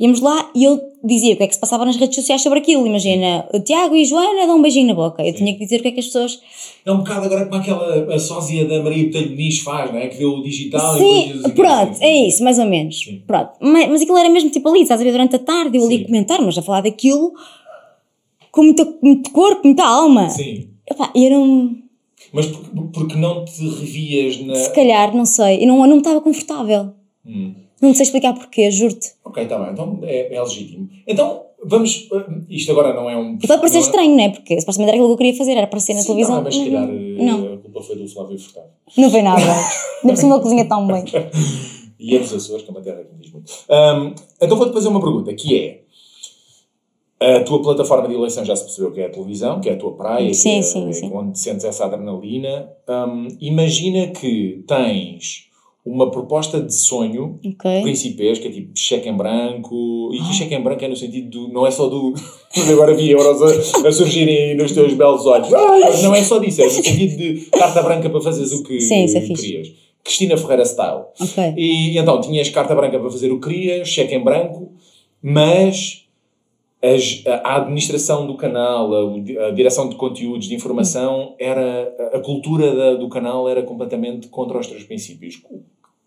Íamos 0.00 0.20
lá 0.20 0.50
e 0.54 0.64
eu 0.64 0.80
dizia 1.04 1.34
o 1.34 1.36
que 1.36 1.42
é 1.44 1.46
que 1.46 1.54
se 1.54 1.60
passava 1.60 1.84
nas 1.84 1.96
redes 1.96 2.16
sociais 2.16 2.42
sobre 2.42 2.58
aquilo. 2.58 2.86
Imagina, 2.86 3.46
o 3.54 3.60
Tiago 3.60 3.94
e 3.94 4.04
Joana 4.04 4.46
dão 4.46 4.58
um 4.58 4.62
beijinho 4.62 4.88
na 4.88 4.94
boca. 4.94 5.22
Eu 5.24 5.32
tinha 5.34 5.52
que 5.52 5.60
dizer 5.60 5.78
o 5.78 5.82
que 5.82 5.88
é 5.88 5.92
que 5.92 6.00
as 6.00 6.06
pessoas. 6.06 6.40
É 6.84 6.90
um 6.90 6.98
bocado 6.98 7.26
agora 7.26 7.44
como 7.46 7.60
aquela 7.60 8.12
a 8.14 8.18
sósia 8.18 8.64
da 8.66 8.82
Maria 8.82 9.04
Botelho 9.04 9.30
Muniz 9.30 9.58
faz, 9.60 9.92
não 9.92 9.98
é? 9.98 10.08
Que 10.08 10.18
deu 10.18 10.30
o 10.30 10.42
digital 10.42 10.96
e 10.96 10.98
Sim, 10.98 11.04
depois 11.04 11.32
diz 11.36 11.44
assim, 11.44 11.54
pronto, 11.54 11.90
assim. 11.92 12.04
é 12.04 12.26
isso, 12.28 12.42
mais 12.44 12.58
ou 12.58 12.66
menos. 12.66 12.98
Sim. 13.00 13.22
Pronto. 13.26 13.50
Mas, 13.60 13.88
mas 13.90 14.02
aquilo 14.02 14.16
era 14.18 14.28
mesmo 14.28 14.50
tipo 14.50 14.68
ali, 14.68 14.82
estás 14.82 15.00
a 15.00 15.04
ver, 15.04 15.12
durante 15.12 15.36
a 15.36 15.38
tarde, 15.38 15.76
eu 15.78 15.84
ali 15.84 15.98
Sim. 15.98 16.02
a 16.02 16.06
comentar, 16.06 16.40
mas 16.42 16.58
a 16.58 16.62
falar 16.62 16.80
daquilo 16.80 17.32
com 18.50 18.62
muita, 18.64 18.84
muito 19.02 19.30
corpo, 19.30 19.60
muita 19.64 19.84
alma. 19.84 20.30
Sim. 20.30 20.68
Epá, 20.90 21.12
e 21.14 21.26
era 21.26 21.38
um. 21.38 21.80
Mas 22.32 22.46
porque, 22.46 22.70
porque 22.92 23.16
não 23.16 23.44
te 23.44 23.62
revias 23.68 24.38
na. 24.40 24.54
Se 24.54 24.72
calhar, 24.74 25.14
não 25.14 25.24
sei, 25.24 25.62
eu 25.62 25.66
não, 25.68 25.82
eu 25.82 25.88
não 25.88 25.98
estava 25.98 26.20
confortável. 26.20 26.90
Hum. 27.26 27.54
Não 27.80 27.92
sei 27.94 28.04
explicar 28.04 28.32
porquê, 28.34 28.70
juro-te. 28.70 29.12
Ok, 29.24 29.42
está 29.42 29.58
bem, 29.58 29.72
então 29.72 29.98
é, 30.02 30.34
é 30.34 30.40
legítimo. 30.42 30.88
Então, 31.06 31.42
vamos. 31.64 32.08
uh, 32.12 32.44
Isto 32.48 32.70
agora 32.72 32.94
não 32.94 33.10
é 33.10 33.16
um. 33.16 33.36
E 33.42 33.46
pode 33.46 33.60
parecer 33.60 33.78
não 33.78 33.84
é- 33.84 33.86
estranho, 33.86 34.16
não 34.16 34.24
é? 34.24 34.28
Porque 34.28 34.60
supostamente 34.60 34.90
era 34.90 34.96
aquilo 34.98 35.08
que 35.08 35.12
eu 35.14 35.18
queria 35.18 35.36
fazer, 35.38 35.52
era 35.52 35.64
aparecer 35.64 35.94
na 35.94 36.00
Sim, 36.00 36.06
televisão. 36.06 36.36
tá 36.44 36.50
bem, 36.50 36.58
mas 36.58 36.64
se 36.66 36.70
calhar 36.70 36.88
não, 36.88 37.54
a 37.54 37.56
culpa 37.58 37.80
foi 37.82 37.96
do 37.96 38.08
Flávio 38.08 38.38
Furtado. 38.38 38.66
não 38.96 39.10
foi 39.10 39.22
nada. 39.22 39.42
Ainda 39.42 40.14
por 40.14 40.16
cima 40.16 40.34
ele 40.34 40.42
cozinha 40.42 40.64
tão 40.68 40.86
bem. 40.86 41.04
E 41.98 42.16
é 42.16 42.18
dos 42.18 42.32
Açores, 42.34 42.62
que 42.64 42.68
é 42.68 42.72
uma 42.72 42.80
terra 42.80 43.04
que 43.04 43.12
me 43.14 43.20
diz 43.20 43.32
muito. 43.32 43.52
Ahm, 43.68 44.14
então 44.40 44.56
vou-te 44.56 44.72
fazer 44.72 44.88
uma 44.88 45.00
pergunta, 45.00 45.32
que 45.34 45.56
é... 45.56 45.82
A 47.22 47.40
tua 47.44 47.62
plataforma 47.62 48.08
de 48.08 48.14
eleição 48.14 48.44
já 48.44 48.56
se 48.56 48.64
percebeu 48.64 48.90
que 48.92 49.00
é 49.00 49.06
a 49.06 49.10
televisão, 49.10 49.60
que 49.60 49.68
é 49.68 49.72
a 49.74 49.76
tua 49.76 49.92
praia, 49.96 50.32
Sim, 50.34 50.58
é, 50.58 50.62
sim, 50.62 50.88
é 50.88 50.92
sim. 50.92 51.10
onde 51.12 51.38
sentes 51.38 51.64
essa 51.64 51.84
adrenalina. 51.84 52.68
Ahm, 52.88 53.28
imagina 53.40 54.08
que 54.08 54.64
tens 54.66 55.50
uma 55.84 56.10
proposta 56.12 56.60
de 56.60 56.72
sonho 56.72 57.40
Ok. 57.44 57.82
principesca, 57.82 58.48
tipo 58.48 58.70
cheque 58.76 59.08
em 59.08 59.16
branco, 59.16 60.10
e 60.14 60.18
Ah. 60.20 60.24
que 60.28 60.34
cheque 60.34 60.54
em 60.54 60.62
branco 60.62 60.84
é 60.84 60.88
no 60.88 60.94
sentido 60.96 61.28
do, 61.28 61.52
não 61.52 61.66
é 61.66 61.70
só 61.72 61.88
do, 61.88 62.14
agora 62.70 62.94
vi 62.94 63.10
euros 63.10 63.42
a, 63.42 63.88
a 63.88 63.92
surgirem 63.92 64.56
nos 64.56 64.70
teus 64.72 64.94
belos 64.94 65.26
olhos, 65.26 65.52
Ai, 65.52 66.02
não 66.02 66.14
é 66.14 66.22
só 66.22 66.38
disso, 66.38 66.62
é 66.62 66.64
no 66.66 66.70
sentido 66.70 67.16
de 67.16 67.34
carta 67.50 67.82
branca 67.82 68.08
para 68.08 68.20
fazeres 68.20 68.52
o 68.52 68.62
que 68.62 68.80
Sim, 68.80 69.04
isso 69.04 69.16
é 69.18 69.20
fixe. 69.22 69.42
querias. 69.42 69.68
Cristina 70.04 70.36
Ferreira 70.36 70.64
Style. 70.64 71.02
Ok. 71.20 71.54
E 71.56 71.96
então 71.98 72.20
tinhas 72.20 72.48
carta 72.48 72.74
branca 72.74 72.98
para 72.98 73.10
fazer 73.10 73.30
o 73.32 73.40
que 73.40 73.48
querias, 73.48 73.88
cheque 73.88 74.14
em 74.14 74.22
branco, 74.22 74.72
mas 75.20 75.68
as- 75.68 76.01
a, 77.44 77.56
administração 77.58 78.26
do 78.26 78.34
canal, 78.36 78.92
a, 78.92 79.50
direção 79.52 79.88
de 79.88 79.94
conteúdos, 79.96 80.48
de 80.48 80.54
informação, 80.54 81.34
era 81.38 81.94
a, 82.12 82.18
cultura 82.20 82.74
da- 82.74 82.94
do 82.94 83.08
canal 83.08 83.48
era 83.48 83.62
completamente 83.62 84.28
contra 84.28 84.58
os 84.58 84.66
teus 84.66 84.82
princípios. 84.82 85.40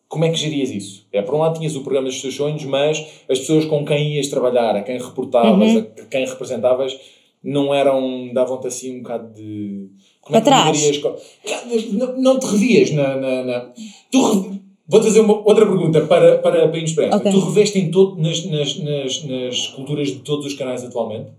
Como 0.08 0.24
é 0.26 0.30
que 0.30 0.36
gerias 0.38 0.70
isso? 0.70 1.08
É, 1.12 1.22
por 1.22 1.34
um 1.36 1.40
lado 1.40 1.58
tinhas 1.58 1.76
o 1.76 1.82
programa 1.82 2.08
dos 2.08 2.22
teus 2.22 2.36
sonhos, 2.36 2.64
mas 2.66 3.00
as 3.30 3.40
pessoas 3.40 3.66
com 3.66 3.84
quem 3.86 4.16
ias 4.16 4.28
trabalhar, 4.28 4.76
a 4.76 4.82
quem 4.84 4.98
reportavas, 4.98 5.72
Uhum. 5.76 5.88
a 6.02 6.06
quem 6.06 6.26
representavas, 6.26 6.98
não 7.44 7.74
eram, 7.74 8.32
davam-te 8.34 8.68
assim 8.68 8.98
um 8.98 9.02
bocado 9.02 9.34
de... 9.34 9.88
Como 10.22 10.40
Para 10.42 10.58
é 10.58 10.74
que 10.74 11.00
trás. 11.02 11.94
Não, 11.94 12.18
não 12.22 12.40
te 12.40 12.48
revias 12.48 12.92
na... 12.92 13.16
na, 13.16 13.44
na- 13.44 13.72
Tu 14.12 14.60
Vou-te 14.88 15.08
fazer 15.08 15.20
uma, 15.20 15.34
outra 15.34 15.66
pergunta 15.66 16.02
para, 16.02 16.38
para, 16.38 16.68
para 16.68 16.78
irmos 16.78 16.94
para 16.94 17.06
esta. 17.06 17.18
Ok. 17.18 17.32
Tu 17.32 17.40
reveste 17.40 17.80
em 17.80 17.90
todo, 17.90 18.22
nas, 18.22 18.46
nas, 18.46 18.78
nas, 18.78 19.24
nas 19.24 19.68
culturas 19.70 20.10
de 20.10 20.20
todos 20.20 20.46
os 20.46 20.54
canais 20.54 20.84
atualmente? 20.84 21.32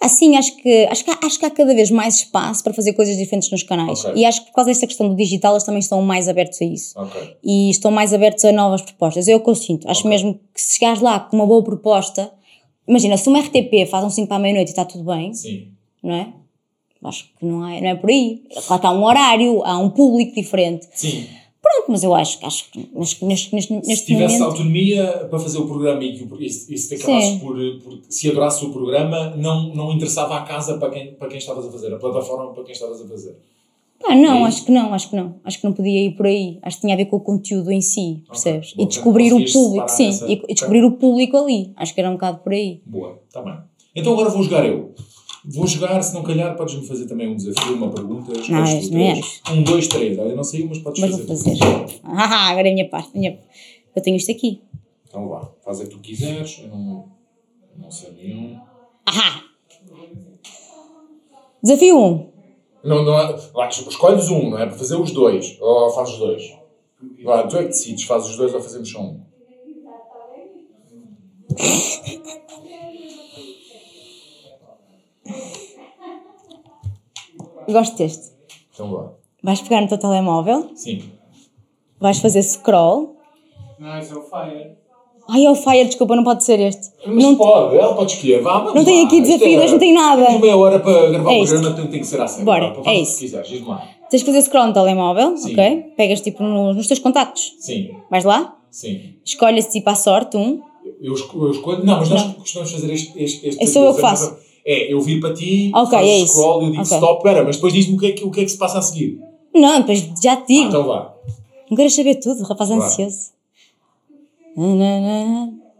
Assim, 0.00 0.34
acho 0.34 0.56
que, 0.56 0.86
acho, 0.86 1.04
que 1.04 1.10
há, 1.10 1.18
acho 1.22 1.38
que 1.38 1.44
há 1.44 1.50
cada 1.50 1.74
vez 1.74 1.90
mais 1.90 2.16
espaço 2.16 2.64
para 2.64 2.72
fazer 2.72 2.94
coisas 2.94 3.18
diferentes 3.18 3.50
nos 3.50 3.62
canais. 3.62 4.02
Ok. 4.02 4.18
E 4.18 4.24
acho 4.24 4.40
que 4.40 4.46
por 4.46 4.54
causa 4.54 4.70
desta 4.70 4.86
questão 4.86 5.06
do 5.10 5.14
digital, 5.14 5.52
eles 5.52 5.64
também 5.64 5.80
estão 5.80 6.00
mais 6.00 6.26
abertos 6.26 6.60
a 6.62 6.64
isso. 6.64 6.98
Ok. 6.98 7.36
E 7.44 7.68
estão 7.68 7.90
mais 7.90 8.14
abertos 8.14 8.42
a 8.46 8.52
novas 8.52 8.80
propostas. 8.80 9.28
É 9.28 9.36
o 9.36 9.40
que 9.40 9.50
eu 9.50 9.54
sinto. 9.54 9.86
Acho 9.86 10.08
mesmo 10.08 10.40
que 10.54 10.60
se 10.60 10.78
chegares 10.78 11.02
lá 11.02 11.20
com 11.20 11.36
uma 11.36 11.46
boa 11.46 11.62
proposta, 11.62 12.32
imagina, 12.88 13.18
se 13.18 13.28
uma 13.28 13.40
RTP 13.40 13.86
faz 13.90 14.02
um 14.02 14.08
5 14.08 14.26
para 14.26 14.38
a 14.38 14.40
meia-noite 14.40 14.68
e 14.68 14.72
está 14.72 14.86
tudo 14.86 15.04
bem, 15.04 15.34
Sim. 15.34 15.68
não 16.02 16.14
é? 16.14 16.32
Acho 17.04 17.24
que 17.38 17.44
não 17.44 17.68
é, 17.68 17.80
não 17.82 17.88
é 17.90 17.94
por 17.94 18.08
aí. 18.08 18.42
Lá 18.70 18.76
está 18.76 18.90
um 18.90 19.04
horário, 19.04 19.62
há 19.64 19.78
um 19.78 19.90
público 19.90 20.34
diferente. 20.34 20.88
Sim. 20.94 21.26
Mas 21.90 22.02
eu 22.04 22.14
acho, 22.14 22.38
acho 22.46 22.70
que 22.70 22.88
neste, 22.94 23.24
neste, 23.24 23.52
neste, 23.54 23.68
Se 23.68 23.88
neste 23.88 24.06
tivesse 24.06 24.38
momento. 24.38 24.50
autonomia 24.52 25.26
para 25.28 25.38
fazer 25.40 25.58
o 25.58 25.66
programa 25.66 26.04
e 26.04 26.12
que 26.12 26.48
se 26.50 26.72
e 26.74 26.78
se 26.78 26.96
Sim. 26.98 27.38
por, 27.40 27.56
por. 27.82 27.98
Se 28.08 28.30
adorasse 28.30 28.64
o 28.64 28.70
programa, 28.72 29.34
não, 29.36 29.74
não 29.74 29.92
interessava 29.92 30.36
a 30.36 30.42
casa 30.42 30.78
para 30.78 30.90
quem, 30.90 31.14
para 31.14 31.28
quem 31.28 31.38
estavas 31.38 31.66
a 31.66 31.70
fazer, 31.70 31.92
a 31.92 31.98
plataforma 31.98 32.52
para 32.52 32.62
quem 32.62 32.72
estavas 32.72 33.00
a 33.02 33.08
fazer. 33.08 33.36
Pá, 34.02 34.14
não, 34.14 34.44
acho 34.46 34.64
que 34.64 34.72
não, 34.72 34.94
acho 34.94 35.10
que 35.10 35.16
não. 35.16 35.34
Acho 35.44 35.58
que 35.60 35.64
não 35.66 35.72
podia 35.74 36.00
ir 36.06 36.12
por 36.16 36.24
aí. 36.26 36.58
Acho 36.62 36.76
que 36.76 36.80
tinha 36.82 36.94
a 36.94 36.96
ver 36.96 37.04
com 37.06 37.16
o 37.16 37.20
conteúdo 37.20 37.70
em 37.70 37.80
si, 37.82 38.22
percebes? 38.26 38.72
Bom, 38.72 38.82
E 38.82 38.86
descobrir 38.86 39.32
o 39.32 39.52
público, 39.52 39.88
sim, 39.88 40.08
essa- 40.08 40.26
e, 40.26 40.40
e 40.48 40.54
descobrir 40.54 40.84
o 40.84 40.92
público 40.92 41.36
ali. 41.36 41.72
Acho 41.76 41.92
que 41.92 42.00
era 42.00 42.08
um 42.08 42.14
bocado 42.14 42.38
por 42.38 42.52
aí. 42.52 42.80
Boa, 42.86 43.18
está 43.28 43.42
bem. 43.42 43.54
Então 43.94 44.12
agora 44.12 44.30
vou 44.30 44.42
jogar 44.42 44.64
eu. 44.64 44.94
Vou 45.44 45.66
jogar, 45.66 46.02
se 46.02 46.12
não 46.14 46.22
calhar, 46.22 46.54
podes-me 46.56 46.86
fazer 46.86 47.06
também 47.06 47.26
um 47.28 47.34
desafio, 47.36 47.74
uma 47.74 47.90
pergunta. 47.90 48.32
Não, 48.50 48.64
és, 48.64 48.90
não 48.90 49.00
és. 49.00 49.40
Um, 49.50 49.62
dois, 49.62 49.88
três. 49.88 50.18
Olha, 50.18 50.34
não 50.34 50.44
sei, 50.44 50.66
mas 50.66 50.78
podes 50.78 51.00
Mas 51.00 51.10
vou 51.16 51.26
fazer. 51.26 51.56
fazer. 51.56 52.00
Ah, 52.04 52.50
agora 52.52 52.68
é 52.68 52.70
a 52.70 52.74
minha 52.74 52.88
parte. 52.88 53.10
minha- 53.16 53.38
Eu 53.96 54.02
tenho 54.02 54.16
isto 54.16 54.30
aqui. 54.30 54.60
Então 55.08 55.28
vá, 55.28 55.50
faz 55.64 55.80
a 55.80 55.84
que 55.84 55.90
tu 55.90 55.98
quiseres. 55.98 56.60
Eu 56.62 56.68
não, 56.68 57.08
não 57.78 57.90
sei 57.90 58.10
nenhum. 58.12 58.60
Ah! 59.06 59.42
Desafio 61.62 61.98
1. 61.98 62.04
Um. 62.06 62.30
Não, 62.84 63.02
não 63.04 63.18
é, 63.18 63.36
lá, 63.54 63.68
escolhes 63.68 64.28
um, 64.30 64.50
não 64.50 64.58
é 64.58 64.66
para 64.66 64.76
fazer 64.76 64.96
os 64.96 65.10
dois. 65.10 65.56
Ou 65.60 65.90
fazes 65.90 66.14
os 66.14 66.18
dois. 66.20 66.42
Vá, 67.24 67.42
tu 67.46 67.56
é 67.56 67.62
que 67.62 67.68
decides, 67.68 68.04
fazes 68.04 68.30
os 68.30 68.36
dois 68.36 68.54
ou 68.54 68.60
fazemos 68.60 68.90
só 68.90 69.00
um. 69.00 69.20
Gosto 77.72 77.96
deste. 77.96 78.30
Então 78.74 78.90
vá. 78.90 79.12
Vais 79.42 79.60
pegar 79.62 79.80
no 79.80 79.88
teu 79.88 79.98
telemóvel, 79.98 80.70
Sim. 80.74 81.02
vais 81.98 82.18
fazer 82.18 82.42
scroll. 82.42 83.16
Não, 83.78 83.98
esse 83.98 84.12
é 84.12 84.16
o 84.16 84.22
Fire. 84.22 84.72
Ai, 85.28 85.44
é 85.46 85.50
o 85.50 85.54
Fire, 85.54 85.84
desculpa, 85.86 86.16
não 86.16 86.24
pode 86.24 86.44
ser 86.44 86.58
este. 86.60 86.88
Mas 87.06 87.14
Não, 87.24 87.36
pode, 87.36 87.76
ela 87.76 87.94
pode 87.94 88.12
escolher. 88.12 88.42
Vá, 88.42 88.58
vamos 88.58 88.74
Não 88.74 88.84
tem 88.84 89.06
aqui 89.06 89.20
desafios, 89.20 89.62
é- 89.62 89.70
não 89.70 89.78
tem 89.78 89.94
nada. 89.94 90.24
Temos 90.26 90.40
meia 90.40 90.56
hora 90.56 90.78
para 90.80 90.92
gravar 91.10 91.32
É 91.32 91.40
o 91.42 91.46
programa, 91.46 91.76
tem, 91.76 91.86
tem 91.86 92.00
que 92.00 92.06
ser 92.06 92.20
assim. 92.20 92.44
Bora, 92.44 92.74
Vá, 92.74 92.90
é 92.90 93.00
isso. 93.00 93.14
que 93.14 93.24
quiseres, 93.26 93.48
diz-me 93.48 93.68
lá. 93.68 93.86
tens 94.10 94.22
que 94.22 94.26
fazer 94.32 94.42
scroll 94.42 94.66
no 94.66 94.72
telemóvel, 94.72 95.36
Sim. 95.36 95.52
ok? 95.52 95.92
Pegas 95.96 96.20
tipo 96.20 96.42
no- 96.42 96.74
nos 96.74 96.86
teus 96.88 96.98
contactos. 96.98 97.54
Sim, 97.60 97.94
Vais 98.10 98.24
lá, 98.24 98.56
sim. 98.70 99.14
escolhes 99.24 99.66
tipo 99.68 99.88
à 99.88 99.94
sorte 99.94 100.36
um. 100.36 100.60
Eu 101.00 101.14
escolho, 101.14 101.46
eu 101.46 101.50
escolho- 101.52 101.84
não, 101.84 101.98
mas 101.98 102.10
nós 102.10 102.22
costumamos 102.34 102.72
fazer 102.72 102.92
este. 102.92 103.22
este, 103.22 103.48
este 103.48 103.62
É 103.62 103.66
só 103.66 103.84
eu 103.84 103.94
que 103.94 104.00
faço. 104.00 104.36
É, 104.64 104.92
eu 104.92 105.00
vir 105.00 105.20
para 105.20 105.32
ti, 105.34 105.70
Ok, 105.74 105.90
faço 105.98 106.04
é 106.10 106.26
scroll 106.26 106.62
e 106.62 106.64
eu 106.66 106.70
digo 106.72 106.82
Ok. 106.82 106.96
stop, 106.96 107.22
pera, 107.22 107.44
mas 107.44 107.56
depois 107.56 107.72
diz-me 107.72 107.96
o 107.96 107.98
que, 107.98 108.06
é 108.06 108.12
que, 108.12 108.24
o 108.24 108.30
que 108.30 108.40
é 108.40 108.44
que 108.44 108.50
se 108.50 108.58
passa 108.58 108.78
a 108.78 108.82
seguir. 108.82 109.18
Não, 109.54 109.80
depois 109.80 110.00
já 110.22 110.36
te 110.36 110.42
Ah, 110.42 110.46
digo. 110.46 110.68
então 110.68 110.84
vá. 110.86 111.14
Não 111.70 111.76
queres 111.76 111.94
saber 111.94 112.16
tudo, 112.16 112.42
rapaz 112.44 112.70
ansioso. 112.70 113.30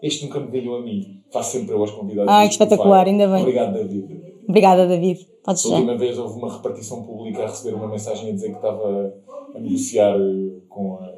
Este 0.03 0.25
nunca 0.25 0.41
me 0.41 0.49
ganhou 0.51 0.77
a 0.77 0.81
mim. 0.81 1.21
Faço 1.33 1.53
sempre 1.53 1.75
eu 1.75 1.81
aos 1.81 1.91
convidados. 1.91 2.33
Ah, 2.33 2.43
que 2.47 2.53
espetacular, 2.53 3.07
ainda 3.07 3.29
bem. 3.29 3.41
Obrigado, 3.43 3.73
David. 3.75 4.21
Obrigada, 4.49 4.87
David. 4.87 5.27
Podes 5.45 5.65
A 5.67 5.69
já. 5.69 5.75
última 5.77 5.97
vez 5.97 6.19
houve 6.19 6.39
uma 6.39 6.53
repartição 6.53 7.03
pública 7.03 7.45
a 7.45 7.47
receber 7.47 7.75
uma 7.77 7.89
mensagem 7.89 8.31
a 8.31 8.33
dizer 8.33 8.51
que 8.51 8.57
estava 8.57 9.15
a 9.55 9.59
negociar 9.59 10.17
eh, 10.17 10.61
com 10.69 10.95
a, 10.97 11.10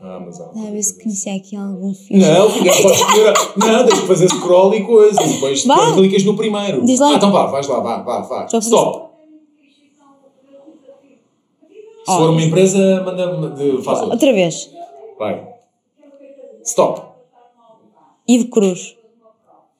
a 0.00 0.16
Amazon. 0.16 0.48
A 0.56 0.70
ver 0.70 0.82
se 0.82 1.02
conhecia 1.02 1.34
aqui 1.34 1.56
algum 1.56 1.92
filho. 1.94 2.20
Não, 2.20 2.50
podes 2.50 3.00
escolher. 3.00 3.34
Não, 3.56 3.86
tens 3.86 4.00
que 4.00 4.06
fazer 4.06 4.28
scroll 4.28 4.74
e 4.74 4.84
coisa. 4.84 5.22
E 5.22 5.28
depois 5.32 5.64
Vá. 5.64 5.92
clicas 5.94 6.24
no 6.24 6.36
primeiro. 6.36 6.84
Diz 6.84 7.00
lá. 7.00 7.08
Ah, 7.10 7.14
então 7.14 7.32
vá, 7.32 7.46
vais 7.46 7.66
lá, 7.66 7.80
vá, 7.80 8.02
vá, 8.02 8.20
vá. 8.20 8.46
Stop. 8.46 9.08
Se 12.06 12.14
for 12.16 12.30
uma 12.30 12.42
empresa, 12.42 13.02
manda 13.04 13.50
de- 13.50 13.82
faz 13.82 13.98
outra. 13.98 14.14
Outra 14.14 14.32
vez. 14.32 14.70
Vai. 15.18 15.46
Stop. 16.64 17.02
De 18.26 18.44
cruz. 18.44 18.96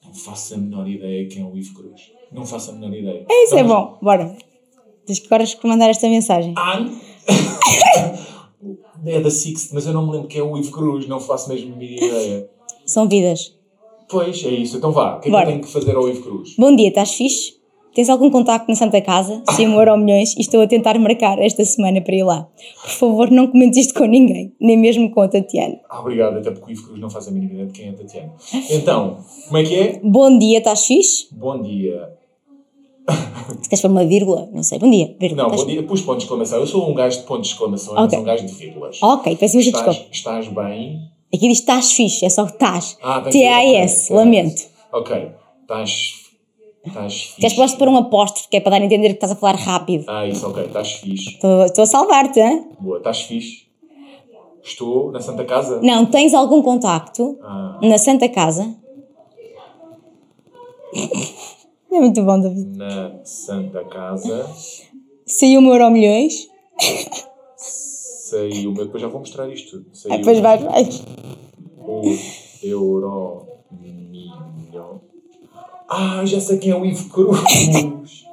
Não 0.05 0.13
faço 0.13 0.53
a 0.55 0.57
menor 0.57 0.87
ideia 0.87 1.27
quem 1.27 1.41
é 1.41 1.45
o 1.45 1.55
Ivo 1.57 1.73
Cruz. 1.75 2.11
Não 2.31 2.45
faço 2.45 2.71
a 2.71 2.73
menor 2.73 2.93
ideia. 2.95 3.25
Isso 3.29 3.55
é 3.55 3.63
bom. 3.63 3.97
Bora. 4.01 4.35
Tens 5.05 5.19
que 5.19 5.25
agora 5.33 5.43
mandar 5.63 5.89
esta 5.89 6.07
mensagem. 6.07 6.53
Ah, 6.57 6.85
é 9.05 9.19
da 9.19 9.29
Sixth, 9.29 9.71
mas 9.73 9.85
eu 9.85 9.93
não 9.93 10.05
me 10.05 10.13
lembro 10.13 10.27
quem 10.27 10.41
é 10.41 10.43
o 10.43 10.57
Ivo 10.57 10.71
Cruz, 10.71 11.07
não 11.07 11.19
faço 11.19 11.49
mesmo 11.49 11.73
a 11.73 11.77
mínima 11.77 12.05
ideia. 12.05 12.49
São 12.85 13.07
vidas. 13.07 13.55
Pois, 14.09 14.43
é 14.43 14.49
isso. 14.49 14.77
Então 14.77 14.91
vá, 14.91 15.17
o 15.17 15.19
que 15.19 15.19
é 15.19 15.23
que 15.23 15.31
Bora. 15.31 15.43
eu 15.45 15.51
tenho 15.51 15.61
que 15.61 15.69
fazer 15.69 15.95
ao 15.95 16.09
Ivo 16.09 16.23
Cruz? 16.23 16.55
Bom 16.57 16.75
dia, 16.75 16.89
estás 16.89 17.13
fixe? 17.13 17.59
Tens 17.93 18.09
algum 18.09 18.29
contacto 18.29 18.69
na 18.69 18.75
Santa 18.75 19.01
Casa? 19.01 19.41
Um 19.59 19.73
euro 19.79 19.97
milhões 19.97 20.35
e 20.37 20.41
estou 20.41 20.61
a 20.61 20.67
tentar 20.67 20.97
marcar 20.99 21.37
esta 21.39 21.63
semana 21.65 22.01
para 22.01 22.15
ir 22.15 22.23
lá. 22.23 22.47
Por 22.81 22.91
favor, 22.91 23.29
não 23.29 23.47
comentes 23.47 23.77
isto 23.79 23.93
com 23.93 24.05
ninguém, 24.05 24.53
nem 24.59 24.77
mesmo 24.77 25.11
com 25.11 25.21
a 25.21 25.27
Tatiana. 25.27 25.79
Ah, 25.89 25.99
obrigado, 25.99 26.37
até 26.37 26.51
porque 26.51 26.67
o 26.67 26.71
Ivo 26.71 26.83
Cruz 26.87 26.99
não 26.99 27.09
faz 27.09 27.27
a 27.27 27.31
mínima 27.31 27.53
ideia 27.53 27.67
de 27.67 27.73
quem 27.73 27.87
é 27.87 27.89
a 27.89 27.93
Tatiana. 27.93 28.33
Então, 28.69 29.17
como 29.47 29.57
é 29.57 29.63
que 29.63 29.75
é? 29.75 29.99
Bom 30.03 30.37
dia, 30.39 30.59
estás 30.59 30.85
fixe? 30.85 31.27
Bom 31.31 31.61
dia. 31.61 32.18
Se 33.61 33.69
queres 33.69 33.81
pôr 33.81 33.91
uma 33.91 34.05
vírgula, 34.05 34.49
não 34.53 34.63
sei. 34.63 34.79
Bom 34.79 34.89
dia, 34.89 35.15
vírgula. 35.19 35.43
Não, 35.43 35.55
bom 35.55 35.65
dia. 35.65 35.83
Pus 35.83 36.01
ponto 36.01 36.17
de 36.17 36.23
exclamação. 36.23 36.59
Eu 36.59 36.67
sou 36.67 36.89
um 36.89 36.93
gajo 36.93 37.19
de 37.19 37.23
pontos 37.25 37.47
de 37.47 37.53
exclamação, 37.53 37.93
Ok. 37.93 38.01
mas 38.03 38.11
sou 38.11 38.19
um 38.21 38.23
gajo 38.23 38.45
de 38.45 38.53
vírgulas. 38.53 38.99
Ok, 39.01 39.35
peço 39.35 39.55
imensa 39.55 39.69
Estás, 39.69 39.85
desculpa. 39.95 40.15
estás 40.15 40.47
bem? 40.47 40.99
Aqui 41.33 41.47
diz 41.47 41.59
estás 41.59 41.91
fixe, 41.91 42.25
é 42.25 42.29
só 42.29 42.45
estás. 42.45 42.97
Ah, 43.03 43.21
T-A-S, 43.21 44.05
ok, 44.11 44.15
lamento. 44.15 44.61
Ok. 44.91 45.29
Estás. 45.61 46.13
Estás 46.85 47.13
fixe. 47.35 47.55
Queres 47.55 47.73
pôr 47.75 47.87
um 47.87 47.97
apóstrofe, 47.97 48.47
que 48.49 48.57
é 48.57 48.59
para 48.59 48.71
dar 48.71 48.81
a 48.81 48.85
entender 48.85 49.09
que 49.09 49.13
estás 49.15 49.31
a 49.31 49.35
falar 49.35 49.55
rápido. 49.55 50.05
Ah, 50.07 50.25
isso, 50.25 50.47
ok. 50.47 50.63
Estás 50.65 50.93
fixe. 50.93 51.29
Estou, 51.31 51.65
estou 51.65 51.83
a 51.83 51.87
salvar-te, 51.87 52.39
hein? 52.39 52.67
Boa, 52.79 52.97
estás 52.97 53.21
fixe. 53.21 53.67
Estou 54.63 55.11
na 55.11 55.21
Santa 55.21 55.45
Casa. 55.45 55.79
Não, 55.81 56.05
tens 56.05 56.33
algum 56.33 56.61
contacto 56.61 57.37
Ah, 57.43 57.79
na 57.81 57.97
Santa 57.97 58.27
Casa? 58.29 58.75
É 61.91 61.99
muito 61.99 62.23
bom, 62.23 62.39
David. 62.39 62.77
na 62.77 63.19
Santa 63.23 63.83
Casa. 63.85 64.47
Saiu 65.25 65.59
um 65.59 65.71
euro 65.71 65.89
milhões? 65.89 66.47
Saiu. 67.57 68.71
Mas 68.71 68.85
depois 68.85 69.01
já 69.01 69.07
vou 69.07 69.19
mostrar 69.19 69.49
isto 69.49 69.79
tudo. 69.79 69.95
Saiu 69.95 70.13
Ah, 70.13 70.17
depois 70.17 70.39
vais, 70.39 70.61
vais. 70.61 71.03
o 71.79 72.03
Euro 72.63 73.47
Milhão. 73.71 75.01
Ah, 75.87 76.23
já 76.25 76.39
sei 76.39 76.59
quem 76.59 76.71
é 76.71 76.75
o 76.75 76.85
Ivo 76.85 77.09
Cruz. 77.09 77.39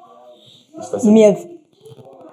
Isto 0.78 1.06
Medo. 1.06 1.56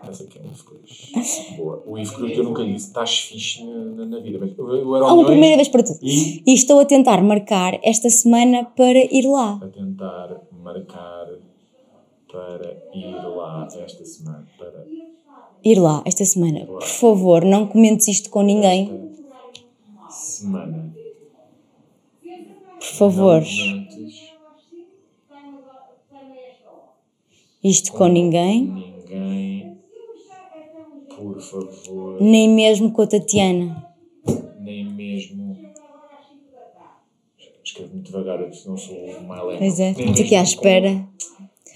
Já 0.05 0.13
sei 0.13 0.27
quem 0.27 0.41
é 0.41 0.45
o 0.45 0.47
Ivo 0.49 0.63
Cruz. 0.65 1.53
Boa. 1.55 1.83
O 1.87 1.97
Ivo 1.97 2.13
Cruz 2.15 2.33
que 2.33 2.39
eu 2.39 2.43
nunca 2.43 2.65
disse, 2.65 2.87
estás 2.87 3.19
fixe 3.19 3.63
na, 3.63 4.05
na, 4.05 4.19
vida. 4.19 4.45
O, 4.57 4.63
o 4.63 4.75
Euro 4.75 5.05
Há 5.05 5.13
uma 5.13 5.25
primeira 5.25 5.55
vez 5.55 5.69
para 5.69 5.83
tudo. 5.83 5.99
E 6.03 6.43
E 6.45 6.53
estou 6.53 6.81
a 6.81 6.85
tentar 6.85 7.23
marcar 7.23 7.79
esta 7.81 8.09
semana 8.09 8.65
para 8.65 8.99
ir 8.99 9.25
lá. 9.25 9.59
a 9.61 9.67
tentar 9.67 10.41
marcar 10.63 11.27
para 12.31 12.77
ir 12.93 13.21
lá 13.35 13.67
esta 13.75 14.05
semana. 14.05 14.47
Para 14.57 14.85
Ir 15.63 15.79
lá 15.79 16.01
esta 16.05 16.25
semana. 16.25 16.65
Por 16.65 16.83
favor, 16.83 17.45
não 17.45 17.67
comentes 17.67 18.07
isto 18.07 18.29
com 18.29 18.41
ninguém. 18.41 19.11
esta 20.07 20.11
semana. 20.11 20.93
Por 22.79 22.97
favor. 22.97 23.41
Não 23.41 23.85
comentes 23.85 24.33
Isto 27.63 27.93
com 27.93 28.07
ninguém. 28.07 28.63
Ninguém. 28.63 29.77
Por 31.15 31.39
favor. 31.39 32.21
Nem 32.21 32.49
mesmo 32.49 32.91
com 32.91 33.03
a 33.03 33.07
Tatiana. 33.07 33.87
Nem 34.59 34.83
mesmo. 34.83 35.42
Escrevo 37.73 37.93
muito 37.93 38.05
devagar, 38.05 38.39
eu 38.39 38.51
não 38.67 38.77
sou 38.77 38.95
o 38.95 39.23
Mylene. 39.23 39.57
Pois 39.57 39.79
é, 39.79 39.89
estamos 39.89 40.21
aqui 40.21 40.35
à 40.35 40.43
espera. 40.43 41.07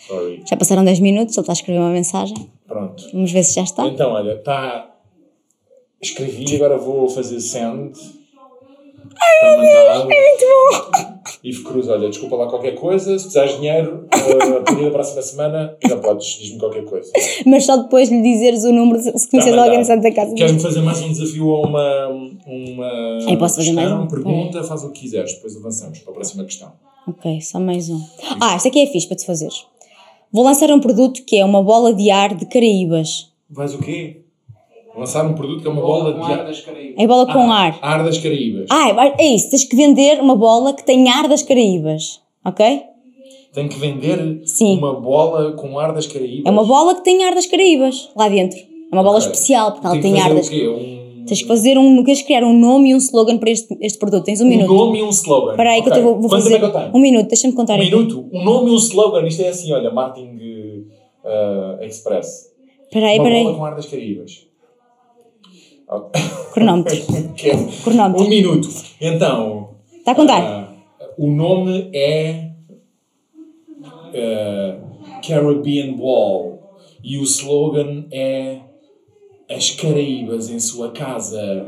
Sorry. 0.05 0.43
Já 0.47 0.55
passaram 0.55 0.85
10 0.85 0.99
minutos, 0.99 1.35
ele 1.35 1.41
está 1.41 1.53
a 1.53 1.55
escrever 1.55 1.79
uma 1.79 1.89
mensagem. 1.89 2.51
Pronto. 2.67 3.03
Vamos 3.11 3.31
ver 3.31 3.43
se 3.43 3.55
já 3.55 3.63
está. 3.63 3.87
Então, 3.87 4.11
olha, 4.11 4.33
está. 4.33 4.95
Escrevi, 5.99 6.55
agora 6.55 6.77
vou 6.77 7.09
fazer 7.09 7.39
send. 7.39 7.97
Ai, 9.19 9.57
meu 9.57 9.61
Deus, 9.61 9.99
é 9.99 10.05
muito 10.05 10.91
bom! 11.01 11.17
Ivo 11.43 11.63
Cruz, 11.63 11.87
olha, 11.87 12.09
desculpa 12.09 12.35
lá 12.35 12.47
qualquer 12.47 12.75
coisa. 12.75 13.17
Se 13.17 13.25
precisares 13.25 13.51
de 13.51 13.57
dinheiro, 13.57 14.07
eh, 14.13 14.57
a 14.57 14.61
partir 14.61 14.83
da 14.83 14.91
próxima 14.91 15.21
semana 15.21 15.77
já 15.87 15.97
podes, 15.97 16.25
diz-me 16.39 16.59
qualquer 16.59 16.83
coisa. 16.85 17.11
Mas 17.45 17.65
só 17.65 17.77
depois 17.77 18.09
lhe 18.09 18.21
dizeres 18.21 18.63
o 18.63 18.71
número 18.71 18.99
se 19.01 19.29
conheces 19.29 19.53
Tá, 19.53 19.63
alguém 19.63 19.79
tá. 19.79 19.85
Santa 19.85 20.11
Casa. 20.11 20.33
Queres-me 20.33 20.59
fazer 20.59 20.81
mais 20.81 21.01
um 21.01 21.11
desafio 21.11 21.47
ou 21.47 21.65
uma. 21.65 22.07
uma 22.45 23.19
Eu 23.29 23.37
posso 23.37 23.55
fazer 23.55 23.71
mais 23.73 23.91
um? 23.91 24.07
Pergunta, 24.07 24.63
faz 24.63 24.83
o 24.83 24.91
que 24.91 25.01
quiseres, 25.01 25.33
depois 25.35 25.55
avançamos 25.55 25.99
para 25.99 26.11
a 26.11 26.15
próxima 26.15 26.43
questão. 26.43 26.71
Ok, 27.07 27.39
só 27.41 27.59
mais 27.59 27.89
um. 27.89 28.01
Ah, 28.41 28.55
este 28.55 28.67
aqui 28.67 28.81
é 28.81 28.87
fixe 28.87 29.07
para 29.07 29.17
te 29.17 29.25
fazeres. 29.25 29.65
Vou 30.31 30.43
lançar 30.43 30.69
um 30.71 30.79
produto 30.79 31.23
que 31.25 31.37
é 31.37 31.45
uma 31.45 31.63
bola 31.63 31.93
de 31.93 32.09
ar 32.09 32.35
de 32.35 32.45
Caraíbas. 32.45 33.31
Vais 33.49 33.73
o 33.73 33.77
quê? 33.79 34.23
Lançar 34.97 35.25
um 35.25 35.33
produto 35.33 35.61
que 35.61 35.67
é 35.67 35.71
uma 35.71 35.81
bola 35.81 36.13
de 36.13 36.19
Mar 36.19 36.39
ar. 36.39 36.45
das 36.45 36.61
Caraíbas. 36.61 36.95
É 36.97 37.07
bola 37.07 37.25
com 37.31 37.51
Ah, 37.51 37.59
ar. 37.67 37.79
Ar 37.81 38.03
das 38.03 38.17
Caraíbas. 38.17 38.65
Ah, 38.71 39.13
é 39.19 39.25
isso, 39.35 39.49
tens 39.51 39.63
que 39.63 39.75
vender 39.75 40.19
uma 40.19 40.35
bola 40.35 40.73
que 40.73 40.83
tem 40.83 41.07
ar 41.09 41.27
das 41.27 41.43
Caraíbas. 41.43 42.19
Ok? 42.43 42.81
Tem 43.53 43.67
que 43.67 43.77
vender 43.79 44.41
Sim. 44.45 44.77
uma 44.77 44.93
bola 44.99 45.53
com 45.53 45.77
ar 45.79 45.93
das 45.93 46.05
Caraíbas. 46.07 46.45
É 46.45 46.49
uma 46.51 46.63
bola 46.63 46.95
que 46.95 47.03
tem 47.03 47.23
ar 47.25 47.33
das 47.35 47.45
Caraíbas 47.45 48.09
lá 48.15 48.27
dentro. 48.29 48.57
É 48.59 48.95
uma 48.95 49.03
bola 49.03 49.19
especial 49.19 49.71
porque 49.73 49.85
ela 49.85 49.95
Tem 49.99 50.13
que 50.13 50.19
tem 50.19 50.21
ar 50.21 50.33
das. 50.33 50.47
o 50.47 50.49
quê? 50.49 50.67
Um, 50.67 51.25
Tens 51.25 51.41
que 51.41 51.47
fazer 51.47 51.77
um. 51.77 52.03
Queres 52.05 52.21
criar 52.21 52.43
um 52.45 52.53
nome 52.57 52.91
e 52.91 52.95
um 52.95 52.97
slogan 52.97 53.37
para 53.37 53.49
este, 53.51 53.77
este 53.81 53.99
produto. 53.99 54.23
Tens 54.23 54.39
um, 54.39 54.45
um 54.45 54.47
minuto. 54.49 54.73
nome 54.73 54.99
e 54.99 55.03
um 55.03 55.09
slogan. 55.09 55.51
Espera 55.51 55.71
aí 55.71 55.81
que 55.81 55.89
Ok. 55.89 56.01
eu 56.01 56.05
vou, 56.05 56.21
vou 56.21 56.29
fazer. 56.29 56.55
é 56.55 56.59
que 56.59 56.65
eu 56.65 56.71
tenho? 56.71 56.91
Um 56.95 56.99
minuto, 56.99 57.27
deixa-me 57.27 57.53
contar 57.53 57.73
Um 57.73 57.81
aqui. 57.81 57.85
minuto? 57.91 58.29
Um 58.31 58.43
nome 58.45 58.69
e 58.71 58.73
um 58.73 58.77
slogan. 58.77 59.27
Isto 59.27 59.41
é 59.41 59.49
assim, 59.49 59.73
olha, 59.73 59.91
Martin 59.91 60.37
uh, 61.25 61.83
Express. 61.83 62.53
Espera 62.85 63.07
aí, 63.07 63.19
uma 63.19 63.27
espera 63.27 63.43
bola 63.43 63.49
aí. 63.51 63.57
com 63.57 63.65
ar 63.65 63.75
das 63.75 63.85
Caraíbas. 63.87 64.46
Cronómetro. 66.53 66.97
Cronómetro. 67.83 68.25
um 68.25 68.29
minuto. 68.29 68.67
Então, 68.99 69.69
Está 69.97 70.11
a 70.11 70.15
contar? 70.15 70.41
ah, 70.41 70.67
o 71.17 71.27
nome 71.31 71.89
é 71.93 72.51
ah, 74.13 74.75
Caribbean 75.25 75.93
Ball 75.93 76.59
e 77.03 77.17
o 77.17 77.23
slogan 77.23 78.05
é 78.11 78.59
As 79.49 79.71
Caraíbas 79.71 80.49
em 80.49 80.59
sua 80.59 80.91
casa. 80.91 81.67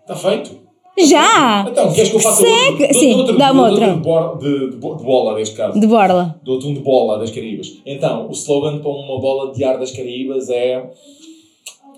Está 0.00 0.14
feito? 0.14 0.70
Já! 1.08 1.66
Então, 1.68 1.92
queres 1.92 2.10
que 2.10 2.16
eu 2.16 2.20
faça 2.20 2.42
Segue. 2.42 2.82
outro? 2.82 2.98
Sim, 2.98 3.14
outro, 3.14 3.38
dá-me 3.38 3.58
dou-te 3.60 3.72
outro. 3.82 3.94
de, 3.94 4.00
bor- 4.00 4.38
de, 4.38 4.70
de 4.72 4.76
bo- 4.76 4.94
de 4.96 5.02
bola, 5.04 5.34
neste 5.38 5.56
caso. 5.56 5.80
De 5.80 5.86
borla. 5.86 6.38
Dou-te 6.44 6.66
um 6.66 6.74
de 6.74 6.80
bola 6.80 7.18
das 7.18 7.30
Caraíbas. 7.30 7.78
Então, 7.86 8.28
o 8.28 8.32
slogan 8.32 8.78
para 8.80 8.90
uma 8.90 9.18
bola 9.18 9.52
de 9.52 9.64
ar 9.64 9.78
das 9.78 9.92
Caraíbas 9.92 10.50
é. 10.50 10.90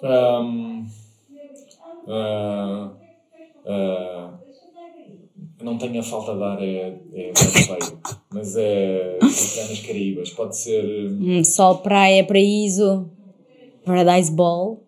ahm, 0.02 0.84
ah, 2.08 2.90
ah, 3.66 4.30
não 5.62 5.78
tenho 5.78 6.00
a 6.00 6.02
falta 6.02 6.34
de 6.34 6.42
ar, 6.42 6.62
é, 6.62 6.98
é 7.14 7.32
feio. 7.34 7.98
Mas 8.32 8.56
é. 8.56 9.18
é 9.20 9.68
nas 9.68 9.78
Caraíbas. 9.80 10.30
Pode 10.30 10.56
ser. 10.56 10.84
Hum, 11.10 11.42
sol, 11.44 11.78
praia, 11.78 12.24
paraíso. 12.24 13.08
Paradise 13.84 14.30
Ball. 14.32 14.82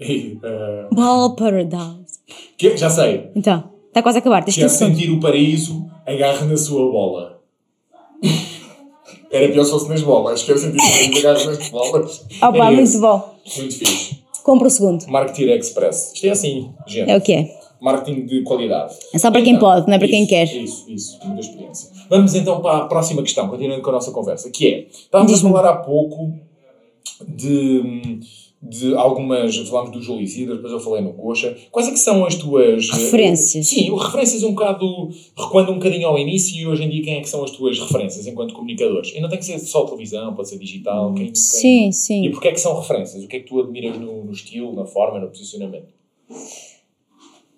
Eh, 0.00 0.36
Ball 0.92 1.34
Paradise. 1.36 2.18
que- 2.56 2.76
já 2.76 2.90
sei. 2.90 3.30
Então, 3.34 3.70
está 3.88 4.02
quase 4.02 4.18
a 4.18 4.20
acabar. 4.20 4.44
Tens 4.44 4.54
Quer 4.56 4.62
15 4.62 4.76
segundos. 4.76 4.98
sentir 5.00 5.10
o 5.12 5.20
paraíso, 5.20 5.90
agarre 6.06 6.46
na 6.46 6.56
sua 6.56 6.90
bola. 6.90 7.40
Era 9.30 9.52
pior 9.52 9.64
se 9.64 9.70
fosse 9.70 9.88
nas 9.88 10.02
bolas. 10.02 10.42
Quer 10.42 10.56
sentir 10.58 10.76
o 10.76 10.80
paraíso, 10.80 11.18
agarre 11.28 11.44
nas 11.46 11.68
bolas. 11.70 12.26
Opa, 12.42 12.66
É 12.66 12.70
muito 12.70 13.00
bom. 13.00 13.34
Muito 13.58 13.74
fixe. 13.78 14.23
Compra 14.44 14.68
o 14.68 14.70
segundo. 14.70 15.06
Marketing 15.08 15.50
Express. 15.52 16.12
Isto 16.14 16.26
é 16.26 16.30
assim, 16.30 16.70
gente. 16.86 17.10
É 17.10 17.16
o 17.16 17.20
que 17.20 17.32
é. 17.32 17.58
Marketing 17.80 18.26
de 18.26 18.42
qualidade. 18.42 18.94
É 19.12 19.18
só 19.18 19.30
para 19.30 19.40
quem 19.40 19.58
pode, 19.58 19.86
não 19.86 19.94
é 19.94 19.98
para 19.98 20.06
quem 20.06 20.20
isso, 20.20 20.28
quer. 20.28 20.44
Isso, 20.44 20.84
isso, 20.90 21.18
muita 21.24 21.40
experiência. 21.40 21.90
Vamos 22.10 22.34
então 22.34 22.60
para 22.60 22.84
a 22.84 22.86
próxima 22.86 23.22
questão, 23.22 23.48
continuando 23.48 23.80
com 23.80 23.88
a 23.88 23.94
nossa 23.94 24.10
conversa, 24.10 24.50
que 24.50 24.68
é, 24.68 24.86
estávamos 24.90 25.32
a 25.32 25.48
falar 25.48 25.70
há 25.70 25.76
pouco 25.76 26.34
de, 27.26 28.20
de 28.66 28.94
algumas, 28.94 29.54
falámos 29.68 29.90
do 29.92 30.00
Júlio 30.00 30.22
Isidro, 30.22 30.54
depois 30.56 30.72
eu 30.72 30.80
falei 30.80 31.02
no 31.02 31.12
Coxa. 31.12 31.54
Quais 31.70 31.86
é 31.88 31.90
que 31.92 31.98
são 31.98 32.24
as 32.24 32.34
tuas... 32.34 32.88
eh, 32.88 32.92
Referências. 32.96 33.66
Sim, 33.68 33.94
referências 33.94 34.42
um 34.42 34.50
bocado, 34.54 35.10
recuando 35.36 35.70
um 35.70 35.74
bocadinho 35.74 36.08
ao 36.08 36.18
início 36.18 36.56
e 36.56 36.66
hoje 36.66 36.82
em 36.82 36.88
dia 36.88 37.02
quem 37.02 37.14
é 37.16 37.20
que 37.20 37.28
são 37.28 37.44
as 37.44 37.50
tuas 37.50 37.78
referências 37.78 38.26
enquanto 38.26 38.54
comunicadores? 38.54 39.12
E 39.14 39.20
não 39.20 39.28
tem 39.28 39.38
que 39.38 39.44
ser 39.44 39.58
só 39.58 39.84
televisão, 39.84 40.32
pode 40.34 40.48
ser 40.48 40.58
digital, 40.58 41.12
quem, 41.14 41.26
quem- 41.26 41.34
Sim, 41.34 41.88
E 41.88 41.92
sim. 41.92 42.30
porquê 42.30 42.48
é 42.48 42.52
que 42.52 42.60
são 42.60 42.78
referências? 42.80 43.22
O 43.22 43.28
que 43.28 43.36
é 43.36 43.40
que 43.40 43.46
tu 43.46 43.60
admiras 43.60 43.98
no, 44.00 44.24
no 44.24 44.32
estilo, 44.32 44.74
na 44.74 44.86
forma, 44.86 45.18
no 45.20 45.28
posicionamento? 45.28 45.88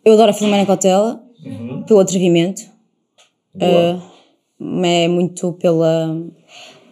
Eu 0.04 0.12
adoro 0.14 0.30
a 0.30 0.34
Filomena 0.34 0.66
Cautela, 0.66 1.22
Uhum. 1.44 1.82
pelo 1.82 2.00
atrevimento. 2.00 2.62
Boa. 3.54 4.02
Ah, 4.02 4.86
é 4.88 5.06
muito 5.08 5.52
pela. 5.54 6.16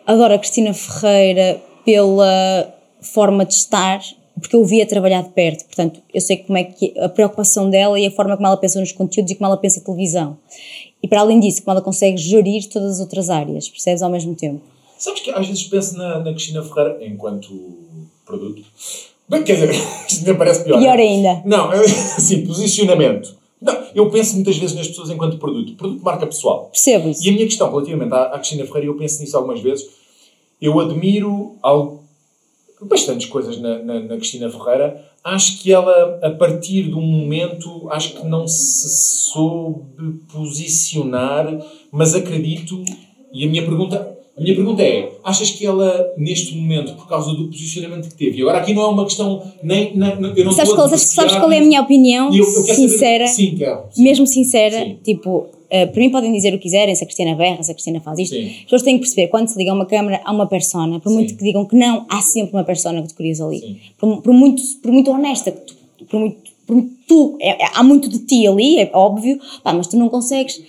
Adoro 0.06 0.34
a 0.34 0.38
Cristina 0.38 0.72
Ferreira 0.74 1.60
pela 1.84 2.73
forma 3.06 3.44
de 3.44 3.54
estar, 3.54 4.00
porque 4.40 4.56
eu 4.56 4.64
via 4.64 4.86
trabalhar 4.86 5.22
de 5.22 5.30
perto. 5.30 5.64
Portanto, 5.64 6.00
eu 6.12 6.20
sei 6.20 6.38
como 6.38 6.58
é 6.58 6.64
que 6.64 6.92
a 6.98 7.08
preocupação 7.08 7.70
dela 7.70 7.98
e 7.98 8.06
a 8.06 8.10
forma 8.10 8.36
como 8.36 8.46
ela 8.46 8.56
pensa 8.56 8.80
nos 8.80 8.92
conteúdos 8.92 9.32
e 9.32 9.34
como 9.34 9.46
ela 9.46 9.56
pensa 9.56 9.80
a 9.80 9.82
televisão. 9.84 10.36
E 11.02 11.08
para 11.08 11.20
além 11.20 11.38
disso, 11.40 11.62
como 11.62 11.76
ela 11.76 11.82
consegue 11.82 12.16
gerir 12.16 12.68
todas 12.68 12.94
as 12.94 13.00
outras 13.00 13.30
áreas, 13.30 13.68
percebes 13.68 14.02
ao 14.02 14.10
mesmo 14.10 14.34
tempo. 14.34 14.62
Sabes 14.98 15.20
que 15.20 15.30
às 15.30 15.46
vezes 15.46 15.64
penso 15.64 15.96
na, 15.96 16.20
na 16.20 16.32
Cristina 16.32 16.62
Ferreira 16.62 16.98
enquanto 17.04 17.52
produto. 18.24 18.64
Bem, 19.28 19.42
quer 19.42 19.54
dizer, 19.54 19.70
isto 20.08 20.24
me 20.24 20.34
parece 20.34 20.64
pior. 20.64 20.78
Pior 20.78 20.98
ainda. 20.98 21.42
Não, 21.44 21.70
assim, 22.16 22.46
posicionamento. 22.46 23.36
Não, 23.60 23.74
eu 23.94 24.10
penso 24.10 24.34
muitas 24.34 24.56
vezes 24.58 24.76
nas 24.76 24.88
pessoas 24.88 25.10
enquanto 25.10 25.38
produto. 25.38 25.74
Produto 25.74 26.02
marca 26.02 26.26
pessoal. 26.26 26.68
Percebo 26.70 27.08
isso. 27.08 27.24
E 27.24 27.30
a 27.30 27.32
minha 27.32 27.46
questão 27.46 27.70
relativamente 27.70 28.12
à, 28.12 28.24
à 28.24 28.38
Cristina 28.38 28.66
Ferreira, 28.66 28.88
eu 28.88 28.96
penso 28.96 29.20
nisso 29.22 29.36
algumas 29.36 29.60
vezes, 29.60 29.88
eu 30.60 30.78
admiro 30.78 31.56
algo, 31.62 32.03
bastantes 32.88 33.26
coisas 33.26 33.60
na, 33.60 33.78
na, 33.78 34.00
na 34.00 34.16
Cristina 34.16 34.50
Ferreira. 34.50 35.02
Acho 35.22 35.58
que 35.58 35.72
ela, 35.72 36.20
a 36.22 36.30
partir 36.30 36.84
de 36.84 36.94
um 36.94 37.00
momento, 37.00 37.88
acho 37.90 38.14
que 38.14 38.26
não 38.26 38.46
se 38.46 38.88
soube 39.30 40.20
posicionar, 40.32 41.58
mas 41.90 42.14
acredito, 42.14 42.82
e 43.32 43.44
a 43.44 43.48
minha 43.48 43.64
pergunta, 43.64 44.16
a 44.36 44.40
minha 44.40 44.54
pergunta 44.54 44.82
é, 44.82 45.12
achas 45.24 45.50
que 45.50 45.64
ela, 45.64 46.12
neste 46.18 46.54
momento, 46.56 46.94
por 46.94 47.08
causa 47.08 47.32
do 47.32 47.46
posicionamento 47.46 48.08
que 48.08 48.14
teve, 48.16 48.38
e 48.38 48.42
agora 48.42 48.58
aqui 48.58 48.74
não 48.74 48.82
é 48.82 48.88
uma 48.88 49.04
questão, 49.04 49.42
nem, 49.62 49.96
nem 49.96 50.10
eu 50.36 50.44
não 50.44 50.52
Sabes 50.52 50.72
qual, 50.72 50.88
sabes, 50.88 51.04
adversário, 51.04 51.40
qual 51.40 51.52
é 51.52 51.58
a 51.58 51.62
minha 51.62 51.80
opinião? 51.80 52.34
eu, 52.34 52.44
eu 52.44 52.74
sincera. 52.74 53.26
Saber, 53.26 53.48
sim, 53.48 53.56
quero. 53.56 53.84
Sim. 53.90 54.02
mesmo 54.02 54.26
sincera, 54.26 54.84
Sim. 54.84 54.98
tipo, 55.02 55.48
eh, 55.70 55.86
para 55.86 56.00
mim 56.00 56.10
podem 56.10 56.32
dizer 56.32 56.50
o 56.54 56.58
que 56.58 56.64
quiserem, 56.64 56.94
se 56.94 57.02
a 57.02 57.06
Cristina 57.06 57.34
berra, 57.34 57.62
se 57.62 57.70
a 57.70 57.74
Cristina 57.74 58.00
faz 58.00 58.18
isto. 58.18 58.34
Sim. 58.34 58.46
As 58.48 58.62
pessoas 58.64 58.82
têm 58.82 58.94
que 58.96 59.00
perceber, 59.00 59.28
quando 59.28 59.48
se 59.48 59.58
liga 59.58 59.70
a 59.70 59.74
uma 59.74 59.86
câmara, 59.86 60.20
há 60.24 60.32
uma 60.32 60.46
persona. 60.46 61.00
Por 61.00 61.10
muito 61.12 61.30
Sim. 61.30 61.36
que 61.36 61.44
digam 61.44 61.64
que 61.66 61.76
não, 61.76 62.06
há 62.08 62.20
sempre 62.20 62.54
uma 62.56 62.64
persona 62.64 63.02
que 63.02 63.08
tu 63.08 63.14
querias 63.16 63.40
ali. 63.40 63.60
Sim. 63.60 63.76
Por, 63.98 64.22
por 64.22 64.32
muito, 64.32 64.62
por 64.82 64.92
muito 64.92 65.10
honesta, 65.10 65.50
que 65.50 65.60
tu, 65.60 65.74
por 66.06 66.20
muito, 66.20 66.36
por 66.66 66.76
muito 66.76 66.90
tu, 67.06 67.36
é- 67.40 67.62
é- 67.62 67.68
há 67.74 67.82
muito 67.82 68.08
de 68.08 68.20
ti 68.20 68.46
ali, 68.46 68.78
é 68.78 68.90
óbvio, 68.92 69.38
pá, 69.62 69.72
mas 69.72 69.86
tu 69.86 69.96
não 69.96 70.08
consegues 70.08 70.62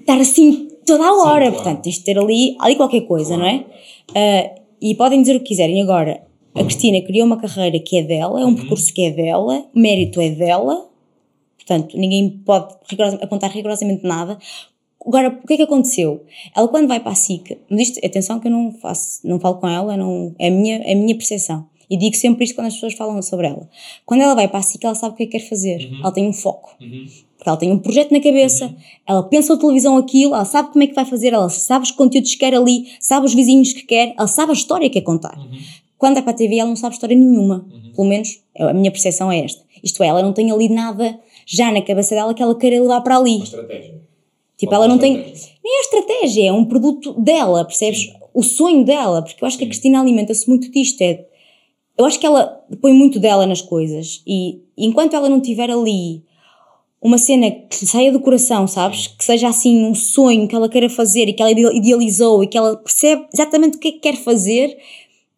estar 0.00 0.18
assim 0.20 0.68
toda 0.84 1.04
a 1.04 1.12
hora. 1.12 1.46
claro. 1.46 1.54
Portanto, 1.54 1.82
tens 1.82 1.96
de 1.96 2.04
ter 2.04 2.18
ali, 2.18 2.56
ali 2.60 2.74
qualquer 2.76 3.02
coisa, 3.02 3.36
não 3.36 3.46
é? 3.46 3.64
Ah, 4.14 4.50
e 4.80 4.94
podem 4.94 5.20
dizer 5.20 5.36
o 5.36 5.40
que 5.40 5.46
quiserem. 5.46 5.80
Agora, 5.80 6.20
a 6.54 6.62
Cristina 6.64 7.00
criou 7.00 7.24
uma 7.26 7.36
carreira 7.36 7.78
que 7.78 7.96
é 7.96 8.02
dela, 8.02 8.40
é 8.40 8.44
um 8.44 8.54
percurso 8.54 8.92
que 8.92 9.02
é 9.04 9.10
dela, 9.10 9.64
o 9.74 9.78
mérito 9.78 10.20
é 10.20 10.28
dela, 10.30 10.86
Portanto, 11.66 11.96
ninguém 11.96 12.28
pode 12.44 12.74
apontar 13.20 13.50
rigorosamente 13.50 14.04
nada. 14.04 14.38
Agora, 15.04 15.28
o 15.28 15.46
que 15.46 15.54
é 15.54 15.56
que 15.56 15.62
aconteceu? 15.62 16.24
Ela, 16.54 16.68
quando 16.68 16.86
vai 16.86 17.00
para 17.00 17.12
a 17.12 17.14
SIC, 17.14 17.58
mas 17.68 17.80
isto, 17.88 18.04
atenção 18.04 18.38
que 18.38 18.46
eu 18.46 18.52
não 18.52 18.72
faço, 18.72 19.20
não 19.24 19.40
falo 19.40 19.56
com 19.56 19.68
ela, 19.68 19.96
não, 19.96 20.34
é, 20.38 20.48
a 20.48 20.50
minha, 20.50 20.76
é 20.78 20.92
a 20.92 20.96
minha 20.96 21.14
percepção. 21.16 21.66
E 21.90 21.96
digo 21.96 22.16
sempre 22.16 22.44
isto 22.44 22.54
quando 22.54 22.68
as 22.68 22.74
pessoas 22.74 22.94
falam 22.94 23.20
sobre 23.20 23.48
ela. 23.48 23.68
Quando 24.06 24.22
ela 24.22 24.34
vai 24.34 24.48
para 24.48 24.60
a 24.60 24.62
SIC, 24.62 24.82
ela 24.84 24.94
sabe 24.94 25.14
o 25.14 25.16
que 25.16 25.24
é 25.24 25.26
que 25.26 25.38
quer 25.38 25.46
fazer. 25.48 25.90
Ela 26.00 26.12
tem 26.12 26.26
um 26.26 26.32
foco. 26.32 26.74
Uhum. 26.80 27.06
Porque 27.36 27.48
ela 27.48 27.58
tem 27.58 27.72
um 27.72 27.78
projeto 27.78 28.12
na 28.12 28.20
cabeça, 28.20 28.74
ela 29.06 29.22
pensa 29.24 29.52
a 29.52 29.56
televisão 29.56 29.96
aquilo, 29.96 30.32
ela 30.32 30.44
sabe 30.44 30.70
como 30.72 30.84
é 30.84 30.86
que 30.86 30.94
vai 30.94 31.04
fazer, 31.04 31.32
ela 31.32 31.48
sabe 31.50 31.84
os 31.84 31.90
conteúdos 31.90 32.30
que 32.32 32.38
quer 32.38 32.54
ali, 32.54 32.86
sabe 33.00 33.26
os 33.26 33.34
vizinhos 33.34 33.72
que 33.72 33.82
quer, 33.82 34.14
ela 34.16 34.28
sabe 34.28 34.52
a 34.52 34.54
história 34.54 34.88
que 34.88 35.00
quer 35.00 35.04
contar. 35.04 35.36
Quando 35.98 36.18
é 36.18 36.22
para 36.22 36.30
a 36.30 36.34
TV, 36.34 36.58
ela 36.58 36.68
não 36.68 36.76
sabe 36.76 36.94
história 36.94 37.16
nenhuma. 37.16 37.66
Pelo 37.94 38.08
menos 38.08 38.40
a 38.56 38.72
minha 38.72 38.90
percepção 38.90 39.30
é 39.30 39.40
esta. 39.40 39.62
Isto 39.82 40.02
é, 40.04 40.06
ela 40.06 40.22
não 40.22 40.32
tem 40.32 40.50
ali 40.52 40.68
nada 40.68 41.18
já 41.46 41.70
na 41.72 41.82
cabeça 41.82 42.14
dela 42.14 42.34
que 42.34 42.42
ela 42.42 42.54
queira 42.58 42.80
levar 42.80 43.00
para 43.00 43.16
ali. 43.16 43.36
Uma 43.36 43.44
estratégia. 43.44 44.00
Tipo, 44.56 44.72
Uma 44.72 44.76
ela 44.76 44.88
não 44.88 44.98
tem. 44.98 45.16
estratégia. 45.16 45.52
Nem 45.64 45.76
é 45.76 45.80
estratégia, 45.80 46.48
é 46.48 46.52
um 46.52 46.64
produto 46.64 47.12
dela, 47.14 47.64
percebes? 47.64 48.12
O 48.34 48.42
sonho 48.42 48.84
dela, 48.84 49.22
porque 49.22 49.42
eu 49.42 49.46
acho 49.46 49.58
que 49.58 49.64
a 49.64 49.66
Cristina 49.66 50.00
alimenta-se 50.00 50.48
muito 50.48 50.70
disto. 50.70 51.00
É, 51.02 51.24
eu 51.98 52.04
acho 52.04 52.18
que 52.18 52.26
ela 52.26 52.46
põe 52.80 52.92
muito 52.92 53.18
dela 53.20 53.46
nas 53.46 53.60
coisas 53.60 54.22
e 54.26 54.60
enquanto 54.76 55.14
ela 55.14 55.28
não 55.28 55.40
tiver 55.40 55.70
ali 55.70 56.22
uma 57.00 57.18
cena 57.18 57.50
que 57.50 57.80
lhe 57.80 57.86
saia 57.86 58.12
do 58.12 58.20
coração, 58.20 58.66
sabes? 58.66 59.08
Que 59.08 59.24
seja 59.24 59.48
assim 59.48 59.84
um 59.84 59.94
sonho 59.94 60.46
que 60.48 60.54
ela 60.54 60.68
queira 60.68 60.88
fazer 60.88 61.28
e 61.28 61.32
que 61.32 61.42
ela 61.42 61.50
ide- 61.50 61.76
idealizou 61.76 62.42
e 62.42 62.46
que 62.46 62.56
ela 62.56 62.76
percebe 62.76 63.26
exatamente 63.34 63.76
o 63.76 63.80
que 63.80 63.88
é 63.88 63.92
que 63.92 63.98
quer 63.98 64.16
fazer, 64.16 64.78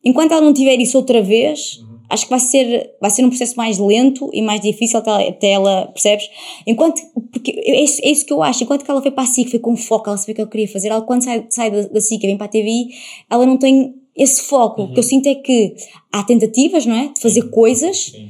enquanto 0.05 0.33
ela 0.33 0.43
não 0.43 0.53
tiver 0.53 0.79
isso 0.79 0.97
outra 0.99 1.23
vez, 1.23 1.83
acho 2.09 2.25
que 2.25 2.31
vai 2.31 2.41
ser, 2.41 2.91
vai 3.01 3.11
ser 3.11 3.25
um 3.25 3.29
processo 3.29 3.57
mais 3.57 3.79
lento 3.79 4.31
e 4.33 4.41
mais 4.43 4.61
difícil 4.61 4.99
até, 4.99 5.11
ela- 5.11 5.29
até 5.29 5.51
ela, 5.53 5.87
percebes? 5.89 6.29
Enquanto, 6.67 7.01
porque 7.33 7.51
é 7.65 7.83
isso, 7.83 8.01
é 8.05 8.09
isso 8.11 8.25
que 8.27 8.33
eu 8.33 8.43
acho, 8.43 8.63
enquanto 8.65 8.85
que 8.85 8.91
ela 8.91 9.01
foi 9.03 9.11
para 9.11 9.25
a 9.25 9.27
SIC, 9.27 9.51
foi 9.51 9.59
com 9.59 9.77
foco, 9.77 10.09
ela 10.09 10.17
sabia 10.17 10.33
o 10.33 10.35
que 10.37 10.41
ela 10.43 10.51
queria 10.51 10.69
fazer, 10.69 10.89
ela 10.89 11.03
quando 11.03 11.23
sai, 11.25 11.47
sai 11.51 11.71
da, 11.71 11.83
da 11.83 12.01
SIC 12.01 12.23
e 12.23 12.27
vem 12.27 12.37
para 12.37 12.47
a 12.47 12.49
TVI, 12.49 12.89
ela 13.31 13.47
não 13.47 13.57
tem 13.57 13.95
esse 14.17 14.43
foco. 14.43 14.83
O 14.85 14.93
que 14.93 14.99
eu 14.99 15.03
sinto 15.03 15.27
é 15.29 15.35
que 15.35 15.75
há 16.13 16.23
tentativas, 16.23 16.87
não 16.87 16.95
é? 16.97 17.09
De 17.09 17.21
fazer 17.21 17.43
coisas, 17.51 18.13
Sim. 18.13 18.29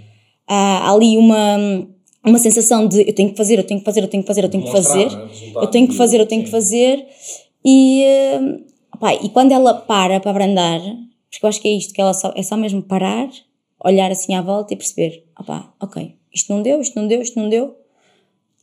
há, 0.49 0.91
ali 0.91 1.19
uma, 1.19 1.87
uma 2.25 2.39
sensação 2.39 2.87
de 2.89 3.03
eu 3.07 3.15
tenho 3.15 3.31
que 3.31 3.37
fazer, 3.37 3.59
eu 3.59 3.65
tenho 3.65 3.81
que 3.81 3.85
fazer, 3.87 4.03
eu 4.03 4.09
tenho 4.09 4.23
que 4.23 4.27
fazer, 4.27 4.45
eu 4.45 4.49
tenho 4.49 4.63
que 4.65 4.71
Mostrar, 4.71 4.95
fazer, 4.95 5.19
eu 5.61 5.67
tenho 5.67 5.89
que 5.89 5.95
fazer, 5.95 6.21
eu 6.21 6.27
tenho 6.27 6.41
que 6.43 6.49
sim. 6.49 6.53
fazer. 6.53 7.07
E, 7.65 8.03
eh, 8.03 8.41
pá, 8.99 9.15
e 9.15 9.29
quando 9.29 9.53
ela 9.53 9.75
para 9.75 10.21
para 10.21 10.31
abrandar, 10.31 10.81
porque 11.31 11.45
eu 11.45 11.49
acho 11.49 11.61
que 11.61 11.69
é 11.69 11.73
isto, 11.73 11.93
que 11.93 12.01
ela 12.01 12.15
só, 12.15 12.33
é 12.37 12.43
só 12.43 12.57
mesmo 12.57 12.81
parar, 12.83 13.29
olhar 13.85 14.11
assim 14.11 14.35
à 14.35 14.43
volta 14.43 14.73
e 14.75 14.77
perceber, 14.77 15.25
opá, 15.39 15.73
ok, 15.81 16.15
isto 16.33 16.53
não 16.53 16.63
deu, 16.63 16.81
isto 16.81 16.99
não 16.99 17.07
deu, 17.07 17.21
isto 17.23 17.39
não 17.39 17.49
deu, 17.49 17.77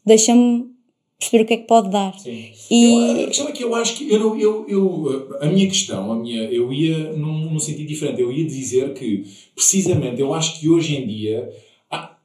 deixa-me 0.05 0.71
perceber 1.19 1.43
o 1.43 1.45
que 1.47 1.53
é 1.53 1.57
que 1.57 1.67
pode 1.67 1.89
dar. 1.91 2.17
Sim. 2.17 2.51
E- 2.69 3.19
Eu- 3.19 3.23
a 3.23 3.27
questão 3.27 3.47
é 3.47 3.51
que 3.51 3.63
eu 3.63 3.75
acho 3.75 3.95
que 3.95 4.11
eu, 4.11 4.19
não- 4.19 4.39
eu, 4.39 4.65
eu, 4.67 5.37
a 5.39 5.45
minha 5.45 5.67
questão, 5.67 6.11
a 6.11 6.15
minha, 6.15 6.43
eu 6.45 6.73
ia 6.73 7.13
num, 7.13 7.51
num 7.51 7.59
sentido 7.59 7.87
diferente. 7.87 8.19
Eu 8.21 8.31
ia 8.31 8.45
dizer 8.45 8.93
que, 8.95 9.23
precisamente, 9.55 10.19
eu 10.19 10.33
acho 10.33 10.59
que 10.59 10.67
hoje 10.67 10.95
em 10.97 11.05
dia, 11.07 11.47
há- 11.91 12.15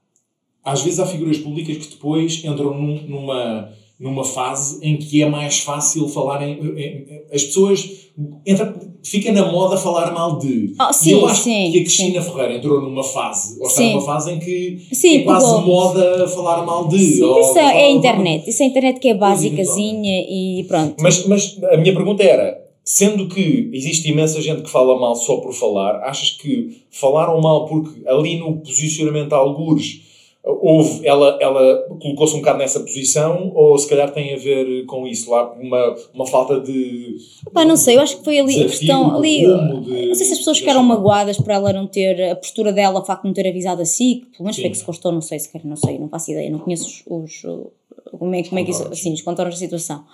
às 0.65 0.83
vezes 0.83 0.99
há 0.99 1.07
figuras 1.07 1.37
públicas 1.39 1.77
que 1.77 1.89
depois 1.95 2.43
entram 2.43 2.73
num- 2.75 3.03
numa, 3.03 3.71
numa 3.99 4.25
fase 4.25 4.79
em 4.83 4.97
que 4.97 5.23
é 5.23 5.29
mais 5.29 5.59
fácil 5.61 6.07
falarem. 6.09 6.59
As 7.33 7.45
pessoas 7.45 7.89
entram, 8.47 8.75
fica 9.03 9.33
na 9.33 9.51
moda 9.51 9.77
falar 9.77 10.13
mal 10.13 10.39
de. 10.39 10.75
Oh, 10.79 10.91
e 10.91 10.95
sim, 10.95 11.11
eu 11.13 11.27
acho 11.27 11.43
sim, 11.45 11.71
que 11.73 11.79
a 11.79 11.83
Cristina 11.83 12.21
Ferreira 12.23 12.57
entrou 12.57 12.81
numa 12.83 13.03
fase, 13.03 13.59
ou 13.61 13.67
está 13.67 13.81
Sim. 13.83 13.91
numa 13.95 14.03
fase 14.03 14.33
em 14.33 14.39
que 14.39 14.87
Sim, 14.93 15.19
é 15.19 15.23
quase 15.23 15.47
pegou. 15.47 15.63
moda 15.63 16.29
falar 16.29 16.65
mal 16.67 16.89
de. 16.89 16.99
Sim, 16.99 17.23
ou 17.23 17.41
isso 17.41 17.51
é, 17.59 17.63
falar- 17.63 17.71
a 17.75 17.91
internet, 17.91 18.51
isso 18.51 18.63
é 18.63 18.67
a 18.67 18.69
internet 18.69 19.01
que 19.01 19.09
é 19.09 19.15
Coisa 19.15 19.35
basicazinha 19.35 20.21
e 20.29 20.65
pronto. 20.69 20.95
Mas, 21.01 21.27
mas 21.27 21.59
a 21.73 21.77
minha 21.79 21.95
pergunta 21.95 22.23
era: 22.23 22.57
sendo 22.85 23.29
que 23.29 23.71
existe 23.73 24.09
imensa 24.11 24.41
gente 24.43 24.63
que 24.63 24.71
fala 24.71 24.99
mal 24.99 25.15
só 25.17 25.37
por 25.39 25.53
falar, 25.55 26.03
achas 26.05 26.31
que 26.33 26.83
falaram 26.91 27.41
mal 27.41 27.67
porque 27.67 28.07
ali 28.07 28.37
no 28.39 28.57
posicionamento 28.59 29.33
algures 29.33 30.03
houve, 30.47 31.05
ela, 31.07 31.37
ela 31.41 31.83
colocou-se 32.01 32.35
um 32.35 32.39
bocado 32.39 32.59
nessa 32.59 32.79
posição 32.81 33.51
ou 33.55 33.77
se 33.77 33.89
calhar 33.89 34.13
tem 34.13 34.33
a 34.33 34.39
ver 34.39 34.85
com 34.87 35.07
isso? 35.07 35.31
Lá 35.31 35.53
uma, 35.53 35.97
uma 36.15 36.27
falta 36.27 36.61
de. 36.61 37.17
Pá, 37.53 37.65
não 37.65 37.77
sei, 37.77 37.97
eu 37.97 38.01
acho 38.01 38.19
que 38.19 38.25
foi 38.25 38.39
ali 38.39 38.53
a 38.55 38.67
desafio, 38.67 38.79
questão. 38.79 39.17
Ali, 39.17 39.41
de- 39.41 40.07
não 40.07 40.15
sei 40.15 40.27
se 40.27 40.33
as 40.33 40.39
pessoas 40.39 40.59
ficaram 40.59 40.83
magoadas 40.83 41.37
por 41.37 41.51
ela 41.51 41.73
não 41.73 41.87
ter 41.87 42.31
a 42.31 42.37
postura 42.37 42.73
dela, 42.73 43.01
o 43.01 43.05
facto 43.05 43.23
de 43.23 43.29
não 43.29 43.35
ter 43.35 43.49
avisado 43.49 43.83
a 43.83 43.85
si, 43.85 44.23
que 44.31 44.37
pelo 44.39 44.45
menos 44.45 44.57
foi 44.59 44.71
que 44.71 44.79
se 44.79 44.85
gostou, 44.85 45.11
não 45.13 45.21
sei 45.21 45.39
sequer, 45.39 45.65
não 45.65 45.77
sei, 45.77 45.99
não 45.99 46.09
faço 46.09 46.31
ideia, 46.31 46.49
não 46.51 46.61
conheço 46.61 47.03
os. 47.09 47.43
os- 47.45 47.57
como 48.19 48.35
é, 48.35 48.43
como 48.45 48.59
é 48.61 48.65
que 48.65 48.71
isso, 48.71 48.87
assim, 48.89 49.13
os 49.13 49.21
contornos 49.23 49.57
da 49.57 49.59
situação. 49.61 50.05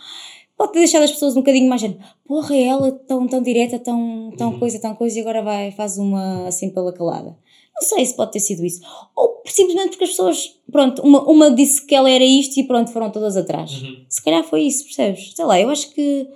pode 0.57 0.73
ter 0.73 0.79
deixado 0.81 1.03
as 1.03 1.11
pessoas 1.13 1.33
um 1.37 1.41
bocadinho 1.41 1.69
mais 1.69 1.81
género, 1.81 2.01
porra, 2.27 2.55
é 2.55 2.63
ela 2.65 2.91
tão, 3.07 3.27
tão 3.29 3.43
direta, 3.43 3.79
tão, 3.79 4.33
tão 4.37 4.53
Uhum. 4.53 4.59
coisa, 4.59 4.81
tão 4.81 4.95
coisa, 4.95 5.19
e 5.19 5.21
agora 5.21 5.43
vai, 5.43 5.71
faz 5.73 5.99
uma 5.99 6.47
assim 6.47 6.71
pela 6.71 6.93
calada. 6.93 7.37
Não 7.75 7.89
sei 7.89 8.05
se 8.07 8.15
pode 8.15 8.33
ter 8.33 8.41
sido 8.41 8.65
isso. 8.65 8.81
Ou 9.17 9.43
simplesmente 9.47 9.91
porque 9.91 10.05
as 10.05 10.11
pessoas, 10.11 10.57
pronto, 10.71 11.03
uma, 11.03 11.23
uma 11.23 11.51
disse 11.51 11.85
que 11.85 11.95
ela 11.95 12.11
era 12.11 12.25
isto 12.25 12.59
e 12.59 12.65
pronto, 12.65 12.93
foram 12.93 13.11
todas 13.11 13.37
atrás. 13.37 13.83
Uhum. 13.83 14.05
Se 14.09 14.23
calhar 14.23 14.45
foi 14.45 14.63
isso, 14.63 14.85
percebes? 14.85 15.33
Sei 15.35 15.45
lá, 15.45 15.61
eu 15.61 15.69
acho 15.69 15.91
que, 15.91 16.29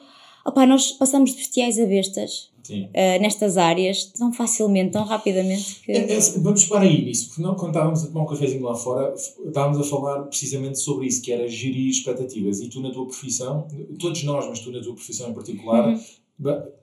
opá, 0.47 0.67
nós 0.67 0.93
passamos 0.93 1.31
de 1.31 1.37
bestiais 1.37 1.79
a 1.79 1.85
bestas 1.87 2.51
eh, 2.93 3.19
nestas 3.19 3.57
áreas 3.57 4.07
tão 4.07 4.33
facilmente, 4.33 4.93
tão 4.93 5.05
rapidamente 5.05 5.81
que... 5.85 5.93
É, 5.93 6.15
é, 6.15 6.21
vamos 6.39 6.65
para 6.65 6.81
aí 6.81 7.05
nisso, 7.05 7.29
porque 7.29 7.43
não, 7.43 7.55
quando 7.55 7.71
estávamos 7.71 8.03
a 8.03 8.07
tomar 8.09 8.23
um 8.23 8.27
cafezinho 8.27 8.65
lá 8.65 8.75
fora, 8.75 9.15
estávamos 9.15 9.79
a 9.79 9.85
falar 9.89 10.23
precisamente 10.23 10.79
sobre 10.79 11.07
isso, 11.07 11.23
que 11.23 11.33
era 11.33 11.47
gerir 11.49 11.91
expectativas. 11.91 12.61
E 12.61 12.69
tu, 12.69 12.81
na 12.81 12.91
tua 12.91 13.07
profissão, 13.07 13.69
todos 13.99 14.23
nós, 14.25 14.47
mas 14.49 14.61
tu, 14.61 14.73
na 14.73 14.81
tua 14.81 14.95
profissão 14.95 15.31
em 15.31 15.35
particular, 15.35 15.89
Uhum. 15.89 16.01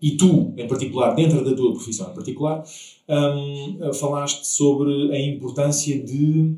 E 0.02 0.18
tu, 0.18 0.54
em 0.58 0.68
particular, 0.68 1.14
dentro 1.14 1.44
da 1.44 1.56
tua 1.56 1.74
profissão 1.74 2.12
em 2.12 2.16
particular, 2.16 2.64
hum, 3.08 3.94
falaste 3.94 4.46
sobre 4.48 5.16
a 5.16 5.20
importância 5.20 6.04
de 6.04 6.58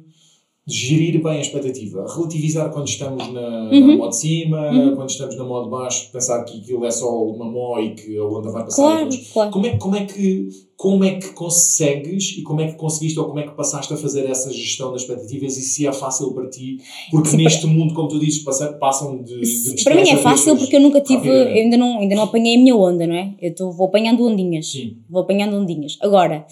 gerir 0.68 1.22
bem 1.22 1.34
a 1.38 1.42
expectativa, 1.42 2.06
relativizar 2.12 2.72
quando 2.72 2.88
estamos 2.88 3.28
na, 3.32 3.42
na 3.66 3.70
Uhum. 3.72 3.98
modo 3.98 4.10
de 4.10 4.16
cima, 4.18 4.72
Uhum. 4.72 4.96
quando 4.96 5.10
estamos 5.12 5.38
na 5.38 5.44
modo 5.44 5.66
de 5.66 5.70
baixo, 5.72 6.10
pensar 6.12 6.44
que 6.44 6.58
aquilo 6.60 6.84
é 6.86 6.90
só 6.90 7.24
uma 7.24 7.46
mó 7.46 7.80
e 7.80 7.94
que 7.94 8.18
a 8.18 8.24
onda 8.26 8.50
vai 8.50 8.64
passar. 8.64 8.82
Claro, 8.82 9.10
claro. 9.32 9.52
como 9.52 9.66
é, 9.68 9.78
como, 9.78 9.96
é 9.96 10.06
que, 10.06 10.50
como 10.76 11.04
é 11.04 11.16
que 11.20 11.30
consegues 11.34 12.36
e 12.40 12.42
como 12.42 12.62
é 12.62 12.68
que 12.72 12.78
conseguiste 12.78 13.20
ou 13.20 13.28
como 13.28 13.40
é 13.40 13.44
que 13.44 13.52
passaste 13.54 13.94
a 13.94 13.98
fazer 13.98 14.26
essa 14.28 14.52
gestão 14.52 14.92
das 14.92 15.02
expectativas 15.04 15.56
e 15.56 15.62
se 15.62 15.86
é 15.86 15.92
fácil 15.94 16.34
para 16.34 16.50
ti? 16.50 16.78
Porque 17.12 17.30
Sim, 17.30 17.38
neste 17.38 17.68
mundo, 17.68 17.94
como 17.94 18.08
tu 18.08 18.18
dizes, 18.20 18.44
passa- 18.44 18.74
passam 18.74 19.22
de, 19.22 19.40
de 19.76 19.84
Para 19.84 19.94
mim 20.02 20.10
é 20.10 20.18
fácil 20.18 20.58
porque 20.58 20.76
eu 20.78 20.82
nunca 20.82 21.00
tive, 21.00 21.30
eu 21.30 21.48
ainda 21.48 21.78
não, 21.78 22.00
ainda 22.00 22.16
não 22.16 22.24
apanhei 22.24 22.56
a 22.56 22.60
minha 22.60 22.76
onda, 22.76 23.06
não 23.06 23.14
é? 23.16 23.36
Eu 23.40 23.54
tô, 23.54 23.70
vou 23.72 23.86
apanhando 23.86 24.26
ondinhas. 24.26 24.72
Sim. 24.72 24.98
Vou 25.08 25.22
apanhando 25.22 25.56
ondinhas. 25.58 25.96
Agora, 26.02 26.44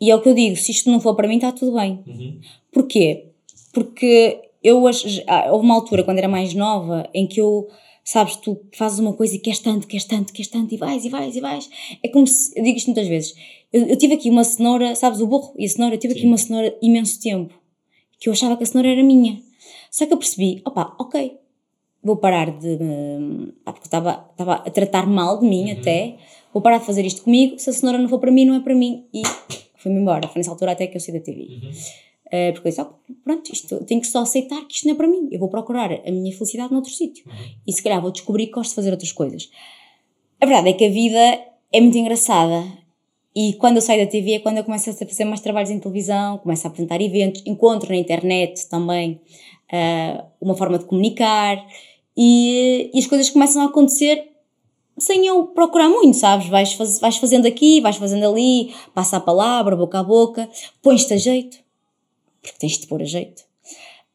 e 0.00 0.10
é 0.10 0.16
o 0.16 0.20
que 0.20 0.28
eu 0.28 0.34
digo, 0.34 0.56
se 0.56 0.72
isto 0.72 0.90
não 0.90 0.98
for 0.98 1.14
para 1.14 1.28
mim, 1.28 1.36
está 1.36 1.52
tudo 1.52 1.76
bem. 1.76 2.00
Uhum. 2.04 2.38
Porquê? 2.72 3.27
Porque 3.84 4.40
eu, 4.62 4.86
ach- 4.86 5.22
ah, 5.26 5.52
houve 5.52 5.64
uma 5.64 5.74
altura, 5.74 6.02
quando 6.04 6.18
era 6.18 6.28
mais 6.28 6.52
nova, 6.54 7.08
em 7.14 7.26
que 7.26 7.40
eu, 7.40 7.68
sabes, 8.04 8.36
tu 8.36 8.58
fazes 8.74 8.98
uma 8.98 9.12
coisa 9.12 9.36
e 9.36 9.38
queres 9.38 9.60
tanto, 9.60 9.86
queres 9.86 10.04
tanto, 10.04 10.32
queres 10.32 10.50
tanto, 10.50 10.74
e 10.74 10.76
vais, 10.76 11.04
e 11.04 11.08
vais, 11.08 11.36
e 11.36 11.40
vais. 11.40 11.70
É 12.02 12.08
como 12.08 12.26
se, 12.26 12.58
eu 12.58 12.64
digo 12.64 12.76
isto 12.76 12.86
muitas 12.88 13.06
vezes, 13.06 13.34
eu, 13.72 13.86
eu 13.86 13.96
tive 13.96 14.14
aqui 14.14 14.28
uma 14.30 14.42
cenoura, 14.44 14.94
sabes, 14.94 15.20
o 15.20 15.26
burro 15.26 15.54
e 15.56 15.64
a 15.64 15.68
cenoura, 15.68 15.94
eu 15.94 15.98
tive 15.98 16.12
aqui 16.14 16.22
Sim. 16.22 16.28
uma 16.28 16.38
cenoura 16.38 16.76
imenso 16.82 17.20
tempo, 17.20 17.54
que 18.18 18.28
eu 18.28 18.32
achava 18.32 18.56
que 18.56 18.62
a 18.64 18.66
cenoura 18.66 18.88
era 18.90 19.02
minha. 19.02 19.40
Só 19.90 20.04
que 20.06 20.12
eu 20.12 20.16
percebi, 20.18 20.60
opá, 20.66 20.94
ok, 20.98 21.36
vou 22.02 22.16
parar 22.16 22.50
de. 22.50 22.78
hum, 22.80 23.52
pá, 23.64 23.72
porque 23.72 23.86
estava 23.86 24.26
estava 24.32 24.54
a 24.54 24.70
tratar 24.70 25.06
mal 25.06 25.38
de 25.38 25.46
mim 25.46 25.66
Uhum. 25.70 25.78
até, 25.78 26.16
vou 26.52 26.60
parar 26.62 26.78
de 26.78 26.86
fazer 26.86 27.04
isto 27.06 27.22
comigo, 27.22 27.58
se 27.58 27.70
a 27.70 27.72
cenoura 27.72 27.98
não 27.98 28.08
for 28.08 28.18
para 28.18 28.30
mim, 28.32 28.44
não 28.44 28.54
é 28.54 28.60
para 28.60 28.74
mim. 28.74 29.04
E 29.14 29.22
fui-me 29.76 30.00
embora. 30.00 30.26
Foi 30.28 30.38
nessa 30.40 30.50
altura 30.50 30.72
até 30.72 30.86
que 30.86 30.96
eu 30.96 31.00
saí 31.00 31.14
da 31.14 31.20
TV. 31.20 31.42
Uhum. 31.42 31.70
Uh, 32.28 32.52
porque 32.52 32.68
eu 32.68 32.70
disse, 32.70 32.82
"Oh, 32.82 32.94
pronto, 33.24 33.52
isto, 33.52 33.84
tenho 33.84 34.00
que 34.00 34.06
só 34.06 34.20
aceitar 34.20 34.60
que 34.66 34.74
isto 34.74 34.86
não 34.86 34.94
é 34.94 34.96
para 34.96 35.08
mim. 35.08 35.28
Eu 35.32 35.40
vou 35.40 35.48
procurar 35.48 35.90
a 35.92 36.10
minha 36.10 36.32
felicidade 36.32 36.72
noutro 36.72 36.92
sítio. 36.92 37.24
E 37.66 37.72
se 37.72 37.82
calhar 37.82 38.00
vou 38.00 38.10
descobrir 38.10 38.46
que 38.46 38.52
gosto 38.52 38.70
de 38.70 38.74
fazer 38.76 38.90
outras 38.90 39.12
coisas. 39.12 39.50
A 40.40 40.46
verdade 40.46 40.68
é 40.70 40.72
que 40.72 40.84
a 40.84 40.90
vida 40.90 41.40
é 41.72 41.80
muito 41.80 41.96
engraçada. 41.96 42.64
E 43.34 43.54
quando 43.54 43.76
eu 43.76 43.82
saio 43.82 44.04
da 44.04 44.10
TV 44.10 44.32
é 44.32 44.38
quando 44.40 44.58
eu 44.58 44.64
começo 44.64 44.90
a 44.90 44.92
fazer 44.92 45.24
mais 45.24 45.40
trabalhos 45.40 45.70
em 45.70 45.78
televisão, 45.78 46.38
começo 46.38 46.66
a 46.66 46.70
apresentar 46.70 47.00
eventos, 47.00 47.42
encontro 47.46 47.88
na 47.88 47.96
internet 47.96 48.68
também 48.68 49.20
uh, 49.72 50.24
uma 50.40 50.54
forma 50.54 50.78
de 50.78 50.86
comunicar 50.86 51.64
e, 52.16 52.90
e 52.92 52.98
as 52.98 53.06
coisas 53.06 53.30
começam 53.30 53.62
a 53.62 53.66
acontecer 53.66 54.28
sem 54.98 55.26
eu 55.26 55.46
procurar 55.46 55.88
muito, 55.88 56.16
sabes? 56.16 56.48
Vais, 56.48 56.72
faz, 56.72 56.98
vais 56.98 57.16
fazendo 57.16 57.46
aqui, 57.46 57.80
vais 57.80 57.96
fazendo 57.96 58.26
ali, 58.26 58.74
passa 58.92 59.18
a 59.18 59.20
palavra, 59.20 59.76
boca 59.76 60.00
a 60.00 60.02
boca, 60.02 60.48
pões-te 60.82 61.14
a 61.14 61.16
jeito, 61.16 61.58
porque 62.42 62.58
tens 62.58 62.78
de 62.78 62.86
pôr 62.86 63.02
a 63.02 63.04
jeito. 63.04 63.42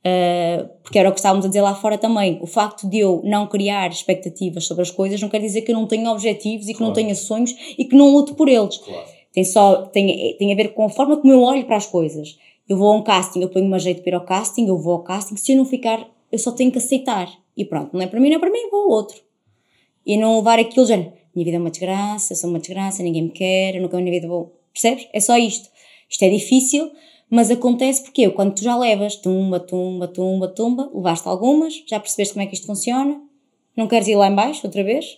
Uh, 0.05 0.67
porque 0.84 0.99
era 0.99 1.07
o 1.07 1.13
que 1.13 1.19
estávamos 1.19 1.45
a 1.45 1.47
dizer 1.47 1.61
lá 1.61 1.74
fora 1.76 1.97
também. 1.97 2.38
O 2.41 2.47
facto 2.47 2.89
de 2.89 2.99
eu 2.99 3.21
não 3.24 3.47
criar 3.47 3.89
expectativas 3.89 4.65
sobre 4.65 4.82
as 4.82 4.91
coisas 4.91 5.21
não 5.21 5.30
quer 5.30 5.39
dizer 5.39 5.61
que 5.61 5.71
eu 5.71 5.76
não 5.76 5.88
tenha 5.88 6.11
objetivos 6.11 6.67
e 6.67 6.74
que 6.74 6.82
não 6.82 6.88
Claro. 6.88 6.95
tenha 6.95 7.15
sonhos 7.15 7.55
e 7.78 7.86
que 7.86 7.95
não 7.95 8.13
luto 8.13 8.36
por 8.36 8.49
eles. 8.49 8.78
Claro. 8.78 9.07
Tem 9.32 9.43
só 9.45 9.84
tem, 9.88 10.36
tem 10.38 10.51
a 10.51 10.55
ver 10.55 10.74
com 10.74 10.86
a 10.86 10.89
forma 10.89 11.17
como 11.17 11.32
eu 11.32 11.41
olho 11.41 11.65
para 11.65 11.78
as 11.78 11.86
coisas. 11.86 12.38
Eu 12.67 12.78
vou 12.78 12.91
a 12.91 12.95
um 12.97 13.01
casting, 13.01 13.41
eu 13.41 13.49
ponho-me 13.49 13.76
a 13.76 13.80
jeito 13.80 14.01
para 14.01 14.11
ir 14.11 14.15
ao 14.15 14.26
casting, 14.26 14.67
eu 14.67 14.78
vou 14.78 14.93
ao 14.93 15.03
casting. 15.03 15.36
Se 15.38 15.53
eu 15.53 15.57
não 15.57 15.65
ficar, 15.65 16.05
eu 16.32 16.38
só 16.39 16.51
tenho 16.51 16.71
que 16.71 16.78
aceitar. 16.78 17.30
E 17.55 17.63
pronto, 17.63 17.91
não 17.93 18.01
é 18.01 18.07
para 18.07 18.19
mim, 18.19 18.30
não 18.30 18.38
é 18.38 18.39
para 18.39 18.49
mim, 18.51 18.69
vou 18.69 18.82
ao 18.82 18.89
outro. 18.89 19.21
E 20.05 20.17
não 20.17 20.36
levar 20.38 20.59
aquilo, 20.59 20.86
já, 20.86 20.97
minha 20.97 21.45
vida 21.45 21.55
é 21.55 21.59
uma 21.59 21.69
desgraça, 21.69 22.34
eu 22.34 22.38
sou 22.38 22.49
uma 22.49 22.59
desgraça, 22.59 23.01
ninguém 23.01 23.24
me 23.24 23.30
quer, 23.30 23.76
eu 23.76 23.82
nunca 23.82 23.95
na 23.95 24.03
minha 24.03 24.13
vida 24.13 24.28
vou. 24.28 24.53
Percebes? 24.74 25.07
É 25.13 25.19
só 25.19 25.38
isto. 25.38 25.69
Isto 26.09 26.24
é 26.24 26.30
difícil, 26.30 26.91
mas 27.36 27.49
acontece 27.49 28.03
porque 28.03 28.21
eu, 28.21 28.31
quando 28.31 28.53
tu 28.53 28.63
já 28.63 28.77
levas 28.77 29.15
tumba, 29.15 29.59
tumba, 29.59 30.07
tumba, 30.07 30.47
tumba, 30.47 30.91
levaste 30.93 31.27
algumas, 31.27 31.84
já 31.88 31.99
percebeste 31.99 32.34
como 32.36 32.43
é 32.43 32.47
que 32.47 32.53
isto 32.53 32.67
funciona, 32.67 33.19
não 33.75 33.88
queres 33.88 34.07
ir 34.07 34.15
lá 34.15 34.29
em 34.29 34.36
baixo 34.36 34.61
outra 34.67 34.84
vez? 34.84 35.17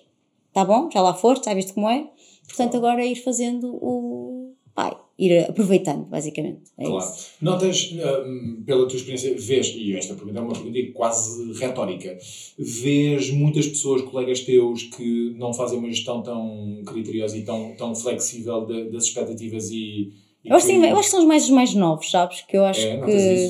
Tá 0.53 0.63
bom, 0.63 0.89
já 0.89 1.01
lá 1.01 1.13
foste, 1.13 1.43
já 1.45 1.53
viste 1.53 1.73
como 1.73 1.89
é. 1.89 2.07
Portanto, 2.47 2.77
agora 2.77 3.01
é 3.03 3.07
ir 3.07 3.15
fazendo 3.15 3.67
o. 3.81 4.53
Pai, 4.73 4.95
ir 5.19 5.39
aproveitando, 5.49 6.05
basicamente. 6.05 6.61
É 6.77 6.85
Claro. 6.85 6.97
isso. 7.11 7.29
Notas, 7.41 7.91
hum, 8.25 8.63
pela 8.65 8.87
tua 8.87 8.95
experiência, 8.97 9.35
vês, 9.37 9.73
e 9.75 9.93
esta 9.95 10.13
pergunta 10.15 10.39
é 10.39 10.41
uma 10.41 10.53
pergunta 10.53 10.79
quase 10.93 11.51
retórica, 11.59 12.17
vês 12.57 13.29
muitas 13.31 13.67
pessoas, 13.67 14.01
colegas 14.03 14.41
teus, 14.41 14.83
que 14.83 15.33
não 15.37 15.53
fazem 15.53 15.79
uma 15.79 15.89
gestão 15.89 16.21
tão 16.21 16.81
criteriosa 16.85 17.37
e 17.37 17.43
tão, 17.43 17.73
tão 17.75 17.93
flexível 17.95 18.65
de- 18.65 18.89
das 18.91 19.03
expectativas 19.05 19.69
e. 19.71 20.11
Eu 20.45 20.55
acho, 20.55 20.67
que- 20.67 20.73
que, 20.79 20.85
eu 20.85 20.93
acho 20.97 21.03
que 21.03 21.11
são 21.11 21.19
os 21.19 21.25
mais, 21.25 21.43
os 21.43 21.49
mais 21.49 21.73
novos, 21.73 22.11
sabes? 22.11 22.41
Que 22.41 22.55
eu 22.57 22.65
acho 22.65 22.85
É, 22.85 22.97
que, 23.05 23.49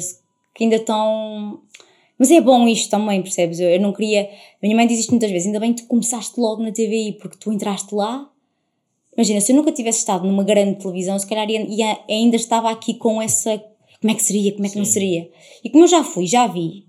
que 0.56 0.64
ainda 0.64 0.76
estão. 0.78 1.60
Mas 2.18 2.32
é 2.32 2.39
bom 2.39 2.66
isto 2.68 2.89
também, 2.89 3.22
percebes? 3.22 3.60
Eu, 3.60 3.70
eu 3.70 3.80
não 3.82 3.91
queria. 3.91 4.24
A 4.24 4.28
minha 4.62 4.76
mãe 4.76 4.88
diz 4.88 5.00
isto 5.00 5.10
muitas 5.12 5.30
vezes, 5.30 5.48
ainda 5.48 5.60
bem 5.60 5.74
que 5.74 5.82
tu 5.84 5.88
começaste 5.88 6.39
logo 6.39 6.62
na 6.64 6.72
TVI, 6.72 7.14
porque 7.20 7.38
tu 7.38 7.52
entraste 7.52 7.93
lá. 7.93 8.30
Imagina, 9.18 9.39
se 9.41 9.52
eu 9.52 9.56
nunca 9.56 9.72
tivesse 9.72 10.00
estado 10.00 10.26
numa 10.28 10.43
grande 10.43 10.80
televisão, 10.80 11.18
se 11.20 11.28
calhar 11.28 11.50
ia, 11.50 11.62
ia- 11.70 12.00
ainda 12.10 12.36
estava 12.36 12.70
aqui 12.70 12.93
com 12.93 13.22
essa. 13.22 13.58
Como 14.02 14.12
é 14.12 14.16
que 14.16 14.24
seria, 14.24 14.52
como 14.54 14.66
é 14.66 14.70
que 14.70 14.78
não 14.78 14.86
Sim. 14.86 14.91
seria? 14.91 15.30
E 15.64 15.70
como 15.70 15.84
eu 15.84 15.88
já 15.88 16.04
fui, 16.04 16.28
já 16.28 16.48
vi, 16.48 16.86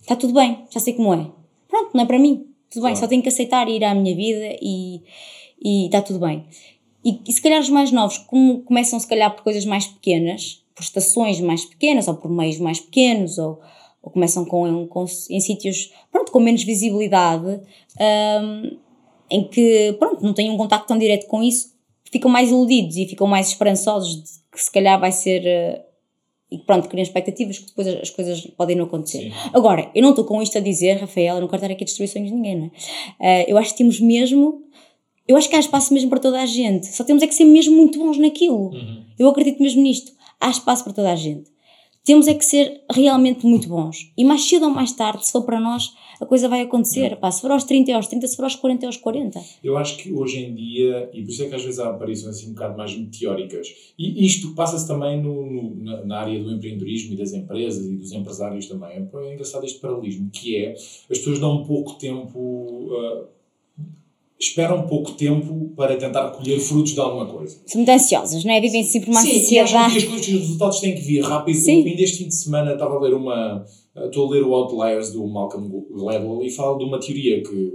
está 0.00 0.16
tudo 0.16 0.32
bem, 0.32 0.64
já 0.70 0.80
sei 0.80 0.94
como 0.94 1.12
é. 1.12 1.26
Pronto, 1.68 1.90
não 1.92 2.02
é 2.02 2.06
para 2.06 2.18
mim, 2.18 2.46
tudo 2.70 2.82
bem, 2.84 2.92
Claro. 2.92 2.96
só 2.96 3.06
tenho 3.06 3.20
que 3.22 3.28
aceitar 3.28 3.68
e 3.68 3.76
ir 3.76 3.84
à 3.84 3.94
minha 3.94 4.14
vida 4.14 4.56
e 4.62 5.02
e 5.64 5.86
está 5.86 6.02
tudo 6.02 6.18
bem. 6.20 6.44
E, 7.06 7.20
e 7.24 7.32
se 7.32 7.40
calhar 7.40 7.60
os 7.60 7.70
mais 7.70 7.92
novos 7.92 8.18
como 8.18 8.62
começam 8.62 8.98
se 8.98 9.06
calhar 9.06 9.32
por 9.32 9.44
coisas 9.44 9.64
mais 9.64 9.86
pequenas, 9.86 10.64
por 10.74 10.82
estações 10.82 11.40
mais 11.40 11.64
pequenas 11.64 12.08
ou 12.08 12.14
por 12.14 12.28
meios 12.28 12.58
mais 12.58 12.80
pequenos 12.80 13.38
ou, 13.38 13.60
ou 14.02 14.10
começam 14.10 14.44
com, 14.44 14.88
com, 14.88 15.04
em 15.30 15.38
sítios 15.38 15.92
pronto, 16.10 16.32
com 16.32 16.40
menos 16.40 16.64
visibilidade 16.64 17.60
hum, 18.42 18.76
em 19.30 19.44
que 19.44 19.94
pronto, 20.00 20.20
não 20.20 20.34
têm 20.34 20.50
um 20.50 20.56
contacto 20.56 20.88
tão 20.88 20.98
direto 20.98 21.28
com 21.28 21.44
isso, 21.44 21.72
ficam 22.10 22.28
mais 22.28 22.50
iludidos 22.50 22.96
e 22.96 23.06
ficam 23.06 23.28
mais 23.28 23.48
esperançosos 23.48 24.16
de 24.16 24.30
que 24.50 24.60
se 24.60 24.72
calhar 24.72 24.98
vai 24.98 25.12
ser 25.12 25.46
eh, 25.46 25.84
e 26.50 26.58
pronto, 26.58 26.88
criam 26.88 27.02
expectativas 27.02 27.58
que 27.58 27.66
depois 27.66 27.86
as 27.88 28.10
coisas 28.10 28.40
podem 28.56 28.76
não 28.76 28.84
acontecer. 28.84 29.22
Sim. 29.22 29.32
Agora, 29.52 29.90
eu 29.94 30.02
não 30.02 30.10
estou 30.10 30.24
com 30.24 30.40
isto 30.40 30.56
a 30.58 30.60
dizer, 30.60 30.94
Rafael, 30.94 31.36
eu 31.36 31.40
não 31.40 31.48
quero 31.48 31.62
estar 31.62 31.72
aqui 31.72 31.84
a 31.84 31.86
destruir 31.86 32.08
sonhos 32.08 32.30
de 32.30 32.34
ninguém, 32.34 32.56
não 32.56 32.66
é? 32.66 32.70
Eh, 33.42 33.52
eu 33.52 33.58
acho 33.58 33.72
que 33.72 33.78
temos 33.78 34.00
mesmo, 34.00 34.62
eu 35.28 35.36
acho 35.36 35.48
que 35.48 35.56
há 35.56 35.60
espaço 35.60 35.92
mesmo 35.92 36.08
para 36.10 36.20
toda 36.20 36.40
a 36.40 36.46
gente, 36.46 36.86
só 36.86 37.02
temos 37.04 37.22
é 37.22 37.26
que 37.26 37.34
ser 37.34 37.44
mesmo 37.44 37.76
muito 37.76 37.98
bons 37.98 38.18
naquilo. 38.18 38.70
Uhum. 38.70 39.02
Eu 39.18 39.28
acredito 39.28 39.62
mesmo 39.62 39.82
nisto. 39.82 40.12
Há 40.40 40.50
espaço 40.50 40.84
para 40.84 40.92
toda 40.92 41.10
a 41.12 41.16
gente. 41.16 41.50
Temos 42.04 42.28
é 42.28 42.34
que 42.34 42.44
ser 42.44 42.82
realmente 42.92 43.44
muito 43.44 43.68
bons. 43.68 44.12
E 44.16 44.24
mais 44.24 44.42
cedo 44.48 44.66
ou 44.66 44.70
mais 44.70 44.92
tarde, 44.92 45.26
se 45.26 45.32
for 45.32 45.42
para 45.42 45.58
nós, 45.58 45.92
a 46.20 46.24
coisa 46.26 46.48
vai 46.48 46.60
acontecer. 46.60 47.16
Pá, 47.16 47.32
se 47.32 47.40
for 47.40 47.50
aos 47.50 47.64
30 47.64 47.90
é 47.90 47.94
aos 47.94 48.06
30, 48.06 48.28
se 48.28 48.36
for 48.36 48.44
aos 48.44 48.54
40 48.54 48.84
é 48.84 48.86
aos 48.86 48.96
40. 48.96 49.40
Eu 49.64 49.76
acho 49.76 49.96
que 49.96 50.12
hoje 50.12 50.38
em 50.44 50.54
dia, 50.54 51.10
e 51.12 51.20
por 51.22 51.30
isso 51.30 51.42
é 51.42 51.48
que 51.48 51.54
às 51.56 51.64
vezes 51.64 51.80
há 51.80 51.90
aparições 51.90 52.36
assim 52.36 52.50
um 52.50 52.54
bocado 52.54 52.78
mais 52.78 52.96
meteóricas, 52.96 53.66
e 53.98 54.24
isto 54.24 54.54
passa-se 54.54 54.86
também 54.86 55.20
no, 55.20 55.50
no- 55.50 55.74
na, 55.82 56.04
na 56.04 56.18
área 56.20 56.40
do 56.40 56.52
empreendedorismo 56.52 57.14
e 57.14 57.16
das 57.16 57.32
empresas 57.32 57.84
e 57.84 57.96
dos 57.96 58.12
empresários 58.12 58.66
também. 58.66 58.90
É 59.12 59.32
engraçado 59.32 59.64
este 59.64 59.80
paralelismo, 59.80 60.30
que 60.30 60.54
é 60.56 60.74
as 60.74 61.18
pessoas 61.18 61.40
dão 61.40 61.64
pouco 61.64 61.94
tempo, 61.94 62.88
ah, 62.92 63.24
esperam 64.38 64.86
pouco 64.86 65.12
tempo 65.12 65.72
para 65.76 65.96
tentar 65.96 66.30
colher 66.30 66.58
frutos 66.60 66.92
de 66.92 67.00
alguma 67.00 67.26
coisa. 67.26 67.58
São 67.66 67.78
muito 67.80 67.88
ansiosas, 67.90 68.44
não 68.44 68.52
é? 68.52 68.60
Vivem 68.60 68.82
sempre 68.84 69.10
uma 69.10 69.20
Sim, 69.20 69.28
acham 69.58 69.80
ansiedade. 69.80 69.92
que 69.92 69.98
as 69.98 70.04
coisas, 70.04 70.28
os 70.28 70.40
resultados 70.40 70.80
têm 70.80 70.94
que 70.94 71.00
vir 71.00 71.22
rápido. 71.22 71.56
Sim. 71.56 71.84
Ainda 71.86 72.02
este 72.02 72.18
fim 72.18 72.28
de 72.28 72.34
semana 72.34 72.72
estava 72.72 72.96
a 72.96 73.00
ler 73.00 73.14
uma. 73.14 73.64
Estou 73.96 74.26
a 74.26 74.30
ler 74.30 74.42
o 74.42 74.54
Outliers 74.54 75.10
do 75.12 75.26
Malcolm 75.26 75.70
Gladwell 75.90 76.42
e 76.44 76.50
fala 76.50 76.76
de 76.76 76.84
uma 76.84 77.00
teoria 77.00 77.42
que 77.42 77.72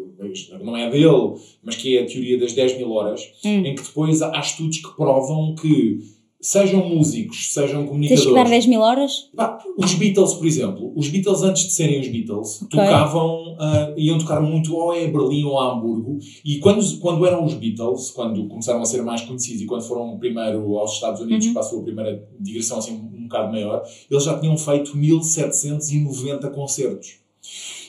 não 0.63 0.77
é 0.77 0.87
dele, 0.87 1.33
mas 1.63 1.75
que 1.75 1.97
é 1.97 2.03
a 2.03 2.05
teoria 2.05 2.37
das 2.37 2.53
10 2.53 2.77
mil 2.77 2.91
horas, 2.91 3.21
Hum. 3.43 3.65
em 3.65 3.73
que 3.73 3.81
depois 3.81 4.21
há 4.21 4.39
estudos 4.39 4.77
que 4.77 4.95
provam 4.95 5.55
que 5.55 5.97
sejam 6.41 6.89
músicos, 6.89 7.53
sejam 7.53 7.81
Tens 7.81 7.89
comunicadores. 7.89 8.25
que 8.27 8.33
dar 8.33 8.49
10 8.49 8.65
mil 8.65 8.81
horas? 8.81 9.29
Pá, 9.35 9.59
os 9.77 9.93
Beatles, 9.93 10.33
por 10.33 10.47
exemplo, 10.47 10.91
os 10.95 11.07
Beatles 11.07 11.43
antes 11.43 11.63
de 11.65 11.71
serem 11.73 12.01
os 12.01 12.07
Beatles, 12.07 12.61
Ok. 12.63 12.69
tocavam, 12.79 13.55
ah, 13.59 13.93
iam 13.95 14.17
tocar 14.17 14.41
muito 14.41 14.75
ou 14.75 14.93
é 14.93 15.07
Berlim 15.07 15.43
ou 15.43 15.59
a 15.59 15.71
Hamburgo, 15.73 16.17
e 16.43 16.57
quando, 16.59 16.83
quando 16.99 17.25
eram 17.25 17.45
os 17.45 17.53
Beatles, 17.53 18.09
quando 18.11 18.47
começaram 18.47 18.81
a 18.81 18.85
ser 18.85 19.03
mais 19.03 19.21
conhecidos 19.21 19.61
e 19.61 19.65
quando 19.65 19.83
foram 19.83 20.17
primeiro 20.17 20.77
aos 20.77 20.93
Estados 20.93 21.21
Unidos 21.21 21.47
Uhum. 21.47 21.53
para 21.53 21.61
a 21.61 21.65
sua 21.65 21.83
primeira 21.83 22.27
digressão 22.39 22.77
assim 22.79 22.93
um 22.93 23.23
bocado 23.23 23.51
maior, 23.51 23.83
eles 24.09 24.23
já 24.23 24.37
tinham 24.39 24.57
feito 24.57 24.97
1790 24.97 26.49
concertos. 26.49 27.19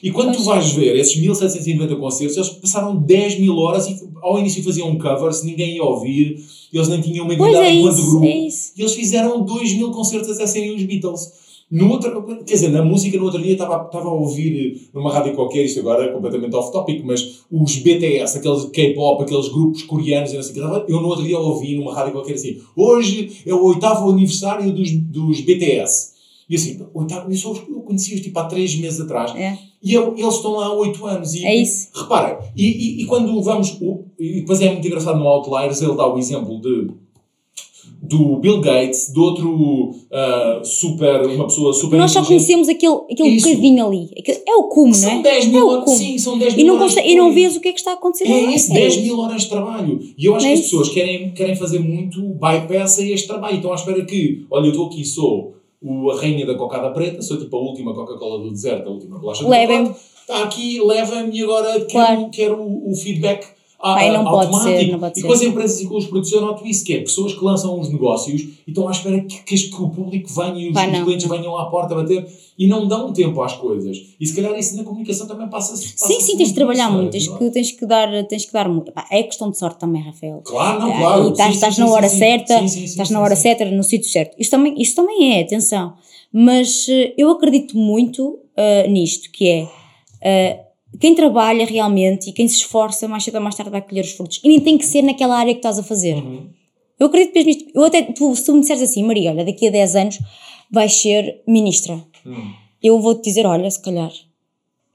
E 0.03 0.11
quando 0.11 0.37
tu 0.37 0.43
vais 0.43 0.73
ver 0.73 0.97
esses 0.97 1.17
1790 1.17 1.95
concertos, 1.97 2.37
eles 2.37 2.49
passaram 2.51 2.97
10 2.97 3.39
mil 3.39 3.57
horas 3.57 3.87
e 3.87 3.97
ao 4.21 4.39
início 4.39 4.63
faziam 4.65 4.99
covers, 4.99 5.45
ninguém 5.45 5.77
ia 5.77 5.85
ouvir, 5.85 6.43
eles 6.73 6.89
nem 6.89 7.01
tinham 7.01 7.25
uma 7.25 7.35
identidade 7.35 7.67
é 7.67 7.75
enquanto 7.75 8.03
grupo. 8.07 8.27
é. 8.27 8.29
E 8.77 8.81
eles 8.81 8.95
fizeram 8.95 9.45
2 9.45 9.75
mil 9.75 9.91
concertos 9.93 10.31
até 10.31 10.47
serem 10.47 10.75
os 10.75 10.83
Beatles. 10.83 11.31
No 11.71 11.91
outro, 11.91 12.23
quer 12.45 12.53
dizer, 12.53 12.69
na 12.69 12.85
música, 12.85 13.17
no 13.17 13.25
outro 13.25 13.41
dia 13.41 13.53
estava, 13.53 13.87
estava 13.87 14.09
a 14.09 14.13
ouvir 14.13 14.91
numa 14.93 15.11
rádio 15.11 15.35
qualquer, 15.35 15.65
isto 15.65 15.81
agora 15.81 16.05
é 16.05 16.09
completamente 16.09 16.55
off-topic, 16.55 17.03
mas 17.03 17.41
os 17.51 17.77
BTS, 17.77 18.37
aqueles 18.37 18.65
K-pop, 18.67 19.23
aqueles 19.23 19.49
grupos 19.49 19.83
coreanos, 19.85 20.33
e 20.33 20.37
não 20.37 20.43
sei 20.43 20.63
eu 20.89 21.01
no 21.01 21.09
outro 21.09 21.25
dia 21.25 21.39
ouvi 21.39 21.75
numa 21.77 21.95
rádio 21.95 22.13
qualquer 22.13 22.35
assim: 22.35 22.59
hoje 22.77 23.31
é 23.47 23.55
o 23.55 23.65
oitavo 23.65 24.11
aniversário 24.11 24.71
dos, 24.71 24.91
dos 24.93 25.41
BTS. 25.41 26.12
E 26.53 26.57
assim, 26.57 26.79
oitavo, 26.93 27.33
eu, 27.33 27.37
só 27.39 27.55
eu 27.55 27.81
conheci-os 27.81 28.21
tipo 28.21 28.39
há 28.39 28.45
3 28.45 28.77
meses 28.77 29.01
atrás. 29.01 29.35
É. 29.35 29.57
E 29.83 29.95
eu- 29.95 30.15
eles 30.19 30.35
estão 30.35 30.53
lá 30.53 30.67
há 30.67 30.73
8 30.75 31.07
anos. 31.07 31.33
E, 31.35 31.47
É 31.47 31.55
isso. 31.57 31.89
Reparem, 31.95 32.37
e, 32.55 32.67
e, 32.67 33.03
e 33.03 33.07
quando 33.07 33.43
vamos. 33.43 33.71
o- 33.81 34.05
E 34.21 34.41
depois 34.41 34.61
é 34.61 34.71
muito 34.71 34.87
engraçado 34.87 35.19
no 35.19 35.27
Outliers, 35.27 35.81
ele 35.81 35.95
dá 35.95 36.07
o 36.07 36.19
exemplo 36.19 36.61
de. 36.61 36.91
Do 38.05 38.37
Bill 38.37 38.61
Gates, 38.61 39.13
de 39.13 39.19
outro 39.21 39.95
ah, 40.13 40.61
super. 40.65 41.25
Uma 41.25 41.45
pessoa 41.47 41.73
super. 41.73 41.97
Nós 41.99 42.11
só 42.11 42.23
conhecemos 42.25 42.69
aquele, 42.69 42.97
aquele 43.11 43.29
Isso. 43.31 43.49
bocadinho 43.49 43.87
ali. 43.87 44.11
É 44.47 44.55
o 44.57 44.65
cume, 44.65 44.89
não 44.89 44.95
São 44.95 45.11
é? 45.11 45.23
10 45.23 45.45
é 45.45 45.49
mil 45.49 45.67
o 45.67 45.71
horas. 45.71 45.91
Sim, 45.91 46.19
são 46.19 46.37
10 46.39 46.53
E 46.55 46.57
mil 46.57 46.67
não, 46.67 46.75
horas. 46.81 46.97
e 46.97 47.15
não 47.15 47.33
vês 47.33 47.57
o 47.57 47.61
que 47.61 47.69
é 47.69 47.73
que 47.73 47.79
está 47.79 47.93
a 47.93 47.95
acontecer 47.95 48.25
lá. 48.29 48.35
É 48.35 48.55
isso, 48.55 48.73
10 48.73 48.97
mil 48.99 49.19
horas 49.21 49.43
de 49.43 49.49
trabalho. 49.49 50.01
E 50.19 50.25
eu 50.27 50.35
acho 50.35 50.45
É 50.47 50.49
que 50.49 50.55
as 50.55 50.61
pessoas 50.63 50.89
querem, 50.91 51.33
querem 51.33 51.55
fazer 51.57 51.79
muito 51.79 52.21
bypass 52.21 52.99
a 52.99 53.03
este 53.07 53.27
trabalho. 53.29 53.57
Estão 53.57 53.73
à 53.73 53.77
espera 53.77 54.05
que, 54.05 54.45
olha, 54.51 54.67
eu 54.67 54.71
estou 54.73 54.87
aqui, 54.87 55.05
sou 55.05 55.55
o, 55.83 56.11
a 56.11 56.21
rainha 56.21 56.47
da 56.47 56.55
cocada 56.55 56.91
preta, 56.91 57.23
sou 57.23 57.39
tipo 57.39 57.57
a 57.57 57.61
última 57.61 57.95
Coca-Cola 57.95 58.43
do 58.43 58.51
deserto, 58.51 58.89
a 58.89 58.93
última 58.93 59.19
bolacha 59.19 59.43
do 59.45 59.51
Levem-me. 59.51 59.95
Está 60.21 60.45
aqui, 60.45 60.81
leva-me 60.81 61.37
e 61.37 61.43
agora 61.43 61.73
quero, 61.73 61.87
Claro. 61.91 62.31
quero 62.31 62.57
o, 62.63 62.93
o 62.93 62.95
feedback 62.95 63.47
a- 63.83 63.95
Ai, 63.97 64.11
não 64.13 64.25
pode 64.25 64.47
automático. 64.47 64.79
ser, 64.79 64.93
não 64.93 64.99
pode 65.01 65.19
e 65.21 65.23
com 65.23 65.33
as 65.33 65.43
empresas 65.43 65.81
e 65.81 65.87
com 65.87 65.97
os 65.97 66.05
produtos 66.07 66.33
eu 66.33 66.41
noto 66.41 66.67
isso, 66.67 66.85
que 66.85 66.95
é 66.95 67.01
pessoas 67.01 67.35
que 67.35 67.45
lançam 67.45 67.79
os 67.81 67.89
negócios 67.91 68.41
e 68.43 68.55
estão 68.69 68.87
à 68.89 68.93
espera 68.93 69.21
que, 69.23 69.43
que, 69.43 69.57
que 69.57 69.83
o 69.83 69.89
público 69.91 70.31
venha 70.33 70.59
e 70.59 70.71
os, 70.71 70.77
os 70.77 71.05
clientes 71.05 71.27
venham 71.29 71.57
à 71.57 71.67
porta 71.67 71.95
bater 71.95 72.27
e 72.59 72.67
não 72.69 72.87
dão 72.87 73.13
tempo 73.13 73.43
às 73.43 73.55
coisas. 73.55 73.97
E 74.21 74.27
se 74.27 74.37
calhar 74.37 74.57
isso 74.59 74.77
na 74.77 74.85
comunicação 74.85 75.27
também 75.27 75.49
passa-se 75.49 75.83
Sim, 75.89 75.95
passa-se 75.99 76.21
sim, 76.23 76.37
tens 76.37 76.49
de 76.51 76.55
trabalhar 76.55 76.91
muito. 76.91 77.11
Tens 77.11 77.27
é? 77.29 77.37
que, 77.39 77.51
tens 77.51 77.71
que 77.73 77.87
dar, 77.87 78.25
tens 78.29 78.45
que 78.45 78.53
dar 78.53 78.69
muito. 78.69 78.93
É 79.11 79.23
questão 79.25 79.51
de 79.51 79.59
sorte 79.59 79.79
também, 79.81 80.03
Rafael. 80.03 80.43
Claro, 80.45 80.81
não, 80.81 80.93
Ah, 80.93 80.99
claro. 80.99 81.29
e 81.29 81.31
estás, 81.33 81.49
Sim, 81.51 81.55
estás 81.55 81.75
sim, 81.75 81.81
na 81.81 81.87
sim, 81.89 81.93
hora 81.93 82.09
sim. 82.09 82.19
certa, 82.19 82.59
Sim, 82.61 82.69
sim, 82.69 82.79
sim, 82.79 82.85
estás 82.85 83.09
sim, 83.09 83.15
na 83.15 83.21
hora 83.21 83.35
sim. 83.37 83.43
certa, 83.43 83.65
no 83.65 83.83
sítio 83.83 84.09
certo. 84.11 84.37
Isto 84.39 84.51
também, 84.53 84.81
isto 84.81 84.95
também 84.97 85.35
é, 85.39 85.43
atenção. 85.43 85.95
Mas 86.33 86.87
eh, 86.89 87.15
eu 87.19 87.31
acredito 87.31 87.77
muito 87.77 88.39
eh, 88.57 88.87
nisto, 88.89 89.31
que 89.33 89.49
é 89.49 89.69
eh, 90.23 90.61
quem 91.01 91.15
trabalha 91.15 91.65
realmente 91.65 92.31
e 92.31 92.33
quem 92.33 92.47
se 92.49 92.57
esforça, 92.59 93.09
mais 93.09 93.25
cedo 93.25 93.37
ou 93.37 93.41
mais 93.41 93.55
tarde 93.55 93.71
vai 93.71 93.83
colher 93.83 94.05
os 94.05 94.13
frutos. 94.13 94.41
E 94.45 94.49
nem 94.49 94.61
tem 94.61 94.77
que 94.79 94.85
ser 94.87 95.03
naquela 95.03 95.37
área 95.39 95.53
que 95.53 95.59
estás 95.59 95.79
a 95.79 95.83
fazer. 95.83 96.15
Uhum. 96.17 96.49
Eu 96.99 97.07
acredito 97.07 97.35
mesmo 97.35 97.49
nisto. 97.49 97.71
Eu 97.75 97.85
até, 97.85 98.03
tu, 98.03 98.35
se 98.37 98.45
tu 98.45 98.53
me 98.55 98.61
disseres 98.61 98.83
assim, 98.83 99.03
Maria, 99.03 99.31
olha, 99.31 99.45
daqui 99.45 99.67
a 99.67 99.71
10 99.71 99.97
anos 99.97 100.19
vais 100.71 100.93
ser 100.95 101.43
ministra. 101.47 101.95
Hum, 102.25 102.53
Eu 102.83 103.01
vou-te 103.01 103.25
dizer, 103.25 103.45
olha, 103.47 103.71
se 103.71 103.81
calhar. 103.83 104.13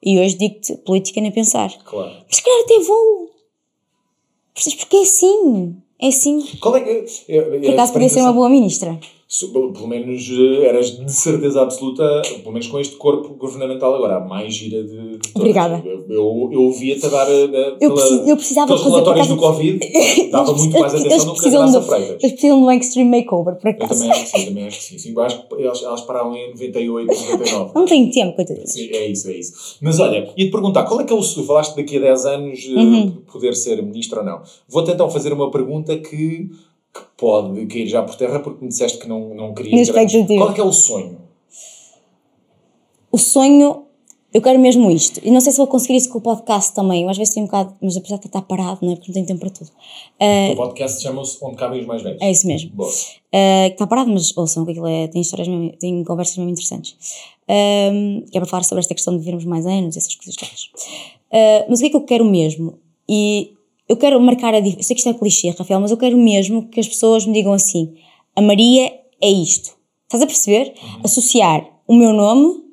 E 0.02 0.18
hoje 0.20 0.38
digo-te, 0.38 0.76
política 0.78 1.20
nem 1.20 1.32
pensar. 1.32 1.70
claro. 1.84 2.12
Mas 2.28 2.38
se 2.38 2.44
calhar 2.44 2.62
até 2.64 2.80
vou. 2.82 3.30
Porque 4.80 4.98
é 4.98 5.02
assim. 5.02 5.76
É 6.00 6.08
assim. 6.08 6.46
Qual 6.62 6.76
é 6.78 6.82
que. 6.82 7.06
É, 7.28 7.42
Por 7.42 7.70
acaso 7.72 7.94
podia 7.94 8.10
ser 8.10 8.22
uma 8.22 8.34
boa 8.34 8.50
ministra. 8.50 8.98
Pelo 9.52 9.88
menos 9.90 10.26
eh, 10.32 10.68
eras 10.70 10.98
de 10.98 11.12
certeza 11.12 11.62
absoluta, 11.62 12.22
pelo 12.40 12.54
menos 12.54 12.68
com 12.68 12.80
este 12.80 12.96
corpo 12.96 13.34
governamental 13.36 13.94
agora, 13.94 14.16
a 14.16 14.20
mais 14.22 14.54
gira 14.56 14.82
de, 14.82 15.18
de. 15.18 15.20
Obrigada. 15.36 15.84
Eu, 15.86 16.06
eu, 16.08 16.50
eu 16.54 16.62
ouvia-te 16.62 17.06
a 17.06 17.10
dar. 17.10 17.30
eh, 17.30 17.76
Eu, 17.82 17.94
pela- 17.94 18.08
eu 18.26 18.38
precisava 18.38 18.70
fazer. 18.78 18.90
relatórios 18.90 19.28
do 19.28 19.36
Covid, 19.36 19.80
dava 20.32 20.54
muito 20.54 20.80
mais 20.80 20.96
atenção 20.96 21.34
do 21.34 21.42
que 21.42 21.48
a 21.48 21.52
Graça 21.52 21.82
Freitas. 21.82 22.24
Eles 22.24 22.32
precisam 22.32 22.58
de 22.60 22.66
um 22.66 22.72
extreme 22.72 23.18
makeover, 23.20 23.56
por 23.56 23.68
Eu 23.68 23.74
acaso. 23.76 23.94
também 24.02 24.12
acho 24.12 24.32
que 24.32 24.40
sim, 24.40 24.46
também 24.46 24.64
acho 24.68 24.78
que 24.78 24.84
sim. 24.86 24.98
sim 24.98 25.12
eu 25.14 25.22
acho 25.22 25.46
que 25.46 25.62
elas, 25.62 25.84
elas 25.84 26.02
pararam 26.04 26.34
em 26.34 26.50
98, 26.52 27.08
99. 27.08 27.72
Não 27.76 27.86
tenho 27.86 28.10
tempo, 28.10 28.34
coitadinhos. 28.34 28.72
Sim, 28.72 28.90
é 28.94 29.08
isso, 29.10 29.30
é 29.30 29.34
isso. 29.38 29.78
Mas 29.82 30.00
olha, 30.00 30.30
ia-te 30.38 30.52
perguntar, 30.52 30.84
qual 30.86 31.02
é 31.02 31.04
que 31.04 31.12
é 31.12 31.16
o 31.16 31.22
falaste 31.22 31.76
daqui 31.76 31.98
a 31.98 32.00
10 32.00 32.26
anos 32.26 32.66
eh, 32.66 32.80
Uhum. 32.80 33.12
poder 33.30 33.54
ser 33.56 33.84
ministro 33.84 34.20
ou 34.20 34.26
não? 34.26 34.42
Vou-te 34.70 34.90
então 34.92 35.10
fazer 35.10 35.34
uma 35.34 35.52
pergunta 35.52 35.98
que, 35.98 36.50
que 36.98 37.06
pode 37.18 37.66
cair 37.68 37.88
já 37.88 38.04
por 38.04 38.16
terra 38.16 38.40
porque 38.40 38.64
me 38.64 38.70
disseste 38.70 38.98
que 39.00 39.08
não, 39.08 39.34
não 39.34 39.54
querias. 39.54 39.90
Qual 39.90 40.04
é 40.04 40.54
que 40.54 40.62
é 40.62 40.64
o 40.64 40.72
sonho? 40.72 41.18
O 43.12 43.18
sonho, 43.18 43.86
eu 44.34 44.42
quero 44.42 44.60
mesmo 44.60 44.92
isto. 44.92 45.22
E 45.24 45.32
não 45.32 45.40
sei 45.40 45.52
se 45.52 45.58
vou 45.58 45.68
conseguir 45.68 45.96
isso 45.96 46.10
com 46.10 46.18
o 46.18 46.22
podcast 46.22 46.74
também. 46.74 47.04
Eu 47.04 47.10
às 47.10 47.18
vezes 47.18 47.34
tenho 47.34 47.46
um 47.46 47.48
bocado. 47.48 47.76
Mas 47.82 47.96
apesar 47.96 48.18
de 48.18 48.28
estar 48.28 48.42
parado, 48.42 48.80
não 48.82 48.92
é? 48.92 48.96
Porque 48.96 49.10
não 49.10 49.14
tenho 49.14 49.26
tempo 49.26 49.40
para 49.40 49.50
tudo. 49.50 49.72
O 50.52 50.56
podcast 50.56 51.02
chama-se 51.02 51.38
Onde 51.42 51.56
Cabem 51.56 51.80
os 51.80 51.86
Mais 51.86 52.02
Velhos. 52.02 52.22
É 52.22 52.30
isso 52.30 52.46
mesmo. 52.46 52.72
Boa. 52.72 52.90
Uh, 52.90 53.72
está 53.72 53.88
parado, 53.88 54.12
mas 54.12 54.36
ouçam, 54.36 54.66
que 54.66 54.72
aquilo 54.72 54.88
é, 54.88 55.08
tem 55.08 55.22
histórias 55.22 55.48
mesmo, 55.48 55.72
tem 55.78 56.04
conversas 56.04 56.38
mesmo 56.38 56.52
interessantes. 56.52 56.96
Um, 57.50 58.24
que 58.30 58.38
é 58.38 58.42
para 58.42 58.50
falar 58.50 58.64
sobre 58.64 58.82
esta 58.82 58.94
questão 58.94 59.14
de 59.14 59.20
vivermos 59.20 59.46
mais 59.46 59.66
anos, 59.66 59.96
essas 59.96 60.14
coisas 60.16 60.36
todas. 60.36 60.66
Uh, 61.32 61.66
mas 61.70 61.80
o 61.80 61.82
que 61.82 61.88
é 61.88 61.90
que 61.90 61.96
eu 61.96 62.04
quero 62.04 62.26
mesmo? 62.26 62.78
E 63.10 63.57
eu 63.88 63.98
quero 63.98 64.20
marcar 64.20 64.54
a 64.54 64.60
diferença. 64.60 64.80
Eu 64.80 64.84
sei 64.84 64.96
que 64.96 65.00
isto 65.02 65.10
é 65.10 65.14
clichê, 65.14 65.50
Rafael, 65.52 65.80
mas 65.80 65.92
eu 65.92 65.98
quero 65.98 66.18
mesmo 66.18 66.68
que 66.68 66.80
as 66.80 66.88
pessoas 66.88 67.26
me 67.26 67.34
digam 67.34 67.54
assim: 67.54 67.94
a 68.36 68.42
Maria 68.42 68.92
é 69.22 69.30
isto. 69.30 69.76
Estás 70.04 70.24
a 70.24 70.28
perceber? 70.28 70.74
Associar 71.04 71.66
o 71.88 71.94
meu 71.96 72.14
nome 72.14 72.64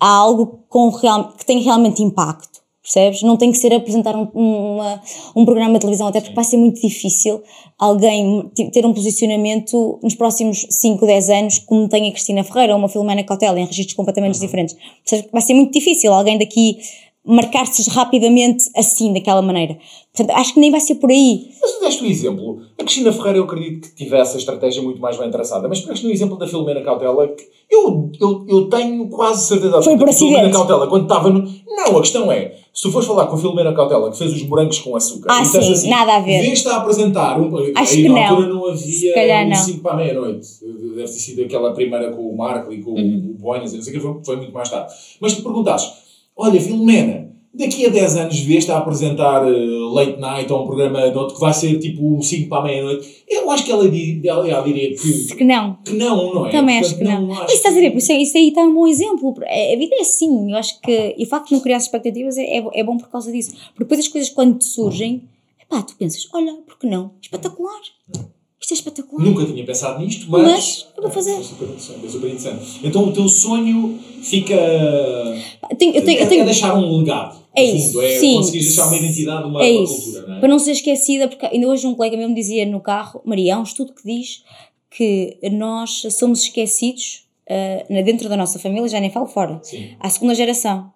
a 0.00 0.08
algo 0.08 0.60
com 0.68 0.88
real, 0.90 1.32
que 1.32 1.44
tem 1.44 1.60
realmente 1.60 2.02
impacto. 2.02 2.58
Percebes? 2.82 3.22
Não 3.22 3.36
tem 3.36 3.52
que 3.52 3.58
ser 3.58 3.74
apresentar 3.74 4.16
um, 4.16 4.28
uma- 4.34 5.02
um 5.36 5.44
programa 5.44 5.74
de 5.74 5.80
televisão, 5.80 6.06
até 6.06 6.20
porque 6.20 6.34
vai 6.34 6.44
ser 6.44 6.56
muito 6.56 6.80
difícil 6.80 7.42
alguém 7.78 8.50
ter 8.72 8.86
um 8.86 8.94
posicionamento 8.94 9.98
nos 10.02 10.14
próximos 10.14 10.66
5, 10.70 11.04
10 11.04 11.28
anos, 11.28 11.58
como 11.58 11.86
tem 11.88 12.08
a 12.08 12.12
Cristina 12.12 12.42
Ferreira 12.42 12.72
ou 12.72 12.78
uma 12.78 12.88
Filomena 12.88 13.22
Cautela, 13.24 13.60
em 13.60 13.66
registros 13.66 13.94
completamente 13.94 14.38
diferentes. 14.40 14.74
Percebes? 15.04 15.30
Vai 15.30 15.42
ser 15.42 15.52
muito 15.54 15.72
difícil 15.72 16.14
alguém 16.14 16.38
daqui 16.38 16.78
marcar-se 17.26 17.90
rapidamente 17.90 18.64
assim, 18.74 19.12
daquela 19.12 19.42
maneira. 19.42 19.78
Portanto, 20.18 20.36
acho 20.38 20.54
que 20.54 20.60
nem 20.60 20.70
vai 20.70 20.80
ser 20.80 20.96
por 20.96 21.10
aí. 21.10 21.48
Mas 21.60 21.72
tu 21.72 21.80
deste 21.80 22.02
o 22.02 22.06
exemplo. 22.06 22.60
A 22.78 22.82
Cristina 22.84 23.12
Ferreira, 23.12 23.38
eu 23.38 23.44
acredito 23.44 23.88
que 23.88 23.94
tivesse 23.94 24.36
a 24.36 24.38
estratégia 24.38 24.82
muito 24.82 25.00
mais 25.00 25.16
bem 25.16 25.30
traçada. 25.30 25.68
Mas 25.68 25.80
pegaste 25.80 26.04
no 26.06 26.12
exemplo 26.12 26.36
da 26.36 26.46
Filomena 26.46 26.80
Cautela, 26.82 27.28
que 27.28 27.44
eu, 27.70 28.10
eu, 28.20 28.44
eu 28.48 28.68
tenho 28.68 29.08
quase 29.08 29.46
certeza 29.46 29.80
Foi 29.82 29.96
por 29.96 30.04
que 30.04 30.10
a 30.10 30.16
Filomena 30.16 30.38
acidente. 30.48 30.56
Cautela, 30.56 30.86
quando 30.86 31.02
estava 31.04 31.30
no. 31.30 31.48
Não, 31.66 31.96
a 31.96 32.00
questão 32.00 32.30
é: 32.32 32.54
se 32.72 32.82
tu 32.82 32.90
fores 32.92 33.06
falar 33.06 33.26
com 33.26 33.36
a 33.36 33.38
Filomena 33.38 33.72
Cautela, 33.74 34.10
que 34.10 34.18
fez 34.18 34.32
os 34.32 34.42
morangos 34.42 34.78
com 34.80 34.96
açúcar, 34.96 35.28
Ah, 35.30 35.44
sim, 35.44 35.58
assim, 35.72 35.88
nada 35.90 36.16
a 36.16 36.20
ver. 36.20 36.40
Vês-te 36.42 36.68
a 36.68 36.76
apresentar. 36.78 37.40
Um, 37.40 37.56
Acho 37.76 37.94
aí 37.94 38.02
que 38.02 38.08
na 38.08 38.14
não. 38.14 38.22
altura 38.22 38.48
não 38.48 38.66
havia 38.68 39.44
um 39.44 39.48
não. 39.48 39.56
5 39.56 39.80
para 39.82 39.92
a 39.92 39.96
meia-noite. 39.96 40.48
Deve 40.62 41.02
ter 41.02 41.08
sido 41.08 41.42
aquela 41.42 41.72
primeira 41.72 42.10
com 42.12 42.22
o 42.28 42.36
Marco 42.36 42.72
e 42.72 42.82
com 42.82 42.92
Uhum. 42.92 43.34
o 43.36 43.40
Boinas, 43.42 43.72
não 43.72 43.82
sei 43.82 43.92
o 43.92 43.96
que, 43.96 44.02
foi, 44.02 44.20
foi 44.24 44.36
muito 44.36 44.52
mais 44.52 44.68
tarde. 44.68 44.92
Mas 45.20 45.34
tu 45.34 45.42
perguntasses: 45.42 45.90
olha, 46.36 46.60
Filomena. 46.60 47.27
Daqui 47.58 47.86
a 47.86 47.88
10 47.88 48.16
anos 48.16 48.38
vês-te 48.40 48.70
a 48.70 48.78
apresentar 48.78 49.42
eh, 49.46 49.52
late 49.92 50.20
night 50.20 50.52
ou 50.52 50.62
um 50.62 50.66
programa 50.66 51.10
de 51.10 51.18
outro 51.18 51.34
que 51.34 51.40
vai 51.40 51.52
ser 51.52 51.76
tipo 51.78 52.16
um 52.16 52.22
5 52.22 52.48
para 52.48 52.58
a 52.58 52.62
meia-noite. 52.64 53.24
Eu 53.28 53.50
acho 53.50 53.64
que 53.64 53.72
ela, 53.72 53.84
ela, 53.84 54.48
ela 54.48 54.64
diria 54.64 54.94
que, 54.96 55.34
Que 55.34 55.44
não. 55.44 55.76
que 55.84 55.92
não, 55.94 56.34
não 56.34 56.46
é? 56.46 56.50
Também 56.50 56.78
acho 56.78 56.94
Portanto, 56.96 57.16
que 57.18 57.22
não. 57.26 57.32
acho 57.32 57.54
estás 57.54 57.76
a 57.76 57.80
ver, 57.80 57.90
por 57.90 57.98
isso, 57.98 58.12
isso 58.12 58.38
aí 58.38 58.48
está 58.48 58.62
um 58.62 58.72
bom 58.74 58.86
exemplo. 58.86 59.34
É- 59.42 59.74
A 59.74 59.78
vida 59.78 59.96
é 59.96 60.00
assim. 60.02 60.52
Eu 60.52 60.56
acho 60.56 60.80
que. 60.80 61.14
E 61.18 61.24
o 61.24 61.26
facto 61.26 61.48
de 61.48 61.54
não 61.54 61.60
criar 61.60 61.78
expectativas 61.78 62.38
é, 62.38 62.42
é, 62.58 62.64
é 62.74 62.84
bom 62.84 62.96
por 62.96 63.08
causa 63.08 63.32
disso. 63.32 63.50
Porque 63.50 63.84
depois 63.84 64.00
as 64.00 64.08
coisas, 64.08 64.30
quando 64.30 64.58
te 64.58 64.64
surgem, 64.64 65.22
epá, 65.60 65.82
tu 65.82 65.96
pensas: 65.96 66.28
olha, 66.32 66.54
por 66.66 66.78
que 66.78 66.86
não? 66.86 67.10
Espetacular. 67.20 67.80
Isto 68.60 68.72
é 68.72 68.74
espetacular. 68.74 69.24
Nunca 69.24 69.44
tinha 69.46 69.64
pensado 69.64 69.98
nisto, 70.04 70.26
mas. 70.30 70.42
Mas 70.42 70.86
eu 70.96 71.02
vou 71.02 71.10
fazer. 71.12 71.32
É 71.32 71.42
super 71.42 71.64
interessante, 71.68 72.06
é 72.06 72.08
super 72.08 72.26
interessante. 72.30 72.80
Então 72.84 73.04
o 73.04 73.12
teu 73.12 73.28
sonho 73.28 73.98
fica. 74.22 74.54
Eu 74.54 75.76
tenho, 75.76 75.94
eu 75.94 76.04
tenho, 76.04 76.18
é, 76.20 76.22
eu 76.24 76.28
tenho, 76.28 76.42
é 76.42 76.44
deixar 76.44 76.74
um 76.76 76.98
legado. 76.98 77.37
É 77.54 77.62
isso, 77.64 78.00
É 78.00 78.08
sim. 78.20 78.36
conseguires 78.36 78.66
deixar 78.68 78.86
uma 78.86 78.96
identidade, 78.96 79.48
uma, 79.48 79.64
é 79.64 79.70
uma 79.72 79.86
cultura, 79.86 80.26
não 80.26 80.36
é? 80.36 80.40
Para 80.40 80.48
não 80.48 80.58
ser 80.58 80.72
esquecida, 80.72 81.26
porque 81.28 81.46
ainda 81.46 81.66
hoje 81.68 81.86
um 81.86 81.94
colega 81.94 82.16
meu 82.16 82.28
me 82.28 82.34
dizia 82.34 82.64
no 82.66 82.80
carro: 82.80 83.20
Maria, 83.24 83.56
há 83.56 83.60
um 83.60 83.64
estudo 83.64 83.92
que 83.94 84.02
diz 84.04 84.42
que 84.90 85.38
nós 85.52 86.02
somos 86.10 86.42
esquecidos 86.42 87.26
ah, 87.50 87.84
na- 87.90 88.02
dentro 88.02 88.28
da 88.28 88.36
nossa 88.36 88.58
família, 88.58 88.88
já 88.88 89.00
nem 89.00 89.10
falo 89.10 89.26
fora, 89.26 89.58
Sim. 89.62 89.90
à 89.98 90.08
segunda 90.08 90.34
geração. 90.34 90.90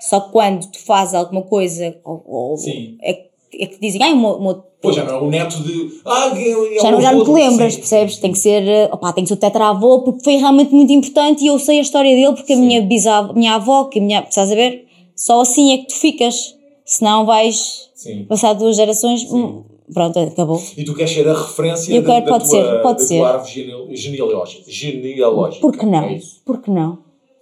Só 0.00 0.20
que 0.20 0.32
quando 0.32 0.66
tu 0.70 0.78
fazes 0.78 1.14
alguma 1.14 1.42
coisa 1.42 1.96
ou, 2.04 2.22
ou 2.26 2.56
é 3.02 3.26
é 3.58 3.66
que 3.66 3.80
dizem, 3.80 4.00
meu, 4.14 4.32
o 4.32 4.42
meu- 4.42 4.62
Pois 4.82 4.94
já 4.94 5.04
não 5.04 5.14
é 5.14 5.18
o 5.18 5.30
neto 5.30 5.62
de. 5.62 6.00
Ah, 6.04 6.30
é, 6.36 6.78
já 6.82 6.90
não, 6.90 7.00
já 7.00 7.12
não 7.12 7.24
te 7.24 7.30
lembras, 7.30 7.72
sim, 7.72 7.78
percebes? 7.80 8.18
Tem 8.18 8.30
que 8.30 8.38
ser, 8.38 8.62
eh, 8.68 8.88
opá, 8.92 9.12
tem 9.12 9.24
que 9.24 9.28
ser 9.28 9.34
o 9.34 9.38
tetravô, 9.38 10.02
porque 10.02 10.22
foi 10.22 10.36
realmente 10.36 10.72
muito 10.74 10.92
importante 10.92 11.42
e 11.42 11.46
eu 11.46 11.58
sei 11.58 11.78
a 11.78 11.82
história 11.82 12.14
dele, 12.14 12.34
porque 12.36 12.52
a 12.52 12.56
Sim. 12.56 12.66
minha 12.66 12.82
bisavó, 12.82 13.32
minha 13.32 13.54
avó, 13.54 13.84
que 13.84 13.98
a 13.98 14.02
minha, 14.02 14.20
estás 14.28 14.52
a 14.52 14.54
ver? 14.54 14.86
Só 15.16 15.40
assim 15.40 15.72
é 15.72 15.78
que 15.78 15.86
tu 15.88 15.94
ficas, 15.96 16.54
senão 16.84 17.24
vais 17.24 17.90
Sim. 17.94 18.24
passar 18.26 18.52
duas 18.52 18.76
gerações, 18.76 19.24
hum, 19.32 19.64
pronto, 19.92 20.18
acabou. 20.18 20.62
E 20.76 20.84
tu 20.84 20.94
queres 20.94 21.10
ser 21.12 21.26
a 21.26 21.32
referência 21.34 21.92
Eu 21.94 22.02
da, 22.02 22.08
quero, 22.12 22.24
da 22.26 22.30
pode 22.32 22.44
tua, 22.48 22.50
ser, 22.62 22.82
pode 22.82 22.98
da 22.98 23.04
ser. 23.04 23.16
tua 23.18 23.28
árvore 23.30 23.52
geneal- 23.52 23.86
genealógica. 23.90 24.70
genealógica. 24.70 25.60
Por 25.62 25.76
que 25.76 25.86
não? 25.86 26.02
É 26.04 26.16
isso. 26.16 26.40
Por 26.44 26.60
que 26.60 26.70
não? 26.70 26.98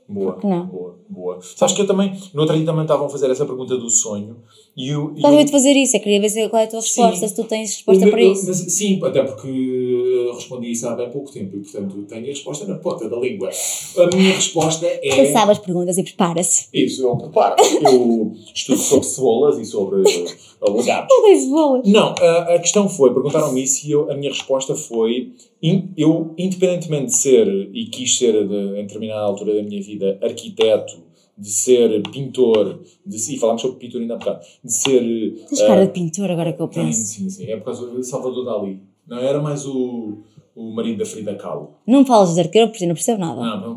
Boa, 0.09 0.35
que 0.39 0.47
não? 0.47 0.67
boa, 0.67 0.99
boa. 1.09 1.39
Sabes 1.43 1.75
que 1.75 1.81
eu 1.83 1.87
também, 1.87 2.15
no 2.35 2.43
outro 2.43 2.55
dia 2.57 2.65
também 2.67 2.83
estavam 2.83 3.07
a 3.07 3.09
fazer 3.11 3.31
essa 3.31 3.45
pergunta 3.47 3.77
do 3.77 3.89
sonho 3.91 4.37
e 4.77 4.89
eu... 4.89 5.13
e 5.13 5.17
Estás 5.17 5.35
a 5.35 5.41
eu- 5.41 5.45
de 5.45 5.51
fazer 5.53 5.73
isso, 5.73 5.97
eu 5.97 6.01
queria 6.01 6.21
ver 6.21 6.49
qual 6.49 6.63
é 6.63 6.65
a 6.65 6.69
tua 6.69 6.81
Sim. 6.81 7.03
resposta, 7.03 7.29
se 7.29 7.35
tu 7.37 7.45
tens 7.45 7.71
resposta 7.71 8.01
o 8.03 8.05
meu- 8.07 8.11
para 8.11 8.23
isso. 8.23 8.47
mas, 8.47 8.57
sim, 8.73 9.01
até 9.05 9.23
porque 9.23 9.49
uh, 9.49 10.35
respondi 10.35 10.71
isso 10.73 10.89
há 10.89 10.95
bem 10.97 11.11
pouco 11.11 11.31
tempo 11.33 11.57
e, 11.57 11.61
portanto, 11.61 12.05
tenho 12.09 12.25
a 12.25 12.27
resposta 12.29 12.67
na 12.67 12.75
ponta 12.77 13.09
da 13.09 13.17
língua. 13.17 13.51
A 13.97 14.17
minha 14.17 14.35
resposta 14.35 14.87
é... 14.87 15.01
Ele 15.21 15.33
sabe 15.33 15.53
as 15.53 15.59
perguntas 15.59 15.97
e 15.99 16.03
prepara-se. 16.03 16.67
Isso, 16.73 17.03
eu 17.07 17.17
preparo. 17.17 17.57
Eu 17.83 18.33
estudo 18.55 18.79
sobre 18.81 19.07
cebolas 19.07 19.59
e 19.59 19.65
sobre 19.65 20.03
legados. 20.03 21.09
Não 21.11 21.23
tens 21.25 21.49
bolas. 21.49 21.87
Não, 21.89 22.15
a, 22.19 22.55
a 22.55 22.59
questão 22.59 22.89
foi, 22.89 23.13
perguntaram-me 23.13 23.63
isso 23.63 23.87
e 23.87 23.93
eu, 23.93 24.11
a 24.11 24.15
minha 24.17 24.31
resposta 24.31 24.75
foi, 24.75 25.33
in- 25.63 25.91
eu, 25.97 26.35
independentemente 26.39 27.07
de 27.07 27.17
ser, 27.17 27.47
e 27.73 27.87
quis 27.87 28.17
ser 28.17 28.47
de, 28.49 28.55
em 28.81 28.87
determinada 28.87 29.21
altura 29.21 29.55
da 29.55 29.63
minha 29.63 29.83
vida, 29.83 30.19
arquiteto, 30.23 31.04
de 31.37 31.51
ser 31.51 32.03
pintor, 32.11 32.81
de, 33.05 33.35
e 33.35 33.39
falámos 33.39 33.63
sobre 33.63 33.79
pintura 33.79 34.05
ainda 34.05 34.15
há 34.15 34.19
bocado, 34.19 34.41
de 34.65 34.73
ser... 34.73 35.01
Tens 35.49 35.61
ah, 35.61 35.67
cara 35.67 35.87
de 35.87 35.93
pintor 35.93 36.31
agora 36.31 36.53
que 36.53 36.61
eu 36.61 36.69
penso. 36.69 37.07
sim, 37.07 37.29
sim, 37.29 37.51
é 37.51 37.57
por 37.57 37.67
causa 37.67 37.91
de 37.91 38.05
Salvador 38.05 38.45
Dali. 38.45 38.81
Não, 39.07 39.19
era 39.19 39.41
mais 39.41 39.67
o, 39.67 40.19
o 40.55 40.75
marido 40.75 40.99
da 40.99 41.07
Frida 41.07 41.35
Kahlo. 41.35 41.75
Não 41.87 42.07
falas 42.07 42.35
de 42.35 42.41
arqueiro 42.41 42.69
porque 42.69 42.87
não 42.87 42.95
percebo 42.95 43.21
nada. 43.21 43.41
Não, 43.41 43.61
não, 43.61 43.77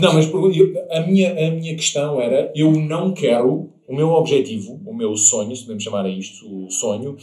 não 0.00 0.14
mas 0.14 0.32
eu- 0.32 0.86
a, 0.90 1.00
minha, 1.00 1.32
a 1.32 1.50
minha 1.50 1.74
questão 1.74 2.20
era: 2.20 2.50
eu 2.54 2.72
não 2.72 3.12
quero, 3.12 3.68
o 3.88 3.94
meu 3.94 4.10
objetivo, 4.10 4.80
o 4.86 4.94
meu 4.94 5.16
sonho, 5.16 5.54
se 5.54 5.62
podemos 5.62 5.82
chamar 5.82 6.06
a 6.06 6.08
isto 6.08 6.46
o 6.46 6.70
sonho, 6.70 7.16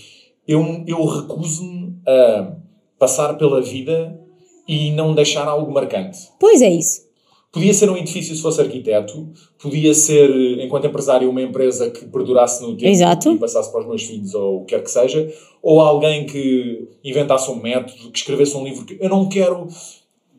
eu, 0.48 0.84
eu 0.86 1.06
recuso-me 1.06 1.96
a 2.06 2.56
passar 3.00 3.38
pela 3.38 3.62
vida 3.62 4.20
e 4.68 4.92
não 4.92 5.16
deixar 5.16 5.48
algo 5.48 5.72
marcante. 5.72 6.20
Pois 6.40 6.62
é 6.62 6.70
isso. 6.70 7.09
Podia 7.52 7.74
ser 7.74 7.90
um 7.90 7.98
edifício 7.98 8.36
se 8.36 8.42
fosse 8.44 8.62
arquiteto, 8.62 9.28
podia 9.60 9.92
ser, 9.96 10.30
enquanto 10.60 10.86
empresário, 10.86 11.28
uma 11.28 11.42
empresa 11.42 11.90
que 11.90 12.06
perdurasse 12.06 12.62
no 12.62 12.78
tempo 12.78 12.92
Exato. 12.92 13.32
e 13.32 13.38
passasse 13.40 13.72
para 13.72 13.82
os 13.82 13.88
meus 13.88 14.04
filhos 14.04 14.36
ou 14.36 14.58
o 14.58 14.66
que 14.66 14.76
quer 14.76 14.84
que 14.84 14.92
seja, 14.92 15.34
ou 15.62 15.82
alguém 15.82 16.28
que 16.28 16.88
inventasse 17.04 17.50
um 17.50 17.56
método, 17.56 18.12
que 18.12 18.20
escrevesse 18.20 18.56
um 18.56 18.64
livro. 18.64 18.86
que 18.86 18.98
Eu 19.00 19.10
não 19.10 19.28
quero. 19.28 19.68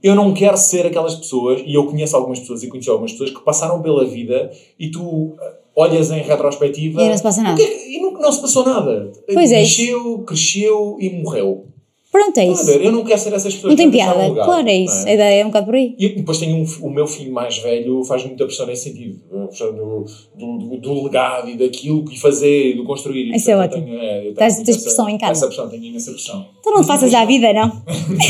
Eu 0.03 0.15
não 0.15 0.33
quero 0.33 0.57
ser 0.57 0.87
aquelas 0.87 1.15
pessoas, 1.15 1.63
e 1.67 1.75
eu 1.75 1.85
conheço 1.85 2.17
algumas 2.17 2.39
pessoas 2.39 2.63
e 2.63 2.69
conheci 2.69 2.89
algumas 2.89 3.13
pessoas 3.13 3.31
que 3.31 3.45
passaram 3.45 3.83
pela 3.83 4.05
vida 4.07 4.51
e 4.79 4.91
tu 4.91 5.35
ah, 5.39 5.55
olhas 5.77 6.11
em 6.11 6.23
retrospectiva 6.23 7.03
E 7.03 7.09
não 7.09 7.17
se 7.17 7.23
passa 7.23 7.43
nada. 7.43 7.61
é 7.61 7.91
e 7.91 8.01
não, 8.01 8.13
não 8.13 8.33
se 8.33 8.41
passou 8.41 8.65
nada. 8.65 9.13
Pois 9.31 9.53
é. 9.53 9.61
Nasceu, 9.61 10.21
cresceu 10.21 10.97
e 11.01 11.11
morreu. 11.11 11.67
Pronto, 12.11 12.37
é 12.39 12.47
Estás 12.49 12.69
a 12.69 12.73
isso. 12.73 12.81
Eu 12.83 12.91
não 12.93 13.05
quero 13.05 13.21
ser 13.21 13.33
essas 13.33 13.55
pessoas 13.55 13.71
Não 13.73 13.77
tem 13.77 13.89
que 13.89 13.97
piada. 13.99 14.19
legado, 14.19 14.45
Claro, 14.45 14.69
é 14.69 14.75
isso. 14.77 15.07
A 15.07 15.13
ideia 15.13 15.43
é 15.43 15.45
um 15.45 15.49
bocado 15.49 15.67
por 15.67 15.75
aí. 15.77 15.95
e 15.97 16.09
depois 16.09 16.39
tenho 16.39 16.57
um, 16.57 16.65
o 16.87 16.91
meu 16.91 17.07
filho 17.07 17.33
mais 17.33 17.59
velho 17.59 18.03
faz 18.05 18.25
muita 18.25 18.45
pressão 18.47 18.67
nesse 18.67 18.91
sentido. 18.91 19.21
A 19.45 19.47
pressão 19.47 19.73
do, 19.73 20.05
do, 20.37 20.59
do, 20.59 20.77
do 20.79 21.05
legado 21.05 21.49
e 21.49 21.57
daquilo 21.57 22.05
e 22.11 22.19
fazer, 22.19 22.75
do 22.77 22.83
construir. 22.85 23.33
Isso 23.35 23.49
é 23.51 23.57
ótimo. 23.57 23.85
tenho, 23.85 24.01
é, 24.01 24.27
eu 24.29 24.35
Tens- 24.35 24.59
essa- 24.61 24.83
pressão 24.83 25.09
em 25.09 25.19
casa. 25.19 25.33
Essa 25.33 25.47
pressão, 25.47 25.69
tenho 25.69 25.85
imensa 25.85 26.11
pressão. 26.11 26.49
Tu 26.63 26.71
não 26.71 26.81
te 26.81 26.87
faças 26.89 27.15
à 27.15 27.25
vida, 27.25 27.53
não? 27.53 27.71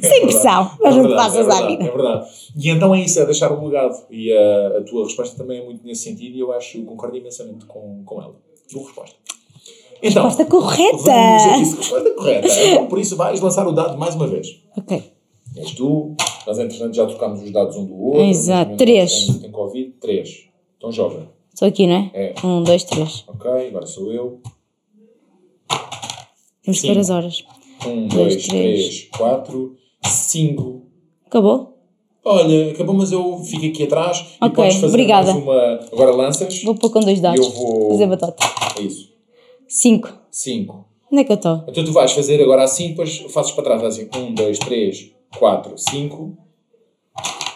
Sem 0.00 0.20
pressão, 0.22 0.70
mas 0.80 0.96
não 0.96 1.08
te 1.08 1.14
faças 1.14 1.48
é 1.48 1.52
à 1.52 1.66
vida. 1.66 1.84
É 1.84 1.90
verdade. 1.90 2.26
E 2.56 2.70
então 2.70 2.94
é 2.94 3.00
isso, 3.00 3.18
é 3.20 3.24
deixar 3.26 3.50
o 3.52 3.64
legado. 3.66 3.94
E 4.10 4.32
a, 4.32 4.78
a 4.78 4.80
tua 4.82 5.04
resposta 5.04 5.36
também 5.36 5.58
é 5.60 5.64
muito 5.64 5.84
nesse 5.84 6.04
sentido 6.04 6.36
e 6.36 6.40
eu 6.40 6.52
acho, 6.52 6.80
concordo 6.84 7.16
imensamente 7.16 7.64
com, 7.66 8.02
com 8.04 8.22
ela. 8.22 8.34
Boa 8.72 8.86
resposta. 8.86 9.16
Então, 10.02 10.24
Resposta 10.24 10.44
correta. 10.44 10.96
Vamos 10.96 11.42
a 11.42 11.58
isso, 11.58 11.76
resposta 11.76 12.10
correta. 12.14 12.48
Então, 12.48 12.86
por 12.86 12.98
isso 12.98 13.16
vais 13.16 13.40
lançar 13.40 13.66
o 13.66 13.72
dado 13.72 13.98
mais 13.98 14.14
uma 14.14 14.26
vez. 14.26 14.46
Ok. 14.76 15.02
És 15.56 15.72
tu, 15.72 16.14
nós 16.46 16.58
entretanto 16.58 16.94
já 16.94 17.06
trocámos 17.06 17.42
os 17.42 17.50
dados 17.50 17.76
um 17.76 17.84
do 17.84 17.96
outro. 18.00 18.22
Exato, 18.22 18.76
três. 18.76 19.26
Tem, 19.26 19.34
tem 19.40 19.50
Covid, 19.50 19.90
três. 20.00 20.44
Então 20.76 20.92
joga. 20.92 21.28
Estou 21.52 21.66
aqui, 21.66 21.86
não 21.86 21.94
é? 21.96 22.10
É. 22.14 22.34
Um, 22.46 22.62
dois, 22.62 22.84
três. 22.84 23.24
Ok, 23.26 23.50
agora 23.68 23.86
sou 23.86 24.12
eu. 24.12 24.40
Temos 26.62 26.80
que 26.80 26.86
ver 26.92 26.98
as 27.00 27.10
horas. 27.10 27.44
Um, 27.86 28.08
Dois, 28.08 28.34
dois, 28.34 28.46
três. 28.46 28.80
três, 28.88 29.08
quatro, 29.16 29.76
cinco. 30.04 30.82
Acabou? 31.26 31.76
Olha, 32.24 32.72
acabou, 32.72 32.94
mas 32.94 33.10
eu 33.12 33.38
fico 33.38 33.66
aqui 33.66 33.84
atrás 33.84 34.18
e 34.18 34.44
Ok, 34.44 34.54
podes 34.56 34.74
fazer 34.74 34.86
obrigada. 34.88 35.32
mais 35.32 35.42
uma. 35.44 35.80
Agora 35.92 36.10
lanças. 36.14 36.62
Vou 36.62 36.74
pôr 36.74 36.90
com 36.90 37.00
dois 37.00 37.18
E 37.18 37.22
dados. 37.22 37.40
eu 37.46 37.50
vou. 37.52 37.90
Fazer 37.92 38.06
batota. 38.06 38.44
É 38.78 38.82
isso. 38.82 39.07
Cinco. 39.68 40.12
Cinco. 40.30 40.86
Onde 41.10 41.22
é 41.22 41.24
que 41.24 41.32
eu 41.32 41.36
estou? 41.36 41.62
Então 41.68 41.84
tu 41.84 41.92
vais 41.92 42.12
fazer 42.12 42.42
agora 42.42 42.64
assim, 42.64 42.88
depois 42.88 43.18
fazes 43.30 43.52
para 43.52 43.64
trás 43.64 43.82
assim. 43.82 44.08
Um, 44.16 44.34
dois, 44.34 44.58
três, 44.58 45.10
quatro, 45.38 45.76
cinco. 45.76 46.36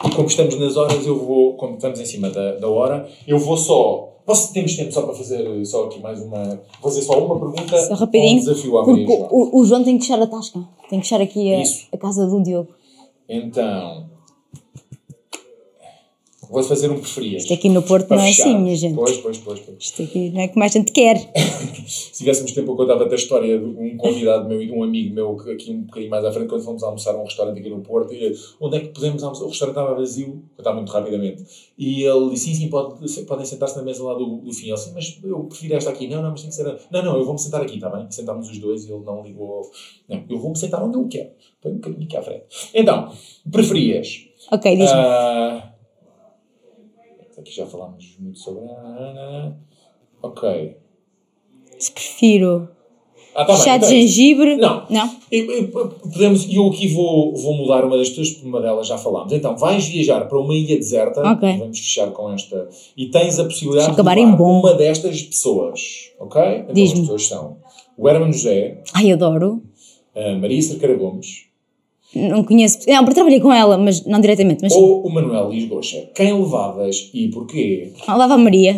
E 0.04 0.10
como 0.14 0.26
estamos 0.26 0.58
nas 0.58 0.76
horas, 0.76 1.06
eu 1.06 1.18
vou, 1.18 1.54
como 1.54 1.74
estamos 1.74 2.00
em 2.00 2.04
cima 2.06 2.28
da, 2.30 2.56
da 2.56 2.68
hora, 2.68 3.08
eu 3.26 3.38
vou 3.38 3.56
só. 3.56 4.08
Posso, 4.24 4.52
temos 4.52 4.76
tempo 4.76 4.92
só 4.92 5.02
para 5.02 5.14
fazer 5.14 5.64
só 5.66 5.84
aqui 5.86 6.00
mais 6.00 6.20
uma. 6.22 6.60
Fazer 6.80 7.02
só 7.02 7.18
uma 7.24 7.38
pergunta. 7.38 7.76
Só 7.78 7.94
rapidinho. 7.94 8.36
Um 8.36 8.44
desafio 8.44 8.78
à 8.78 8.86
Maria 8.86 9.06
Porque 9.06 9.18
João. 9.18 9.28
o, 9.32 9.60
o 9.60 9.64
João 9.64 9.84
tem 9.84 9.98
que 9.98 10.04
fechar 10.04 10.22
a 10.22 10.26
tasca. 10.26 10.60
Tem 10.88 11.00
que 11.00 11.06
fechar 11.06 11.20
aqui 11.20 11.52
a, 11.52 11.62
Isso. 11.62 11.86
a 11.92 11.98
casa 11.98 12.26
do 12.26 12.42
Diogo. 12.42 12.68
Então. 13.28 14.11
Vou 16.52 16.62
fazer 16.62 16.90
um 16.90 17.00
preferias. 17.00 17.44
Isto 17.44 17.54
aqui 17.54 17.70
no 17.70 17.82
Porto 17.82 18.10
não 18.10 18.20
é 18.20 18.26
fechar. 18.26 18.42
assim, 18.42 18.58
minha 18.58 18.76
gente. 18.76 18.94
Pois, 18.94 19.16
pois, 19.16 19.38
pois. 19.38 19.58
pois. 19.60 19.76
Isto 19.80 20.02
aqui 20.02 20.28
não 20.28 20.42
é 20.42 20.48
como 20.48 20.62
a 20.62 20.68
gente 20.68 20.92
quer. 20.92 21.16
Se 21.88 22.12
tivéssemos 22.12 22.52
tempo, 22.52 22.72
eu 22.72 22.76
contava-te 22.76 23.10
a 23.10 23.16
história 23.16 23.58
de 23.58 23.64
um 23.64 23.96
convidado 23.96 24.46
meu 24.46 24.60
e 24.62 24.66
de 24.66 24.72
um 24.72 24.82
amigo 24.82 25.14
meu 25.14 25.34
que 25.34 25.50
aqui 25.50 25.72
um 25.72 25.84
bocadinho 25.84 26.10
mais 26.10 26.22
à 26.26 26.30
frente, 26.30 26.48
quando 26.48 26.62
fomos 26.62 26.82
almoçar 26.82 27.14
a 27.14 27.18
um 27.18 27.24
restaurante 27.24 27.58
aqui 27.58 27.70
no 27.70 27.80
Porto, 27.80 28.12
e 28.12 28.34
onde 28.60 28.76
é 28.76 28.80
que 28.80 28.88
podemos 28.88 29.22
almoçar? 29.22 29.44
O 29.46 29.48
restaurante 29.48 29.78
estava 29.78 29.94
vazio, 29.94 30.42
estava 30.58 30.76
muito 30.76 30.92
rapidamente. 30.92 31.42
E 31.78 32.04
ele 32.04 32.28
disse: 32.28 32.44
sim, 32.44 32.54
sim, 32.54 32.68
pode, 32.68 33.24
podem 33.24 33.46
sentar-se 33.46 33.76
na 33.78 33.82
mesa 33.82 34.04
lá 34.04 34.12
do, 34.12 34.36
do 34.36 34.52
fim. 34.52 34.66
Ele 34.66 34.74
disse: 34.74 34.92
mas 34.92 35.18
eu 35.24 35.44
prefiro 35.44 35.74
esta 35.74 35.88
aqui. 35.88 36.06
Não, 36.06 36.20
não, 36.20 36.32
mas 36.32 36.42
tem 36.42 36.50
que 36.50 36.56
ser. 36.56 36.78
Não, 36.90 37.02
não, 37.02 37.16
eu 37.16 37.24
vou-me 37.24 37.40
sentar 37.40 37.62
aqui, 37.62 37.76
está 37.76 37.88
bem? 37.88 38.06
Sentámos 38.10 38.50
os 38.50 38.58
dois 38.58 38.84
e 38.84 38.92
ele 38.92 39.02
não 39.02 39.22
ligou. 39.22 39.70
Não, 40.06 40.22
eu 40.28 40.38
vou-me 40.38 40.58
sentar 40.58 40.82
onde 40.82 40.98
eu 40.98 41.08
quero. 41.08 41.30
Põe 41.62 41.72
um 41.72 41.76
bocadinho 41.76 42.04
aqui 42.04 42.16
à 42.18 42.22
frente. 42.22 42.44
Então, 42.74 43.10
preferias. 43.50 44.26
Ok, 44.50 44.76
diz-me. 44.76 44.98
Ah, 44.98 45.71
aqui 47.42 47.54
já 47.54 47.66
falámos 47.66 48.16
muito 48.18 48.38
sobre. 48.38 48.62
Ok. 50.22 50.76
Se 51.78 51.90
prefiro 51.92 52.68
Ah, 53.34 53.44
tá 53.44 53.54
bem, 53.54 53.62
chá 53.62 53.76
de 53.76 53.84
então 53.86 53.88
é 53.88 54.00
gengibre. 54.00 54.56
Não. 54.56 54.86
Não? 54.88 55.08
Podemos, 56.12 56.46
eu 56.52 56.66
aqui 56.68 56.88
vou, 56.88 57.34
vou 57.34 57.54
mudar 57.54 57.84
uma 57.84 57.96
das 57.96 58.10
tuas, 58.10 58.30
porque 58.30 58.46
uma 58.46 58.60
delas 58.60 58.86
já 58.86 58.96
falámos. 58.98 59.32
Então, 59.32 59.56
vais 59.56 59.86
viajar 59.86 60.26
para 60.28 60.38
uma 60.38 60.54
ilha 60.54 60.76
deserta, 60.76 61.20
Ok. 61.32 61.58
vamos 61.58 61.78
fechar 61.78 62.10
com 62.12 62.30
esta, 62.32 62.68
e 62.96 63.06
tens 63.06 63.38
a 63.38 63.44
possibilidade 63.44 63.86
Deixa 63.86 63.92
acabar 64.00 64.14
de 64.16 64.20
em 64.20 64.30
bom. 64.36 64.60
uma 64.60 64.74
destas 64.74 65.22
pessoas, 65.22 65.80
ok? 66.20 66.40
Então, 66.68 66.84
as 66.84 66.92
pessoas 66.92 67.26
são 67.26 67.56
o 67.96 68.08
Hermano 68.08 68.32
José, 68.32 68.82
Ai, 68.94 69.10
adoro. 69.10 69.62
a 70.14 70.36
Maria 70.36 70.60
Cerqueira 70.62 70.94
Gomes 70.96 71.46
Não 72.14 72.44
conheço. 72.44 72.78
Não, 72.88 72.98
porque 73.04 73.14
trabalhei 73.14 73.40
com 73.40 73.52
ela, 73.52 73.78
mas 73.78 74.04
não 74.04 74.20
diretamente. 74.20 74.62
Mas 74.62 74.72
ou 74.72 75.06
o 75.06 75.10
Manuel 75.12 75.50
Lisgocha. 75.50 76.10
Quem 76.14 76.32
levavas 76.38 77.10
e 77.14 77.28
porquê? 77.28 77.92
Ah, 78.06 78.12
levava 78.14 78.34
a 78.34 78.38
Maria. 78.38 78.76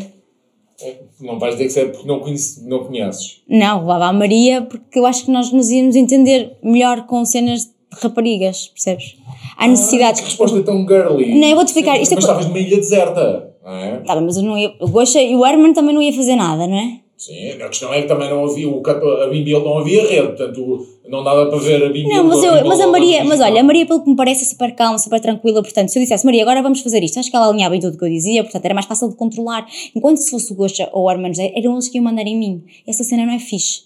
Não 1.21 1.39
vais 1.39 1.57
dizer 1.57 1.73
que 1.73 1.89
é 1.89 1.93
porque 1.93 2.07
não, 2.09 2.21
conhece, 2.21 2.69
não 2.69 2.85
conheces. 2.85 3.43
Não, 3.49 3.81
levava 3.81 4.07
a 4.07 4.13
Maria 4.13 4.63
porque 4.63 4.99
eu 4.99 5.07
acho 5.07 5.25
que 5.25 5.31
nós 5.31 5.51
nos 5.53 5.71
íamos 5.71 5.95
entender 5.97 6.57
melhor 6.63 7.07
com 7.07 7.25
cenas 7.25 7.65
de 7.67 7.71
raparigas, 8.03 8.69
percebes? 8.69 9.17
Há 9.57 9.69
necessidades. 9.69 10.21
Que 10.21 10.27
resposta 10.27 10.61
tão 10.63 10.87
girly. 10.87 11.39
Não, 11.39 11.49
eu 11.49 11.55
vou-te 11.55 11.69
explicar. 11.69 12.01
Isto 12.01 12.13
é 12.13 12.15
Mas 12.17 12.25
por- 12.25 12.31
estavas 12.33 12.47
numa 12.47 12.59
ilha 12.59 12.77
deserta, 12.77 13.55
não 13.65 13.73
é? 13.73 13.97
Tá 13.99 14.21
mas 14.21 14.37
eu 14.37 14.43
não 14.43 14.59
ia. 14.59 14.75
O 14.81 14.89
Gosha 14.89 15.23
e 15.23 15.35
o 15.37 15.47
Herman 15.47 15.73
também 15.73 15.95
não 15.95 16.03
ia 16.03 16.13
fazer 16.13 16.35
nada, 16.37 16.67
não 16.67 16.77
é? 16.77 17.01
Sim, 17.17 17.51
a 17.51 17.69
questão 17.69 17.95
é 17.95 18.03
que 18.03 18.09
também 18.09 18.29
não 18.29 18.45
havia, 18.45 18.69
o, 18.69 18.83
a 18.87 19.27
Bimbil 19.29 19.61
não 19.61 19.79
havia 19.79 20.03
rede, 20.03 20.29
portanto 20.29 20.87
não 21.09 21.23
dava 21.23 21.47
para 21.47 21.59
ver 21.59 21.85
a 21.85 21.89
Bimbil. 21.89 22.09
Não, 22.09 22.25
mas, 22.25 22.43
eu, 22.43 22.53
Bimbil 22.53 22.69
mas 22.69 22.81
a 22.81 22.87
Maria, 22.89 23.25
mas 23.25 23.41
olha, 23.41 23.61
a. 23.61 23.65
Maria, 23.65 23.87
pelo 23.87 24.03
que 24.03 24.11
me 24.11 24.17
parece, 24.17 24.43
é 24.43 24.47
super 24.47 24.75
calma, 24.75 24.99
super 24.99 25.21
tranquila. 25.21 25.63
Portanto, 25.63 25.91
se 25.91 25.99
eu 25.99 26.03
dissesse, 26.03 26.25
Maria, 26.25 26.43
agora 26.43 26.61
vamos 26.61 26.81
fazer 26.81 27.03
isto, 27.03 27.19
acho 27.19 27.31
que 27.31 27.37
ela 27.37 27.49
alinhava 27.49 27.77
em 27.77 27.81
tudo 27.81 27.95
o 27.95 27.99
que 27.99 28.05
eu 28.05 28.09
dizia, 28.09 28.43
portanto, 28.43 28.65
era 28.65 28.75
mais 28.75 28.87
fácil 28.87 29.09
de 29.09 29.15
controlar. 29.15 29.67
Enquanto 29.95 30.19
se 30.19 30.31
fosse 30.31 30.53
o 30.53 30.57
Gosha 30.57 30.89
ou 30.93 31.05
o 31.05 31.11
Herman 31.11 31.33
José, 31.33 31.53
eram 31.55 31.73
eles 31.73 31.89
que 31.89 31.99
iam 31.99 32.05
mandar 32.05 32.27
em 32.27 32.37
mim. 32.37 32.65
Essa 32.87 33.05
cena 33.05 33.25
não 33.25 33.33
é 33.33 33.39
fixe. 33.39 33.83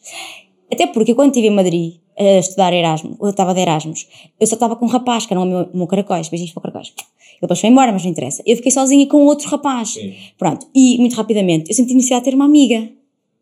Até 0.72 0.86
porque 0.86 1.14
quando 1.14 1.28
estive 1.28 1.48
em 1.48 1.54
Madrid 1.54 1.94
a 2.18 2.38
estudar 2.38 2.72
Erasmus, 2.72 3.16
eu 3.20 3.28
estava 3.28 3.54
de 3.54 3.60
Erasmus, 3.60 4.06
eu 4.40 4.46
só 4.46 4.54
estava 4.54 4.74
com 4.74 4.86
um 4.86 4.88
rapaz, 4.88 5.26
que 5.26 5.32
era 5.32 5.40
o 5.40 5.44
meu, 5.44 5.68
meu 5.72 5.86
caracóis, 5.86 6.28
beijinhos 6.28 6.52
para 6.52 6.60
o 6.60 6.62
caracóis. 6.62 6.88
Ele 6.88 7.42
depois 7.42 7.60
foi 7.60 7.70
embora, 7.70 7.92
mas 7.92 8.02
não 8.02 8.10
interessa. 8.10 8.42
Eu 8.44 8.56
fiquei 8.56 8.72
sozinha 8.72 9.06
com 9.06 9.24
outro 9.24 9.48
rapaz. 9.48 9.90
Sim. 9.90 10.14
Pronto, 10.36 10.66
e 10.74 10.98
muito 10.98 11.14
rapidamente, 11.14 11.70
eu 11.70 11.74
senti 11.74 11.94
necessidade 11.94 12.24
de 12.24 12.30
ter 12.30 12.36
uma 12.36 12.44
amiga. 12.44 12.88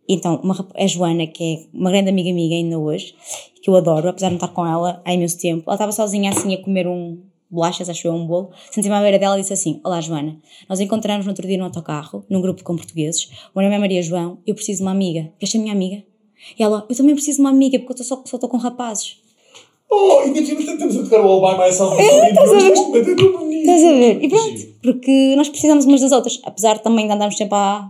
Então, 0.08 0.40
uma, 0.42 0.68
a 0.74 0.86
Joana, 0.86 1.26
que 1.26 1.54
é 1.54 1.76
uma 1.76 1.90
grande 1.90 2.10
amiga 2.10 2.32
minha 2.32 2.56
ainda 2.56 2.78
hoje, 2.78 3.14
que 3.62 3.68
eu 3.68 3.76
adoro, 3.76 4.08
apesar 4.08 4.28
de 4.28 4.34
não 4.34 4.36
estar 4.36 4.48
com 4.48 4.66
ela 4.66 5.02
há 5.04 5.12
imenso 5.12 5.38
tempo, 5.38 5.64
ela 5.66 5.74
estava 5.74 5.92
sozinha 5.92 6.30
assim 6.30 6.54
a 6.54 6.62
comer 6.62 6.86
um 6.86 7.18
bolachas, 7.50 7.88
acho 7.88 8.06
eu, 8.06 8.12
um 8.12 8.26
bolo. 8.26 8.50
Senti-me 8.70 8.94
à 8.94 9.00
beira 9.00 9.18
dela 9.18 9.36
e 9.36 9.40
disse 9.40 9.52
assim: 9.52 9.80
Olá, 9.84 10.00
Joana, 10.00 10.36
nós 10.68 10.80
encontramos 10.80 11.26
no 11.26 11.32
outro 11.32 11.46
dia 11.46 11.58
no 11.58 11.64
autocarro, 11.64 12.24
num 12.28 12.40
grupo 12.40 12.62
com 12.62 12.76
portugueses. 12.76 13.30
O 13.54 13.58
meu 13.58 13.64
nome 13.64 13.76
é 13.76 13.78
Maria 13.78 14.02
João, 14.02 14.38
eu 14.46 14.54
preciso 14.54 14.78
de 14.78 14.84
uma 14.84 14.92
amiga. 14.92 15.32
Queres 15.38 15.52
ser 15.52 15.58
minha 15.58 15.72
amiga? 15.72 16.02
E 16.58 16.62
ela: 16.62 16.86
Eu 16.88 16.96
também 16.96 17.14
preciso 17.14 17.36
de 17.36 17.40
uma 17.42 17.50
amiga, 17.50 17.78
porque 17.78 18.00
eu 18.00 18.04
só 18.04 18.22
estou 18.24 18.48
com 18.48 18.56
rapazes. 18.56 19.18
Oh, 19.90 20.18
ainda 20.18 20.42
temos 20.42 20.64
estamos 20.64 20.96
a 20.96 21.02
tocar 21.04 21.20
o 21.20 21.28
All 21.28 21.40
By 21.40 21.64
Myself. 21.64 21.96
É, 21.96 22.30
estás 22.30 22.52
a 22.52 22.58
ver? 22.58 22.72
É 22.72 23.14
bonito. 23.14 23.60
Estás 23.60 23.84
a 23.84 23.92
ver? 23.92 24.24
E 24.24 24.28
pronto, 24.28 24.66
porque 24.82 25.34
nós 25.36 25.48
precisamos 25.48 25.84
umas 25.84 26.00
das 26.00 26.12
outras, 26.12 26.40
apesar 26.44 26.74
de 26.74 26.82
também 26.82 27.06
de 27.06 27.12
andarmos 27.12 27.36
sempre 27.36 27.54
à, 27.54 27.88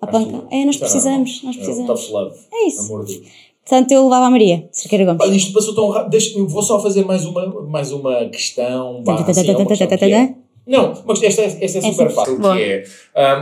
à 0.00 0.06
panca. 0.06 0.44
É, 0.50 0.64
nós 0.64 0.76
Tá, 0.76 0.84
precisamos, 0.86 1.42
nós 1.42 1.54
É, 1.56 1.58
precisamos. 1.58 2.00
Tough 2.06 2.12
love. 2.12 2.36
É 2.52 2.66
isso. 2.68 2.80
Amor 2.82 3.04
de 3.04 3.22
Portanto, 3.68 3.92
eu 3.92 4.04
levava 4.04 4.26
a 4.26 4.30
Maria, 4.30 4.66
Cerqueira 4.72 5.04
Gomes. 5.04 5.20
Olha, 5.20 5.36
isto 5.36 5.52
passou 5.52 5.74
tão 5.74 5.90
rápido. 5.90 6.10
Deixa, 6.10 6.42
vou 6.42 6.62
só 6.62 6.80
fazer 6.82 7.04
mais 7.04 7.26
uma, 7.26 7.46
mais 7.64 7.92
uma 7.92 8.24
questão. 8.30 9.02
barra, 9.02 9.30
assim, 9.30 9.46
é 9.50 9.56
uma 9.56 9.66
questão 9.66 9.86
que 9.98 10.04
é-. 10.06 10.34
Não, 10.66 10.92
mas 11.06 11.22
esta, 11.22 11.40
é- 11.42 11.58
esta 11.64 11.78
é 11.78 11.80
super 11.82 12.06
Essa- 12.06 12.14
fácil, 12.14 12.38
que 12.40 12.46
é 12.46 12.84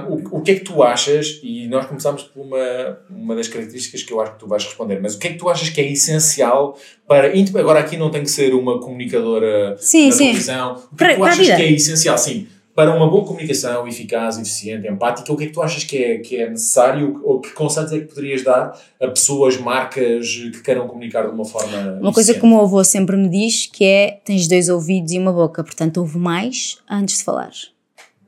um, 0.08 0.14
o, 0.14 0.38
o 0.38 0.42
que 0.42 0.50
é 0.52 0.54
que 0.54 0.60
tu 0.64 0.80
achas, 0.80 1.40
e 1.42 1.66
nós 1.66 1.86
começamos 1.86 2.22
por 2.22 2.40
uma, 2.40 2.98
uma 3.10 3.34
das 3.34 3.48
características 3.48 4.04
que 4.04 4.12
eu 4.12 4.20
acho 4.20 4.34
que 4.34 4.38
tu 4.38 4.46
vais 4.48 4.64
responder, 4.64 5.00
mas 5.00 5.14
o 5.16 5.18
que 5.18 5.26
é 5.28 5.30
que 5.32 5.38
tu 5.38 5.48
achas 5.48 5.68
que 5.68 5.80
é 5.80 5.90
essencial 5.90 6.76
para. 7.06 7.32
Agora 7.58 7.80
aqui 7.80 7.96
não 7.96 8.10
tem 8.10 8.22
que 8.22 8.30
ser 8.30 8.54
uma 8.54 8.80
comunicadora 8.80 9.76
Sim, 9.78 10.10
sim. 10.12 10.18
televisão. 10.18 10.72
O 10.92 10.96
que 10.96 11.04
é 11.04 11.06
Para- 11.06 11.08
que 11.14 11.16
tu 11.20 11.24
achas 11.24 11.46
que 11.46 11.52
é 11.62 11.72
essencial? 11.72 12.18
Sim, 12.18 12.46
para 12.76 12.94
uma 12.94 13.08
boa 13.08 13.24
comunicação 13.24 13.88
eficaz, 13.88 14.38
eficiente, 14.38 14.86
empática, 14.86 15.32
o 15.32 15.36
que 15.36 15.44
é 15.44 15.46
que 15.46 15.52
tu 15.54 15.62
achas 15.62 15.82
que 15.82 15.96
é, 15.96 16.18
que 16.18 16.36
é 16.36 16.50
necessário 16.50 17.22
ou 17.24 17.40
que 17.40 17.50
conselhos 17.54 17.90
é 17.90 18.00
que 18.00 18.04
poderias 18.04 18.44
dar 18.44 18.78
a 19.00 19.08
pessoas, 19.08 19.56
marcas 19.56 20.28
que 20.52 20.62
queiram 20.62 20.86
comunicar 20.86 21.22
de 21.22 21.30
uma 21.30 21.46
forma. 21.46 21.98
Uma 21.98 22.12
coisa 22.12 22.32
eficiente? 22.32 22.40
que 22.40 22.44
o 22.44 22.48
meu 22.50 22.60
avô 22.60 22.84
sempre 22.84 23.16
me 23.16 23.30
diz 23.30 23.64
que 23.64 23.82
é 23.82 24.20
tens 24.22 24.46
dois 24.46 24.68
ouvidos 24.68 25.12
e 25.12 25.18
uma 25.18 25.32
boca, 25.32 25.64
portanto 25.64 25.96
ouve 25.96 26.18
mais 26.18 26.76
antes 26.88 27.16
de 27.16 27.24
falar. 27.24 27.50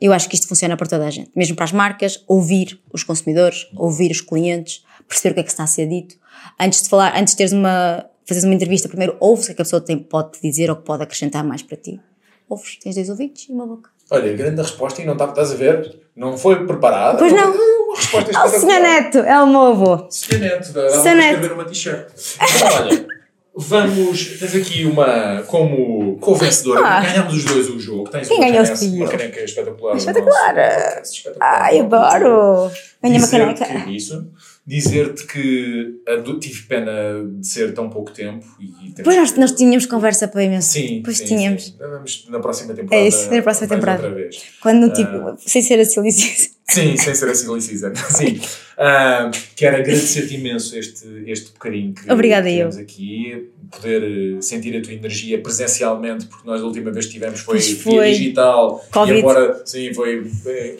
Eu 0.00 0.14
acho 0.14 0.26
que 0.30 0.34
isto 0.34 0.48
funciona 0.48 0.78
para 0.78 0.86
toda 0.86 1.06
a 1.06 1.10
gente, 1.10 1.30
mesmo 1.36 1.54
para 1.54 1.66
as 1.66 1.72
marcas, 1.72 2.24
ouvir 2.26 2.80
os 2.90 3.04
consumidores, 3.04 3.68
ouvir 3.76 4.10
os 4.10 4.22
clientes, 4.22 4.82
perceber 5.06 5.32
o 5.32 5.34
que 5.34 5.40
é 5.40 5.42
que 5.42 5.50
está 5.50 5.64
a 5.64 5.66
ser 5.66 5.86
dito. 5.86 6.16
Antes 6.58 6.82
de 6.82 6.88
falar, 6.88 7.14
antes 7.18 7.34
de 7.34 7.36
teres 7.36 7.52
uma, 7.52 8.06
fazeres 8.24 8.44
uma 8.44 8.54
entrevista, 8.54 8.88
primeiro 8.88 9.14
ouves 9.20 9.44
o 9.44 9.48
que 9.48 9.52
é 9.52 9.54
que 9.56 9.62
a 9.62 9.64
pessoa 9.66 9.82
tem, 9.82 9.98
pode 9.98 10.38
te 10.38 10.40
dizer 10.40 10.70
ou 10.70 10.76
que 10.76 10.84
pode 10.84 11.02
acrescentar 11.02 11.44
mais 11.44 11.60
para 11.60 11.76
ti. 11.76 12.00
Ouves, 12.48 12.78
tens 12.78 12.94
dois 12.94 13.10
ouvidos 13.10 13.46
e 13.46 13.52
uma 13.52 13.66
boca. 13.66 13.97
Olha, 14.10 14.32
grande 14.32 14.60
resposta 14.62 15.02
e 15.02 15.04
não 15.04 15.12
estava, 15.14 15.32
estás 15.32 15.52
a 15.52 15.54
ver? 15.54 15.98
Não 16.16 16.36
foi 16.38 16.64
preparada. 16.66 17.18
Pois 17.18 17.32
não. 17.32 17.50
Uma 17.52 17.96
resposta 17.96 18.30
Ah, 18.34 18.44
o 18.46 18.48
Senhor 18.48 18.62
espetacular. 18.62 18.80
Neto, 19.02 19.18
é 19.18 19.42
o 19.42 19.46
meu 19.46 19.60
avô. 19.60 20.06
Senhor 20.10 20.40
Neto, 20.40 20.72
dá 20.72 20.80
para 20.86 21.18
escrever 21.18 21.52
uma 21.52 21.64
t-shirt. 21.64 22.08
Então, 22.36 22.68
olha, 22.76 23.06
vamos. 23.54 24.38
Tens 24.38 24.54
aqui 24.54 24.84
uma. 24.86 25.42
Como 25.46 26.16
co-vencedora. 26.18 26.80
Ah. 26.84 27.00
Ganhamos 27.00 27.34
os 27.34 27.44
dois 27.44 27.68
o 27.68 27.78
jogo. 27.78 28.08
Tens 28.10 28.28
Quem 28.28 28.40
ganhou 28.40 28.64
fui 28.64 28.88
uma 28.88 29.08
caneca 29.08 29.40
espetacular. 29.42 29.96
Espetacular. 29.96 30.54
nosso 30.98 31.12
espetacular. 31.12 31.62
Ai, 31.62 31.80
adoro. 31.80 32.70
Ganha 33.02 33.18
uma 33.18 33.28
caneca. 33.28 33.64
que- 33.64 33.90
Isso. 33.96 34.26
Dizer-te 34.68 35.24
que 35.26 35.94
ado- 36.06 36.38
tive 36.38 36.62
pena 36.64 36.92
de 37.40 37.46
ser 37.46 37.72
tão 37.72 37.88
pouco 37.88 38.10
tempo. 38.12 38.44
E 38.60 38.90
Depois 38.90 39.16
nós, 39.16 39.30
que- 39.32 39.40
nós 39.40 39.52
tínhamos 39.52 39.86
conversa 39.86 40.28
para 40.28 40.44
imenso. 40.44 40.68
Sim, 40.72 40.96
Depois 40.98 41.16
sim, 41.16 41.24
tínhamos. 41.24 41.64
sim. 41.64 41.74
Vamos 41.78 42.26
na 42.28 42.38
próxima 42.38 42.74
temporada. 42.74 43.02
É 43.02 43.08
isso, 43.08 43.30
na 43.34 43.40
próxima 43.42 43.66
temporada. 43.68 44.02
Outra 44.02 44.14
vez. 44.14 44.42
Quando, 44.60 44.92
tipo, 44.92 45.36
sem 45.38 45.62
ser 45.62 45.80
assim, 45.80 46.00
ele 46.00 46.08
disse 46.10 46.50
Sim, 46.68 46.96
sem 46.98 47.14
ser 47.14 47.30
a 47.30 47.34
Silly 47.34 47.62
Season. 47.62 47.92
Sim. 48.14 48.38
Ah, 48.80 49.30
quero 49.56 49.76
agradecer-te 49.78 50.36
imenso 50.36 50.78
este, 50.78 51.04
este 51.26 51.50
bocadinho 51.52 51.92
que 51.94 52.10
Obrigada, 52.12 52.48
que 52.48 52.58
eu. 52.58 52.68
aqui, 52.68 53.48
poder 53.72 54.02
eh, 54.38 54.40
sentir 54.40 54.76
a 54.76 54.80
tua 54.80 54.92
energia 54.92 55.40
presencialmente, 55.42 56.26
porque 56.26 56.46
nós 56.46 56.60
a 56.62 56.64
última 56.64 56.92
vez 56.92 57.06
que 57.06 57.12
tivemos 57.14 57.40
foi, 57.40 57.54
Pois 57.56 57.66
via 57.72 57.82
foi. 57.82 58.10
digital 58.12 58.84
Covid. 58.92 59.16
e 59.16 59.20
agora 59.20 59.62
sim, 59.66 59.92
foi 59.92 60.24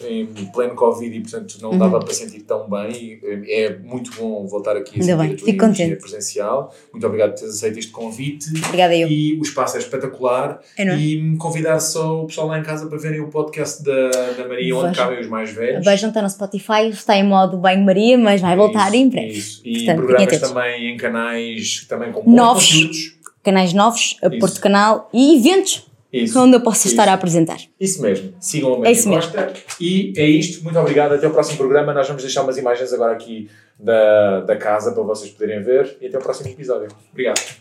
em, 0.07 0.21
em 0.21 0.45
pleno 0.53 0.75
Covid 0.75 1.13
e 1.15 1.19
portanto 1.19 1.57
não 1.61 1.71
Uhum. 1.71 1.77
dava 1.77 1.99
para 1.99 2.13
sentir 2.13 2.39
tão 2.43 2.69
bem. 2.69 3.19
E, 3.21 3.51
É 3.51 3.77
muito 3.77 4.11
bom 4.15 4.47
voltar 4.47 4.77
aqui 4.77 4.99
a 4.99 5.03
sentir 5.03 5.17
bem, 5.17 5.33
a 5.33 5.37
tua 5.37 5.45
fico 5.45 5.65
energia 5.65 5.85
contente. 5.87 6.01
presencial. 6.01 6.73
Muito 6.93 7.05
obrigado 7.05 7.31
por 7.31 7.39
teres 7.39 7.55
aceito 7.55 7.79
este 7.79 7.91
convite. 7.91 8.45
Obrigada 8.65 8.95
eu. 8.95 9.09
E 9.09 9.37
o 9.37 9.41
espaço 9.43 9.75
é 9.75 9.79
espetacular. 9.79 10.61
É, 10.77 10.83
é? 10.87 10.95
E 10.97 11.35
convidar 11.37 11.79
só 11.81 12.23
o 12.23 12.27
pessoal 12.27 12.47
lá 12.47 12.59
em 12.59 12.63
casa 12.63 12.87
para 12.87 12.97
verem 12.97 13.19
o 13.19 13.27
podcast 13.27 13.83
da, 13.83 14.09
da 14.37 14.47
Maria, 14.47 14.73
onde 14.75 14.87
Vejam. 14.89 15.03
cabem 15.05 15.19
os 15.19 15.27
mais 15.27 15.51
velhos. 15.51 15.83
Vejam, 15.85 16.09
está 16.09 16.21
no 16.21 16.29
Spotify, 16.29 16.89
está 16.91 17.15
em 17.17 17.23
modo 17.23 17.57
Banho 17.57 17.88
Maria, 17.89 18.17
mas 18.17 18.39
vai 18.41 18.55
voltar 18.55 18.87
Isso, 18.87 18.95
em 18.95 19.09
breve. 19.09 19.27
Isso. 19.37 19.61
E 19.65 19.73
Portanto, 19.85 20.05
programas 20.05 20.39
também 20.39 20.89
em 20.91 20.97
canais 20.97 21.85
também 21.89 22.11
com 22.11 22.29
Novos. 22.29 22.67
conteúdos. 22.71 23.19
Canais 23.43 23.73
novos, 23.73 24.17
a 24.21 24.27
Isso. 24.27 24.39
Porto 24.39 24.59
Canal 24.59 25.09
e 25.13 25.37
eventos 25.37 25.87
Isso. 26.11 26.37
onde 26.39 26.55
eu 26.57 26.61
posso 26.61 26.87
estar 26.87 27.07
a 27.07 27.13
apresentar. 27.13 27.57
Isso 27.79 28.01
mesmo. 28.01 28.33
Sigam 28.39 28.75
a 28.75 28.77
Maria 28.79 28.91
isso 28.93 29.09
mesmo. 29.09 29.31
Costa. 29.31 29.53
E 29.79 30.13
é 30.17 30.25
isto. 30.25 30.63
Muito 30.63 30.77
obrigado. 30.77 31.13
Até 31.13 31.27
o 31.27 31.31
próximo 31.31 31.57
programa. 31.57 31.93
Nós 31.93 32.05
vamos 32.07 32.21
deixar 32.21 32.43
umas 32.43 32.57
imagens 32.57 32.91
agora 32.93 33.13
aqui 33.13 33.49
da, 33.79 34.41
da 34.41 34.55
casa 34.57 34.91
para 34.91 35.03
vocês 35.03 35.31
poderem 35.31 35.63
ver. 35.63 35.97
E 36.01 36.07
até 36.07 36.17
o 36.17 36.21
próximo 36.21 36.49
episódio. 36.49 36.89
Obrigado. 37.11 37.57